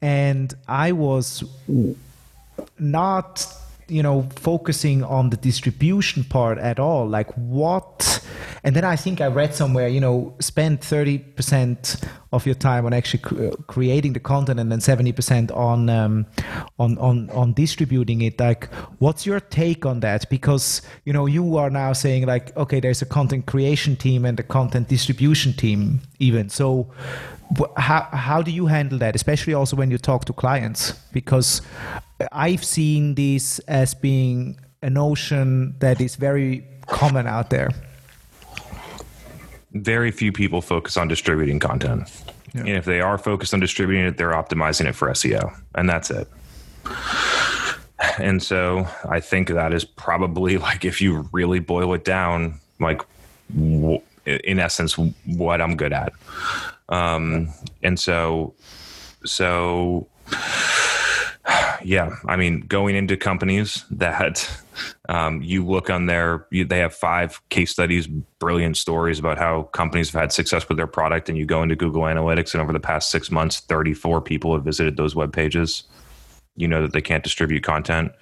And 0.00 0.52
I 0.66 0.90
was 0.92 1.44
not, 2.78 3.46
you 3.92 4.02
know, 4.02 4.26
focusing 4.36 5.04
on 5.04 5.30
the 5.30 5.36
distribution 5.36 6.24
part 6.24 6.58
at 6.58 6.80
all. 6.80 7.06
Like 7.06 7.30
what? 7.34 8.24
And 8.64 8.74
then 8.74 8.84
I 8.84 8.96
think 8.96 9.20
I 9.20 9.26
read 9.26 9.54
somewhere, 9.54 9.88
you 9.88 10.00
know, 10.00 10.34
spend 10.40 10.80
30% 10.80 12.08
of 12.32 12.46
your 12.46 12.54
time 12.54 12.86
on 12.86 12.94
actually 12.94 13.18
cr- 13.20 13.50
creating 13.66 14.14
the 14.14 14.20
content 14.20 14.58
and 14.58 14.72
then 14.72 14.78
70% 14.78 15.54
on, 15.54 15.90
um, 15.90 16.26
on, 16.78 16.96
on, 16.98 17.28
on 17.30 17.52
distributing 17.52 18.22
it. 18.22 18.40
Like, 18.40 18.72
what's 18.98 19.26
your 19.26 19.40
take 19.40 19.84
on 19.84 20.00
that? 20.00 20.30
Because, 20.30 20.80
you 21.04 21.12
know, 21.12 21.26
you 21.26 21.56
are 21.58 21.68
now 21.68 21.92
saying 21.92 22.24
like, 22.26 22.56
okay, 22.56 22.80
there's 22.80 23.02
a 23.02 23.06
content 23.06 23.46
creation 23.46 23.96
team 23.96 24.24
and 24.24 24.40
a 24.40 24.44
content 24.44 24.88
distribution 24.88 25.52
team 25.52 26.00
even. 26.18 26.48
So 26.48 26.90
how, 27.76 28.08
how 28.12 28.42
do 28.42 28.50
you 28.50 28.66
handle 28.66 28.98
that? 28.98 29.14
Especially 29.14 29.54
also 29.54 29.76
when 29.76 29.90
you 29.90 29.98
talk 29.98 30.24
to 30.26 30.32
clients, 30.32 30.92
because 31.12 31.62
I've 32.32 32.64
seen 32.64 33.14
this 33.14 33.58
as 33.60 33.94
being 33.94 34.58
a 34.82 34.90
notion 34.90 35.74
that 35.78 36.00
is 36.00 36.16
very 36.16 36.64
common 36.86 37.26
out 37.26 37.50
there. 37.50 37.70
very 39.74 40.10
few 40.10 40.32
people 40.32 40.60
focus 40.60 40.96
on 40.96 41.08
distributing 41.08 41.58
content. 41.58 42.10
And 42.54 42.68
if 42.68 42.84
they 42.84 43.00
are 43.00 43.16
focused 43.16 43.54
on 43.54 43.60
distributing 43.60 44.04
it, 44.04 44.18
they're 44.18 44.32
optimizing 44.32 44.86
it 44.86 44.94
for 44.94 45.08
SEO, 45.08 45.50
and 45.74 45.88
that's 45.88 46.10
it. 46.10 46.28
And 48.18 48.42
so 48.42 48.86
I 49.08 49.20
think 49.20 49.48
that 49.48 49.72
is 49.72 49.84
probably 49.84 50.58
like 50.68 50.84
if 50.84 51.00
you 51.00 51.28
really 51.32 51.60
boil 51.60 51.94
it 51.94 52.04
down, 52.04 52.60
like 52.80 53.00
w- 53.54 54.00
in 54.26 54.58
essence, 54.58 54.98
what 55.24 55.60
I'm 55.60 55.76
good 55.76 55.92
at. 55.92 56.12
Um, 56.92 57.48
and 57.82 57.98
so, 57.98 58.54
so 59.24 60.08
yeah, 61.82 62.14
I 62.26 62.36
mean, 62.36 62.60
going 62.60 62.94
into 62.94 63.16
companies 63.16 63.84
that 63.90 64.48
um, 65.08 65.42
you 65.42 65.66
look 65.66 65.90
on 65.90 66.06
their, 66.06 66.46
you, 66.50 66.64
they 66.64 66.78
have 66.78 66.94
five 66.94 67.40
case 67.48 67.70
studies, 67.70 68.06
brilliant 68.06 68.76
stories 68.76 69.18
about 69.18 69.38
how 69.38 69.64
companies 69.64 70.10
have 70.10 70.20
had 70.20 70.32
success 70.32 70.68
with 70.68 70.76
their 70.76 70.86
product, 70.86 71.28
and 71.28 71.38
you 71.38 71.46
go 71.46 71.62
into 71.62 71.74
Google 71.74 72.02
Analytics, 72.02 72.52
and 72.52 72.60
over 72.60 72.72
the 72.72 72.80
past 72.80 73.10
six 73.10 73.30
months, 73.30 73.60
34 73.60 74.20
people 74.20 74.54
have 74.54 74.64
visited 74.64 74.96
those 74.96 75.14
web 75.14 75.32
pages. 75.32 75.84
You 76.56 76.68
know 76.68 76.82
that 76.82 76.92
they 76.92 77.00
can't 77.00 77.24
distribute 77.24 77.62
content. 77.62 78.12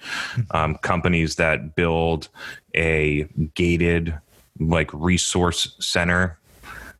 Um, 0.51 0.77
companies 0.77 1.35
that 1.35 1.75
build 1.75 2.29
a 2.73 3.23
gated, 3.55 4.17
like 4.57 4.89
resource 4.93 5.75
center 5.79 6.39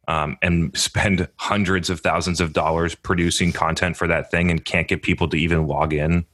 um, 0.08 0.38
and 0.42 0.76
spend 0.78 1.28
hundreds 1.38 1.90
of 1.90 2.00
thousands 2.02 2.42
of 2.42 2.54
dollars 2.54 2.96
producing 2.96 3.52
content 3.52 3.96
for 3.96 4.08
that 4.08 4.32
thing 4.32 4.50
and 4.52 4.66
can't 4.66 4.88
get 4.88 5.04
people 5.04 5.28
to 5.30 5.38
even 5.38 5.68
log 5.68 5.94
in 5.94 6.26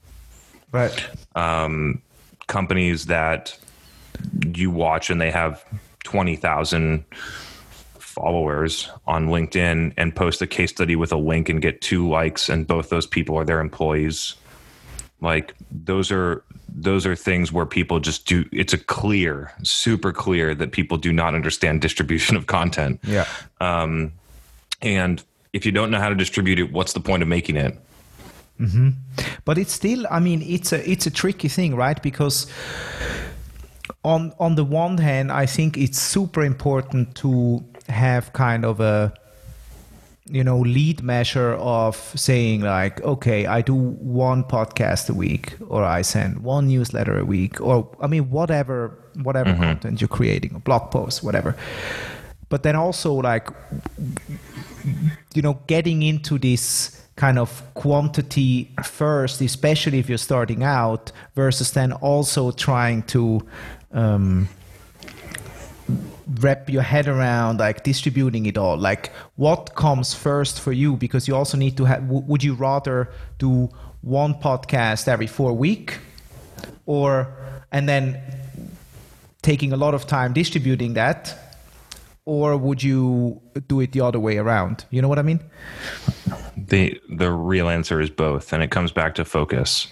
Right. 0.72 1.08
um, 1.36 2.02
companies 2.48 3.06
that 3.08 3.58
you 4.56 4.72
watch 4.72 5.10
and 5.10 5.20
they 5.22 5.32
have 5.32 5.64
20,000 6.04 7.04
followers 8.00 8.90
on 9.06 9.28
LinkedIn 9.28 9.94
and 9.98 10.16
post 10.16 10.42
a 10.42 10.48
case 10.48 10.72
study 10.72 10.96
with 10.96 11.12
a 11.12 11.18
link 11.18 11.50
and 11.50 11.62
get 11.62 11.82
two 11.82 12.08
likes 12.08 12.50
and 12.50 12.66
both 12.66 12.90
those 12.90 13.06
people 13.06 13.38
are 13.38 13.46
their 13.46 13.60
employees 13.60 14.36
like 15.22 15.54
those 15.72 16.12
are 16.12 16.44
those 16.70 17.06
are 17.06 17.16
things 17.16 17.52
where 17.52 17.66
people 17.66 18.00
just 18.00 18.28
do 18.28 18.46
it's 18.52 18.74
a 18.74 18.78
clear 18.78 19.52
super 19.64 20.12
clear 20.12 20.54
that 20.54 20.72
people 20.72 20.98
do 20.98 21.12
not 21.12 21.34
understand 21.34 21.82
distribution 21.88 22.36
of 22.36 22.48
content. 22.48 23.00
Yeah. 23.04 23.26
um, 23.62 24.14
and 24.82 25.24
if 25.54 25.66
you 25.66 25.72
don't 25.72 25.90
know 25.90 26.00
how 26.00 26.10
to 26.10 26.16
distribute 26.16 26.60
it 26.60 26.72
what's 26.72 26.94
the 26.94 27.00
point 27.00 27.24
of 27.24 27.30
making 27.30 27.58
it? 27.58 27.78
But 29.46 29.58
it's 29.58 29.74
still 29.74 30.06
i 30.10 30.20
mean 30.20 30.42
it's 30.42 30.74
a 30.74 30.90
it's 30.90 31.06
a 31.06 31.12
tricky 31.12 31.48
thing 31.48 31.76
right? 31.76 32.02
Because 32.02 32.48
on 34.04 34.34
on 34.40 34.56
the 34.56 34.64
one 34.64 34.98
hand 34.98 35.32
i 35.32 35.46
think 35.46 35.78
it's 35.78 36.00
super 36.00 36.44
important 36.44 37.16
to 37.16 37.64
have 37.90 38.34
kind 38.34 38.66
of 38.66 38.80
a 38.80 39.14
you 40.30 40.44
know 40.44 40.60
lead 40.60 41.02
measure 41.02 41.54
of 41.54 41.96
saying 42.16 42.60
like 42.62 43.02
okay 43.04 43.46
i 43.46 43.62
do 43.62 43.74
one 43.74 44.44
podcast 44.44 45.10
a 45.10 45.14
week 45.14 45.56
or 45.70 45.86
i 45.86 46.02
send 46.02 46.44
one 46.44 46.68
newsletter 46.68 47.18
a 47.18 47.24
week 47.24 47.62
or 47.62 47.90
i 48.02 48.08
mean 48.08 48.30
whatever 48.30 48.98
whatever 49.24 49.54
content 49.56 50.02
you're 50.02 50.08
creating 50.08 50.56
a 50.56 50.60
blog 50.60 50.92
post 50.92 51.24
whatever. 51.24 51.56
But 52.50 52.64
then 52.64 52.76
also 52.76 53.14
like 53.14 53.50
you 55.34 55.42
know 55.42 55.60
getting 55.68 56.02
into 56.04 56.38
this 56.38 57.02
kind 57.16 57.40
of 57.40 57.64
quantity 57.74 58.72
first 58.84 59.42
especially 59.42 59.98
if 60.00 60.08
you're 60.08 60.20
starting 60.20 60.64
out 60.64 61.12
versus 61.36 61.72
then 61.72 61.92
also 61.94 62.52
trying 62.52 63.02
to 63.04 63.42
um, 63.92 64.48
wrap 66.40 66.70
your 66.70 66.82
head 66.82 67.08
around 67.08 67.60
like 67.60 67.84
distributing 67.84 68.46
it 68.46 68.58
all. 68.58 68.78
Like 68.78 69.12
what 69.36 69.76
comes 69.76 70.14
first 70.14 70.60
for 70.60 70.72
you? 70.72 70.96
Because 70.96 71.28
you 71.28 71.36
also 71.36 71.58
need 71.58 71.78
to 71.78 71.86
have 71.86 72.04
would 72.08 72.44
you 72.44 72.54
rather 72.54 73.10
do 73.38 73.70
one 74.02 74.34
podcast 74.36 75.08
every 75.08 75.28
four 75.28 75.54
week 75.54 76.00
or 76.86 77.34
and 77.72 77.88
then 77.88 78.22
taking 79.42 79.72
a 79.74 79.78
lot 79.78 79.94
of 79.94 80.08
time 80.08 80.34
distributing 80.34 80.94
that 80.94 81.38
or 82.26 82.58
would 82.58 82.84
you 82.84 83.42
do 83.68 83.80
it 83.80 83.94
the 83.94 84.02
other 84.02 84.20
way 84.20 84.38
around? 84.38 84.86
You 84.90 85.02
know 85.02 85.08
what 85.08 85.20
i 85.20 85.22
mean? 85.22 85.40
The 86.58 87.00
the 87.10 87.32
real 87.32 87.70
answer 87.70 88.02
is 88.02 88.10
both 88.10 88.52
and 88.52 88.62
it 88.62 88.72
comes 88.72 88.92
back 88.92 89.16
to 89.16 89.26
focus. 89.26 89.88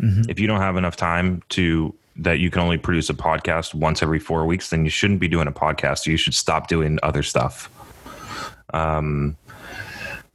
Mm-hmm. 0.00 0.30
If 0.30 0.38
you 0.40 0.46
don't 0.46 0.60
have 0.60 0.76
enough 0.76 0.96
time 0.96 1.42
to 1.50 1.94
that 2.16 2.38
you 2.38 2.50
can 2.50 2.62
only 2.62 2.78
produce 2.78 3.08
a 3.10 3.14
podcast 3.14 3.74
once 3.74 4.02
every 4.02 4.18
four 4.18 4.46
weeks 4.46 4.70
then 4.70 4.84
you 4.84 4.90
shouldn't 4.90 5.20
be 5.20 5.28
doing 5.28 5.48
a 5.48 5.52
podcast 5.52 6.06
you 6.06 6.16
should 6.16 6.34
stop 6.34 6.68
doing 6.68 6.98
other 7.02 7.22
stuff 7.22 7.70
um 8.74 9.36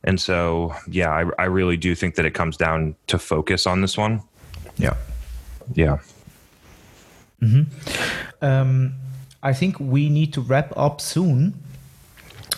And 0.03 0.21
so, 0.21 0.73
yeah, 0.87 1.09
I, 1.11 1.25
I 1.37 1.45
really 1.47 1.75
do 1.75 1.93
think 1.95 2.15
that 2.15 2.25
it 2.25 2.33
comes 2.33 2.55
down 2.55 2.95
to 3.07 3.17
focus 3.17 3.67
on 3.67 3.81
this 3.81 3.97
one. 3.97 4.21
Yeah. 4.77 4.95
Yeah. 5.73 5.97
Um, 8.41 8.93
I 9.43 9.53
think 9.53 9.79
we 9.79 10.07
need 10.09 10.31
to 10.33 10.41
wrap 10.41 10.71
up 10.77 11.01
soon. 11.01 11.55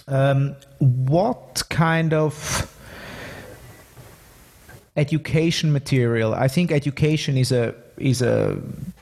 Um, 0.08 0.56
what 0.78 1.64
kind 1.70 2.14
of 2.14 2.68
education 4.96 5.72
material? 5.72 6.34
I 6.36 6.50
think 6.50 6.72
education 6.72 7.36
is 7.38 7.52
a 7.52 7.74
is 8.00 8.22
a 8.22 8.58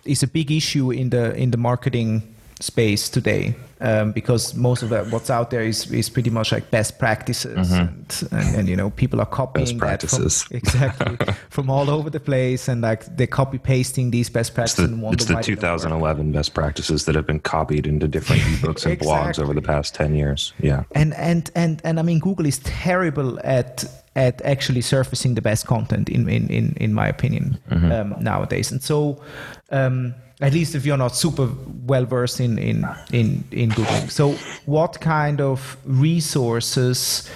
is 0.06 0.24
a 0.24 0.28
big 0.28 0.52
issue 0.52 0.92
in 0.92 1.10
the 1.10 1.36
in 1.36 1.52
the 1.52 1.58
marketing 1.58 2.36
space 2.60 3.10
today 3.10 3.56
um, 3.82 4.12
because 4.12 4.56
most 4.56 4.82
of 4.82 4.90
that 4.90 5.12
what's 5.12 5.30
out 5.30 5.52
there 5.52 5.62
is 5.62 5.92
is 5.92 6.10
pretty 6.10 6.32
much 6.32 6.52
like 6.52 6.72
best 6.72 6.98
practices 6.98 7.72
and, 7.72 8.28
and 8.32 8.56
and 8.56 8.68
you 8.68 8.76
know 8.76 8.90
people 8.90 9.22
are 9.22 9.28
copying 9.28 9.66
Best 9.66 10.02
that 10.02 10.10
from, 10.10 10.20
practices. 10.20 10.48
exactly 10.52 11.18
from 11.50 11.70
all 11.70 11.90
over 11.90 12.10
the 12.10 12.20
place 12.20 12.68
and 12.68 12.82
like 12.82 13.06
they're 13.16 13.28
copy 13.28 13.60
pasting 13.60 14.10
these 14.10 14.30
best 14.30 14.50
It's 14.50 14.56
practices 14.56 14.90
the, 14.90 15.06
and 15.06 15.14
it's 15.14 15.26
the 15.26 15.36
they 15.36 15.42
don't 15.42 15.50
work. 15.50 15.60
2011 15.60 16.32
best 16.32 16.54
practices 16.56 17.06
that 17.06 17.14
have 17.14 17.28
been 17.28 17.40
copied 17.40 17.86
into 17.86 18.08
different 18.08 18.42
ebooks 18.54 18.86
and 18.86 19.00
blogs 19.00 19.40
over 19.40 19.54
the 19.54 19.62
past 19.62 19.94
10 19.94 20.16
years. 20.16 20.54
Yeah. 20.60 20.84
and 20.96 21.14
and 21.14 21.52
and 21.56 21.82
and 21.84 22.00
I 22.00 22.02
mean 22.02 22.20
Google 22.20 22.48
is 22.48 22.58
terrible 22.60 23.40
at 23.44 23.86
at 24.16 24.42
actually 24.42 24.82
surfacing 24.82 25.36
the 25.36 25.42
best 25.42 25.68
content 25.68 26.10
in 26.10 26.28
in 26.28 26.50
in, 26.50 26.74
in 26.78 26.94
my 26.94 27.08
opinion 27.08 27.60
um, 27.70 28.16
nowadays 28.20 28.72
and 28.72 28.82
so 28.82 29.22
um, 29.70 30.16
at 30.42 30.54
least 30.54 30.76
if 30.76 30.86
you're 30.86 30.98
not 30.98 31.16
super 31.16 31.50
well 31.86 32.06
versed 32.06 32.40
in 32.40 32.58
in 32.58 32.86
in 33.12 33.44
in 33.52 33.70
Googling 33.72 34.10
so 34.12 34.34
what 34.66 35.00
kind 35.02 35.42
of 35.42 35.78
resources 35.86 37.30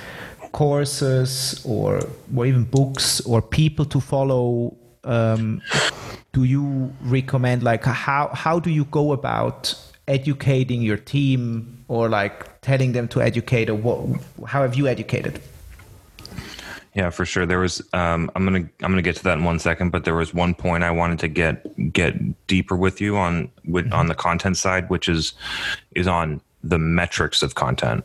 courses 0.51 1.61
or 1.65 2.01
or 2.35 2.45
even 2.45 2.63
books 2.63 3.21
or 3.21 3.41
people 3.41 3.85
to 3.85 3.99
follow 3.99 4.75
um, 5.03 5.61
do 6.33 6.43
you 6.43 6.93
recommend? 7.01 7.63
Like 7.63 7.83
how 7.83 8.29
how 8.33 8.59
do 8.59 8.69
you 8.69 8.85
go 8.85 9.11
about 9.11 9.75
educating 10.07 10.81
your 10.81 10.97
team 10.97 11.83
or 11.87 12.09
like 12.09 12.61
telling 12.61 12.91
them 12.91 13.07
to 13.09 13.21
educate 13.21 13.69
or 13.69 13.75
what 13.75 14.21
how 14.47 14.61
have 14.61 14.75
you 14.75 14.87
educated 14.87 15.41
Yeah, 16.93 17.09
for 17.09 17.25
sure. 17.25 17.45
There 17.45 17.59
was 17.59 17.81
um, 17.93 18.29
I'm 18.35 18.43
gonna 18.43 18.67
I'm 18.81 18.91
gonna 18.91 19.01
get 19.01 19.15
to 19.17 19.23
that 19.23 19.37
in 19.37 19.43
one 19.45 19.59
second, 19.59 19.91
but 19.91 20.03
there 20.03 20.15
was 20.15 20.33
one 20.33 20.53
point 20.53 20.83
I 20.83 20.91
wanted 20.91 21.19
to 21.19 21.27
get 21.29 21.93
get 21.93 22.47
deeper 22.47 22.75
with 22.75 22.99
you 22.99 23.15
on 23.17 23.49
with 23.65 23.91
on 23.93 24.07
the 24.07 24.15
content 24.15 24.57
side, 24.57 24.89
which 24.89 25.07
is 25.07 25.33
is 25.95 26.07
on 26.07 26.41
the 26.63 26.77
metrics 26.77 27.41
of 27.41 27.55
content. 27.55 28.03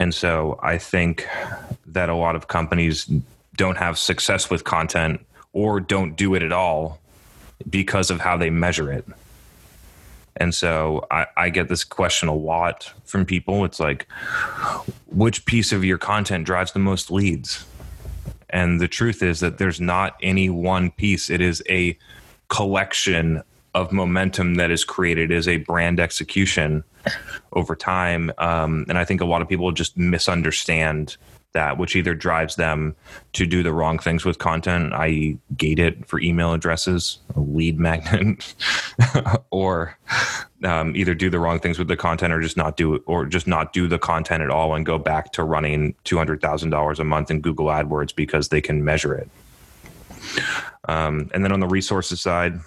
And 0.00 0.14
so 0.14 0.58
I 0.62 0.78
think 0.78 1.26
that 1.86 2.08
a 2.08 2.14
lot 2.14 2.36
of 2.36 2.48
companies 2.48 3.10
don't 3.56 3.76
have 3.76 3.98
success 3.98 4.50
with 4.50 4.64
content 4.64 5.20
or 5.52 5.80
don't 5.80 6.16
do 6.16 6.34
it 6.34 6.42
at 6.42 6.52
all 6.52 7.00
because 7.68 8.10
of 8.10 8.20
how 8.20 8.36
they 8.36 8.50
measure 8.50 8.92
it. 8.92 9.04
And 10.38 10.54
so 10.54 11.06
I, 11.10 11.26
I 11.36 11.50
get 11.50 11.68
this 11.68 11.84
question 11.84 12.28
a 12.28 12.34
lot 12.34 12.92
from 13.04 13.26
people. 13.26 13.64
It's 13.64 13.80
like, 13.80 14.06
which 15.06 15.44
piece 15.46 15.72
of 15.72 15.84
your 15.84 15.98
content 15.98 16.46
drives 16.46 16.72
the 16.72 16.78
most 16.78 17.10
leads? 17.10 17.66
And 18.50 18.80
the 18.80 18.88
truth 18.88 19.22
is 19.22 19.40
that 19.40 19.58
there's 19.58 19.80
not 19.80 20.16
any 20.22 20.48
one 20.48 20.90
piece. 20.92 21.28
It 21.28 21.40
is 21.40 21.62
a 21.68 21.98
collection 22.48 23.42
of 23.74 23.92
momentum 23.92 24.54
that 24.54 24.70
is 24.70 24.84
created 24.84 25.30
as 25.30 25.46
a 25.46 25.58
brand 25.58 26.00
execution 26.00 26.82
over 27.52 27.76
time. 27.76 28.32
Um, 28.38 28.86
and 28.88 28.96
I 28.96 29.04
think 29.04 29.20
a 29.20 29.26
lot 29.26 29.42
of 29.42 29.48
people 29.48 29.70
just 29.72 29.96
misunderstand 29.96 31.16
that, 31.52 31.78
which 31.78 31.96
either 31.96 32.14
drives 32.14 32.56
them 32.56 32.94
to 33.32 33.46
do 33.46 33.62
the 33.62 33.72
wrong 33.72 33.98
things 33.98 34.24
with 34.24 34.38
content, 34.38 34.92
i.e., 34.94 35.38
gate 35.56 35.78
it 35.78 36.06
for 36.06 36.20
email 36.20 36.52
addresses, 36.52 37.18
a 37.34 37.40
lead 37.40 37.78
magnet, 37.78 38.54
or 39.50 39.96
um, 40.64 40.94
either 40.94 41.14
do 41.14 41.30
the 41.30 41.38
wrong 41.38 41.58
things 41.58 41.78
with 41.78 41.88
the 41.88 41.96
content 41.96 42.32
or 42.32 42.40
just 42.40 42.56
not 42.56 42.76
do 42.76 42.96
or 43.06 43.24
just 43.24 43.46
not 43.46 43.72
do 43.72 43.88
the 43.88 43.98
content 43.98 44.42
at 44.42 44.50
all 44.50 44.74
and 44.74 44.84
go 44.84 44.98
back 44.98 45.32
to 45.32 45.42
running 45.42 45.94
two 46.04 46.18
hundred 46.18 46.40
thousand 46.40 46.70
dollars 46.70 47.00
a 47.00 47.04
month 47.04 47.30
in 47.30 47.40
Google 47.40 47.66
AdWords 47.66 48.14
because 48.14 48.48
they 48.48 48.60
can 48.60 48.84
measure 48.84 49.14
it. 49.14 49.28
Um, 50.88 51.30
and 51.32 51.44
then 51.44 51.52
on 51.52 51.60
the 51.60 51.66
resources 51.66 52.20
side, 52.20 52.60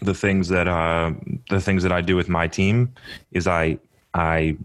the 0.00 0.14
things 0.14 0.48
that 0.48 0.66
uh, 0.66 1.12
the 1.50 1.60
things 1.60 1.82
that 1.82 1.92
I 1.92 2.00
do 2.00 2.16
with 2.16 2.28
my 2.28 2.48
team 2.48 2.92
is 3.32 3.46
I 3.46 3.78
I 4.14 4.56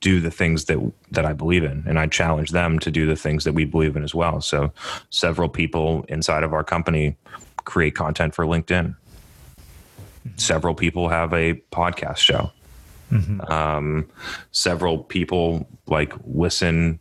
do 0.00 0.20
the 0.20 0.30
things 0.30 0.66
that 0.66 0.92
that 1.10 1.24
I 1.24 1.32
believe 1.32 1.64
in, 1.64 1.84
and 1.86 1.98
I 1.98 2.06
challenge 2.06 2.50
them 2.50 2.78
to 2.80 2.90
do 2.90 3.06
the 3.06 3.16
things 3.16 3.44
that 3.44 3.52
we 3.52 3.64
believe 3.64 3.96
in 3.96 4.04
as 4.04 4.14
well. 4.14 4.40
So, 4.40 4.72
several 5.10 5.48
people 5.48 6.04
inside 6.08 6.42
of 6.42 6.52
our 6.52 6.64
company 6.64 7.16
create 7.64 7.94
content 7.94 8.34
for 8.34 8.44
LinkedIn. 8.44 8.94
Several 10.36 10.74
people 10.74 11.08
have 11.08 11.32
a 11.32 11.54
podcast 11.72 12.18
show. 12.18 12.50
Um, 13.48 14.08
several 14.50 14.98
people 14.98 15.68
like 15.86 16.12
listen, 16.26 17.00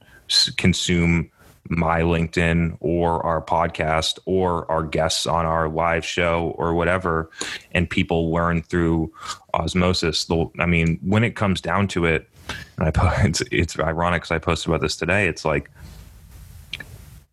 consume 0.58 1.32
my 1.70 2.02
LinkedIn 2.02 2.78
or 2.80 3.26
our 3.26 3.42
podcast 3.42 4.20
or 4.26 4.70
our 4.72 4.84
guests 4.84 5.26
on 5.26 5.46
our 5.46 5.70
live 5.70 6.06
show 6.06 6.54
or 6.58 6.74
whatever, 6.74 7.30
and 7.72 7.90
people 7.90 8.32
learn 8.32 8.62
through 8.62 9.12
osmosis. 9.54 10.26
The, 10.26 10.50
I 10.60 10.66
mean, 10.66 11.00
when 11.02 11.24
it 11.24 11.36
comes 11.36 11.62
down 11.62 11.88
to 11.90 12.06
it, 12.06 12.30
and 12.78 12.88
I 12.88 12.92
po- 12.92 13.12
it's 13.18 13.42
it's 13.52 13.78
ironic 13.80 14.22
because 14.24 14.32
I 14.32 14.40
posted 14.40 14.70
about 14.70 14.82
this 14.82 14.96
today. 14.96 15.28
It's 15.28 15.46
like 15.46 15.70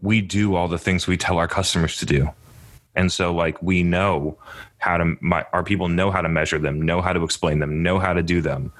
we 0.03 0.21
do 0.21 0.55
all 0.55 0.69
the 0.69 0.79
things 0.79 1.07
we 1.07 1.17
tell 1.17 1.39
our 1.39 1.49
customers 1.49 1.97
to 1.99 2.07
do, 2.07 2.31
and 2.95 3.13
so 3.13 3.35
like 3.35 3.61
we 3.63 3.83
know 3.83 4.39
how 4.79 4.97
to 4.97 5.17
my, 5.21 5.45
our 5.53 5.63
people 5.63 5.89
know 5.89 6.11
how 6.11 6.23
to 6.23 6.29
measure 6.29 6.59
them, 6.59 6.83
know 6.83 7.01
how 7.01 7.13
to 7.13 7.23
explain 7.23 7.59
them, 7.59 7.83
know 7.83 7.99
how 7.99 8.13
to 8.13 8.23
do 8.23 8.41
them, 8.41 8.73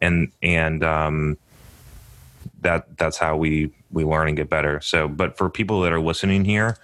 and 0.00 0.30
and 0.42 0.84
um, 0.84 1.36
that 2.60 2.96
that's 2.96 3.16
how 3.16 3.36
we 3.36 3.72
we 3.90 4.04
learn 4.04 4.28
and 4.28 4.36
get 4.36 4.48
better. 4.48 4.80
So, 4.80 5.08
but 5.08 5.36
for 5.36 5.50
people 5.50 5.80
that 5.82 5.92
are 5.92 6.00
listening 6.00 6.44
here, 6.44 6.76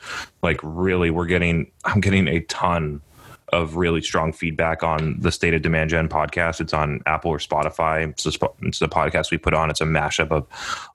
like 0.42 0.59
really, 0.62 1.11
we're 1.11 1.26
getting 1.26 1.70
I'm 1.84 2.01
getting 2.01 2.28
a 2.28 2.40
ton 2.40 3.01
of 3.51 3.76
really 3.76 4.03
strong 4.03 4.32
feedback 4.32 4.82
on 4.82 5.16
the 5.20 5.30
State 5.30 5.55
of 5.55 5.62
Demand 5.62 5.90
Gen 5.90 6.09
podcast. 6.09 6.61
It's 6.61 6.72
on 6.72 7.01
Apple 7.07 7.30
or 7.30 7.38
Spotify. 7.38 8.09
It's, 8.09 8.26
it's 8.26 8.78
the 8.78 8.88
podcast 8.88 9.30
we 9.30 9.38
put 9.38 9.55
on. 9.55 9.70
It's 9.70 9.80
a 9.80 9.84
mashup 9.84 10.30
of 10.30 10.47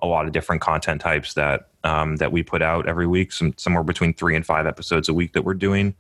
a 0.02 0.08
lot 0.08 0.26
of 0.26 0.34
different 0.34 0.62
content 0.62 1.02
types 1.02 1.34
that 1.36 1.68
um, 1.84 2.18
that 2.18 2.32
we 2.32 2.43
put 2.43 2.62
out 2.62 2.88
every 2.88 3.08
week. 3.08 3.32
Some 3.32 3.54
somewhere 3.58 3.84
between 3.84 4.14
three 4.14 4.36
and 4.36 4.45
five 4.45 4.68
episodes 4.68 5.10
a 5.10 5.14
week 5.14 5.34
that 5.34 5.43
we're 5.43 5.54
doing. 5.54 5.95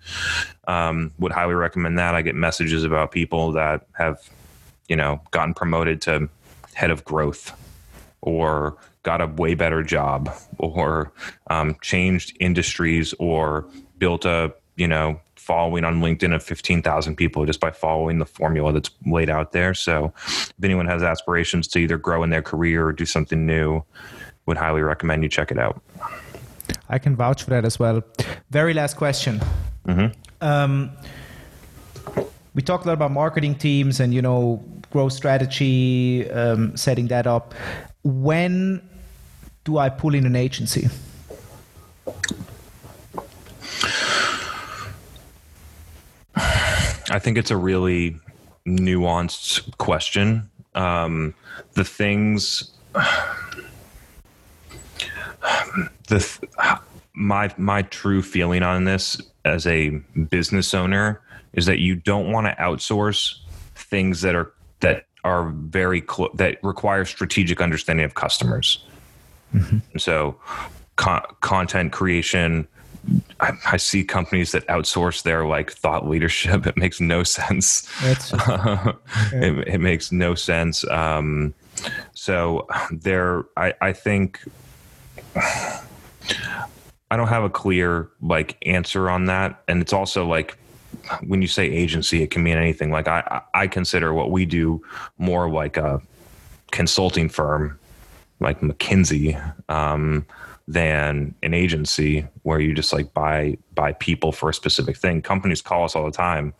Um, 0.67 1.11
would 1.19 1.31
highly 1.31 1.55
recommend 1.55 1.97
that. 1.97 2.15
I 2.15 2.21
get 2.21 2.35
messages 2.35 2.83
about 2.83 3.11
people 3.11 3.53
that 3.53 3.87
have 3.93 4.29
you 4.89 4.95
know 4.95 5.21
gotten 5.31 5.53
promoted 5.53 6.01
to 6.03 6.29
head 6.73 6.91
of 6.91 7.03
growth 7.03 7.57
or 8.21 8.77
got 9.03 9.21
a 9.21 9.27
way 9.27 9.55
better 9.55 9.83
job 9.83 10.31
or 10.57 11.11
um, 11.49 11.75
changed 11.81 12.35
industries 12.39 13.13
or 13.19 13.65
built 13.97 14.25
a 14.25 14.53
you 14.75 14.87
know 14.87 15.19
following 15.41 15.83
on 15.83 16.01
linkedin 16.01 16.33
of 16.33 16.43
15000 16.43 17.15
people 17.15 17.45
just 17.45 17.59
by 17.59 17.71
following 17.71 18.19
the 18.19 18.25
formula 18.25 18.71
that's 18.71 18.91
laid 19.05 19.29
out 19.29 19.51
there 19.51 19.73
so 19.73 20.13
if 20.15 20.53
anyone 20.63 20.85
has 20.85 21.03
aspirations 21.03 21.67
to 21.67 21.79
either 21.79 21.97
grow 21.97 22.23
in 22.23 22.29
their 22.29 22.41
career 22.41 22.85
or 22.85 22.93
do 22.93 23.05
something 23.05 23.45
new 23.45 23.83
would 24.45 24.57
highly 24.57 24.81
recommend 24.81 25.23
you 25.23 25.29
check 25.29 25.51
it 25.51 25.57
out 25.57 25.81
I 26.89 26.99
can 26.99 27.15
vouch 27.15 27.43
for 27.43 27.51
that 27.51 27.65
as 27.65 27.79
well. 27.79 28.03
Very 28.49 28.73
last 28.73 28.97
question. 28.97 29.41
Um, 30.41 30.91
we 32.53 32.61
talked 32.61 32.85
a 32.85 32.87
lot 32.87 32.93
about 32.93 33.11
marketing 33.11 33.55
teams 33.55 33.99
and 33.99 34.13
you 34.13 34.21
know 34.21 34.63
growth 34.91 35.13
strategy, 35.13 36.29
um, 36.31 36.75
setting 36.75 37.07
that 37.07 37.27
up. 37.27 37.53
When 38.03 38.81
do 39.63 39.77
I 39.77 39.89
pull 39.89 40.15
in 40.15 40.25
an 40.25 40.35
agency? 40.35 40.89
I 47.11 47.19
think 47.19 47.37
it's 47.37 47.51
a 47.51 47.57
really 47.57 48.17
nuanced 48.65 49.77
question. 49.77 50.49
Um, 50.75 51.35
the 51.73 51.83
things, 51.83 52.71
the 56.07 56.19
th- 56.19 56.39
my 57.13 57.53
my 57.57 57.81
true 57.83 58.21
feeling 58.21 58.63
on 58.63 58.85
this 58.85 59.21
as 59.43 59.67
a 59.67 59.89
business 60.29 60.73
owner 60.73 61.21
is 61.53 61.65
that 61.65 61.79
you 61.79 61.95
don't 61.95 62.31
want 62.31 62.47
to 62.47 62.53
outsource 62.55 63.35
things 63.75 64.21
that 64.21 64.35
are 64.35 64.53
that 64.79 65.05
are 65.23 65.49
very 65.49 66.01
clo- 66.01 66.31
that 66.35 66.63
require 66.63 67.03
strategic 67.05 67.61
understanding 67.61 68.05
of 68.05 68.15
customers. 68.15 68.83
So, 69.97 70.37
con- 70.95 71.25
content 71.41 71.91
creation. 71.91 72.67
I, 73.39 73.53
I 73.65 73.77
see 73.77 74.03
companies 74.03 74.51
that 74.51 74.65
outsource 74.67 75.23
their 75.23 75.45
like 75.45 75.71
thought 75.71 76.07
leadership. 76.07 76.67
It 76.71 76.77
makes 76.77 77.01
no 77.01 77.23
sense. 77.23 77.87
That's 78.01 78.33
it, 79.33 79.67
it 79.67 79.81
makes 79.81 80.11
no 80.11 80.35
sense. 80.35 80.87
Um, 80.89 81.53
so 82.13 82.67
there, 82.91 83.45
I, 83.57 83.73
I 83.81 83.93
think 83.93 84.39
I 85.35 87.17
don't 87.17 87.27
have 87.27 87.43
a 87.43 87.49
clear 87.49 88.09
like 88.21 88.57
answer 88.65 89.09
on 89.09 89.25
that, 89.25 89.61
and 89.67 89.81
it's 89.81 89.93
also 89.93 90.25
like 90.25 90.57
when 91.25 91.41
you 91.41 91.47
say 91.47 91.65
agency, 91.65 92.21
it 92.21 92.31
can 92.31 92.43
mean 92.43 92.57
anything. 92.57 92.91
Like 92.91 93.07
I, 93.07 93.41
I 93.53 93.67
consider 93.67 94.13
what 94.13 94.31
we 94.31 94.45
do 94.45 94.81
more 95.17 95.49
like 95.49 95.77
a 95.77 96.01
consulting 96.71 97.29
firm, 97.29 97.77
like 98.39 98.61
McKinsey, 98.61 99.39
um, 99.69 100.25
than 100.71 101.35
an 101.43 101.53
agency 101.53 102.25
where 102.43 102.59
you 102.59 102.73
just 102.73 102.93
like 102.93 103.13
buy 103.13 103.57
buy 103.75 103.91
people 103.93 104.31
for 104.31 104.49
a 104.49 104.53
specific 104.53 104.95
thing. 104.95 105.21
Companies 105.21 105.61
call 105.61 105.83
us 105.83 105.95
all 105.95 106.05
the 106.05 106.11
time, 106.11 106.53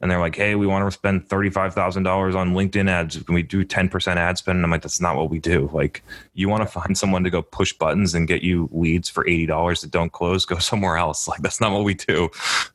and 0.00 0.10
they're 0.10 0.20
like, 0.20 0.36
"Hey, 0.36 0.54
we 0.54 0.66
want 0.66 0.86
to 0.86 0.90
spend 0.90 1.28
thirty 1.28 1.50
five 1.50 1.74
thousand 1.74 2.04
dollars 2.04 2.36
on 2.36 2.54
LinkedIn 2.54 2.88
ads. 2.88 3.20
Can 3.20 3.34
we 3.34 3.42
do 3.42 3.64
ten 3.64 3.88
percent 3.88 4.18
ad 4.18 4.38
spend?" 4.38 4.56
And 4.56 4.64
I'm 4.64 4.70
like, 4.70 4.82
"That's 4.82 5.00
not 5.00 5.16
what 5.16 5.28
we 5.28 5.40
do. 5.40 5.68
Like, 5.72 6.04
you 6.34 6.48
want 6.48 6.62
to 6.62 6.68
find 6.68 6.96
someone 6.96 7.24
to 7.24 7.30
go 7.30 7.42
push 7.42 7.72
buttons 7.72 8.14
and 8.14 8.28
get 8.28 8.42
you 8.42 8.68
leads 8.72 9.08
for 9.08 9.26
eighty 9.26 9.46
dollars 9.46 9.80
that 9.80 9.90
don't 9.90 10.12
close? 10.12 10.44
Go 10.44 10.58
somewhere 10.58 10.96
else. 10.96 11.26
Like, 11.26 11.40
that's 11.42 11.60
not 11.60 11.72
what 11.72 11.84
we 11.84 11.94
do." 11.94 12.30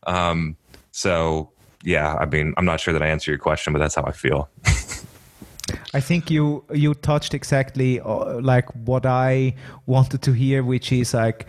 Um, 0.06 0.58
so 0.92 1.52
yeah, 1.84 2.16
I 2.16 2.26
mean, 2.26 2.54
I'm 2.58 2.66
not 2.66 2.82
sure 2.82 2.94
that 2.94 3.02
I 3.04 3.08
answer 3.08 3.32
your 3.32 3.38
question, 3.38 3.72
but 3.72 3.80
that's 3.80 3.96
how 3.96 4.04
I 4.04 4.12
feel. 4.12 4.50
I 5.94 6.00
think 6.00 6.30
you 6.30 6.64
you 6.74 6.94
touched 6.94 7.34
exactly 7.34 8.00
uh, 8.00 8.40
like 8.42 8.70
what 8.86 9.06
I 9.06 9.56
wanted 9.86 10.22
to 10.24 10.32
hear, 10.32 10.64
which 10.64 10.92
is 10.92 11.14
like 11.14 11.46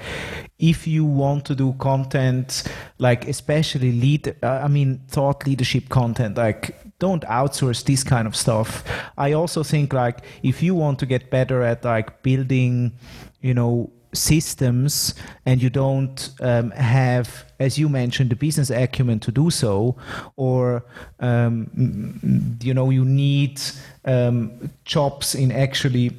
if 0.58 0.86
you 0.86 1.04
want 1.04 1.44
to 1.46 1.54
do 1.54 1.74
content, 1.74 2.64
like 2.98 3.28
especially 3.28 3.92
lead, 3.92 4.36
uh, 4.42 4.60
I 4.64 4.68
mean 4.68 5.00
thought 5.08 5.46
leadership 5.46 5.88
content, 5.88 6.36
like 6.36 6.76
don't 6.98 7.22
outsource 7.24 7.84
this 7.84 8.02
kind 8.02 8.26
of 8.26 8.34
stuff. 8.34 8.84
I 9.16 9.32
also 9.32 9.62
think 9.62 9.92
like 9.92 10.20
if 10.42 10.62
you 10.62 10.74
want 10.74 10.98
to 11.00 11.06
get 11.06 11.30
better 11.30 11.62
at 11.62 11.84
like 11.84 12.22
building, 12.22 12.92
you 13.40 13.54
know, 13.54 13.90
systems 14.12 15.14
and 15.44 15.62
you 15.62 15.70
don't 15.70 16.30
um, 16.40 16.70
have 16.70 17.44
as 17.60 17.78
you 17.78 17.88
mentioned 17.88 18.30
the 18.30 18.36
business 18.36 18.70
acumen 18.70 19.20
to 19.20 19.30
do 19.30 19.50
so 19.50 19.96
or 20.36 20.84
um, 21.20 22.58
you 22.62 22.72
know 22.72 22.90
you 22.90 23.04
need 23.04 23.60
um, 24.08 24.70
chops 24.84 25.34
in 25.34 25.52
actually 25.52 26.10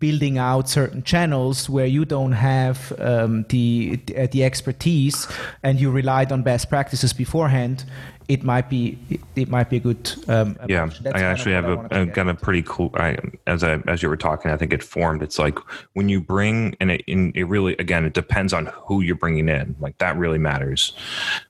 building 0.00 0.36
out 0.38 0.68
certain 0.68 1.02
channels 1.02 1.70
where 1.70 1.86
you 1.86 2.04
don't 2.04 2.32
have 2.32 2.92
um, 2.98 3.44
the 3.50 3.96
the 4.32 4.44
expertise 4.44 5.28
and 5.62 5.80
you 5.80 5.90
relied 5.90 6.32
on 6.32 6.42
best 6.42 6.68
practices 6.68 7.12
beforehand 7.12 7.84
it 8.28 8.42
might 8.42 8.68
be 8.68 8.98
it, 9.36 9.48
might 9.48 9.70
be 9.70 9.76
a 9.76 9.80
good 9.80 10.12
um, 10.28 10.58
yeah 10.68 10.90
i 11.14 11.22
actually 11.22 11.52
have 11.52 11.66
a, 11.66 11.86
a 11.90 12.06
got 12.06 12.28
a 12.28 12.34
pretty 12.34 12.62
cool 12.66 12.90
I, 12.94 13.16
as 13.46 13.62
i 13.62 13.74
as 13.86 14.02
you 14.02 14.08
were 14.08 14.16
talking 14.16 14.50
i 14.50 14.56
think 14.56 14.72
it 14.72 14.82
formed 14.82 15.22
it's 15.22 15.38
like 15.38 15.58
when 15.92 16.08
you 16.08 16.20
bring 16.20 16.76
and 16.80 16.90
it, 16.90 17.02
in, 17.06 17.32
it 17.34 17.44
really 17.44 17.76
again 17.76 18.04
it 18.04 18.14
depends 18.14 18.52
on 18.52 18.66
who 18.66 19.00
you're 19.00 19.16
bringing 19.16 19.48
in 19.48 19.76
like 19.80 19.98
that 19.98 20.16
really 20.16 20.38
matters. 20.38 20.92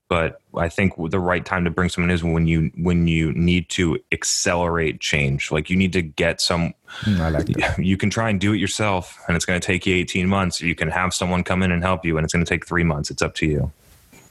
But 0.09 0.41
i 0.55 0.69
think 0.69 0.93
the 1.11 1.19
right 1.19 1.45
time 1.45 1.65
to 1.65 1.71
bring 1.71 1.89
someone 1.89 2.11
is 2.11 2.23
when 2.23 2.47
you 2.47 2.71
when 2.77 3.09
you 3.09 3.33
need 3.33 3.69
to 3.71 3.99
accelerate 4.13 5.01
change 5.01 5.51
like 5.51 5.69
you 5.69 5.77
need 5.77 5.93
to 5.95 6.03
get 6.03 6.41
some 6.41 6.75
mm, 7.01 7.19
I 7.19 7.31
like 7.31 7.47
that. 7.47 7.79
you 7.85 7.97
can 7.97 8.09
try 8.11 8.31
and 8.31 8.41
do 8.41 8.53
it 8.53 8.59
yourself 8.59 9.19
and 9.27 9.35
it's 9.37 9.45
going 9.45 9.61
to 9.61 9.67
take 9.67 9.85
you 9.85 9.97
18 9.97 10.29
months. 10.29 10.61
You 10.61 10.77
can 10.77 10.91
have 10.91 11.13
someone 11.13 11.43
come 11.43 11.63
in 11.65 11.73
and 11.73 11.83
help 11.83 12.05
you 12.05 12.17
and 12.19 12.25
it's 12.25 12.33
going 12.33 12.45
to 12.45 12.49
take 12.49 12.67
three 12.67 12.85
months. 12.85 13.11
It's 13.11 13.23
up 13.23 13.35
to 13.37 13.47
you. 13.47 13.73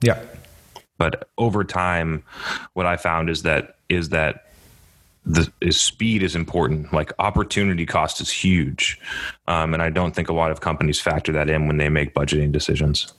Yeah 0.02 0.24
but 0.98 1.30
over 1.38 1.64
time, 1.64 2.24
what 2.74 2.86
I 2.86 2.98
found 2.98 3.30
is 3.30 3.44
that 3.44 3.76
is 3.90 4.10
that 4.10 4.46
the 5.26 5.52
is 5.62 5.80
speed 5.80 6.24
is 6.24 6.36
important. 6.36 6.94
Like 6.94 7.12
opportunity 7.20 7.86
cost 7.86 8.22
is 8.22 8.32
huge, 8.32 9.00
um, 9.48 9.74
and 9.74 9.82
I 9.82 9.90
don't 9.90 10.16
think 10.16 10.30
a 10.30 10.34
lot 10.34 10.52
of 10.52 10.62
companies 10.62 11.02
factor 11.02 11.32
that 11.34 11.50
in 11.50 11.68
when 11.68 11.78
they 11.78 11.90
make 11.90 12.14
budgeting 12.14 12.52
decisions. 12.52 13.14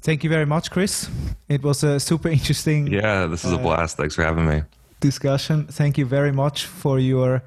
Thank 0.00 0.24
you 0.24 0.30
very 0.30 0.46
much, 0.46 0.70
Chris. 0.70 1.10
It 1.48 1.62
was 1.62 1.82
a 1.82 2.00
super 2.00 2.28
interesting. 2.38 2.86
Yeah, 2.86 3.26
this 3.26 3.44
is 3.44 3.52
uh, 3.52 3.58
a 3.58 3.58
blast. 3.58 3.96
Thanks 3.96 4.14
for 4.14 4.22
having 4.22 4.46
me. 4.46 4.62
Discussion. 5.00 5.66
Thank 5.66 5.98
you 5.98 6.06
very 6.06 6.32
much 6.32 6.66
for 6.66 6.98
your 6.98 7.42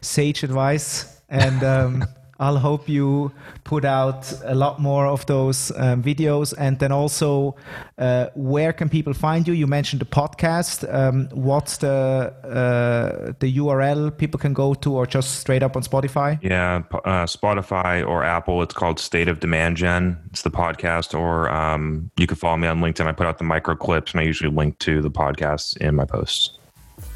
sage 0.00 0.42
advice 0.42 1.20
and. 1.28 1.62
Um, 1.62 2.04
I'll 2.40 2.58
hope 2.58 2.88
you 2.88 3.32
put 3.64 3.84
out 3.84 4.32
a 4.44 4.54
lot 4.54 4.80
more 4.80 5.06
of 5.06 5.24
those 5.26 5.70
um, 5.76 6.02
videos. 6.02 6.52
And 6.58 6.78
then 6.78 6.92
also, 6.92 7.54
uh, 7.98 8.26
where 8.34 8.72
can 8.72 8.88
people 8.88 9.14
find 9.14 9.46
you? 9.46 9.54
You 9.54 9.66
mentioned 9.66 10.00
the 10.00 10.06
podcast. 10.06 10.92
Um, 10.92 11.28
what's 11.32 11.78
the 11.78 12.34
uh, 12.44 13.32
the 13.38 13.56
URL 13.58 14.16
people 14.16 14.38
can 14.38 14.52
go 14.52 14.74
to, 14.74 14.94
or 14.94 15.06
just 15.06 15.40
straight 15.40 15.62
up 15.62 15.76
on 15.76 15.82
Spotify? 15.82 16.38
Yeah, 16.42 16.82
uh, 16.92 17.26
Spotify 17.26 18.06
or 18.06 18.24
Apple. 18.24 18.62
It's 18.62 18.74
called 18.74 18.98
State 18.98 19.28
of 19.28 19.40
Demand 19.40 19.76
Gen. 19.76 20.18
It's 20.30 20.42
the 20.42 20.50
podcast. 20.50 21.18
Or 21.18 21.50
um, 21.50 22.10
you 22.16 22.26
can 22.26 22.36
follow 22.36 22.56
me 22.56 22.68
on 22.68 22.80
LinkedIn. 22.80 23.06
I 23.06 23.12
put 23.12 23.26
out 23.26 23.38
the 23.38 23.44
micro 23.44 23.76
clips, 23.76 24.12
and 24.12 24.20
I 24.20 24.24
usually 24.24 24.50
link 24.50 24.78
to 24.80 25.00
the 25.00 25.10
podcasts 25.10 25.76
in 25.76 25.94
my 25.94 26.04
posts. 26.04 26.58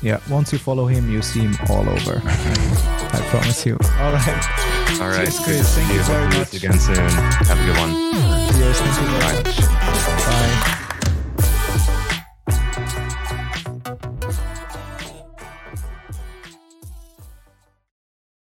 Yeah, 0.00 0.20
once 0.30 0.52
you 0.52 0.58
follow 0.58 0.86
him, 0.86 1.10
you 1.10 1.22
see 1.22 1.40
him 1.40 1.56
all 1.68 1.88
over. 1.88 2.22
I 3.12 3.20
promise 3.30 3.64
you. 3.66 3.76
All 3.98 4.12
right. 4.12 5.00
All 5.00 5.09
right. 5.09 5.24
Cheers, 5.28 5.40
Chris. 5.40 5.74
Thank 5.74 5.92
you 5.92 6.02
very 6.02 6.28
much. 6.38 6.54
Again 6.54 6.78
soon. 6.78 6.96
Have 6.96 7.59
a 7.61 7.64
good 7.64 7.76
one. 7.78 7.92
Cheers. 8.54 8.78
Thank 8.80 9.00
you 9.00 9.06
very 9.06 9.20
Bye. 9.20 9.42
much. 9.42 9.61
Bye. 9.61 10.74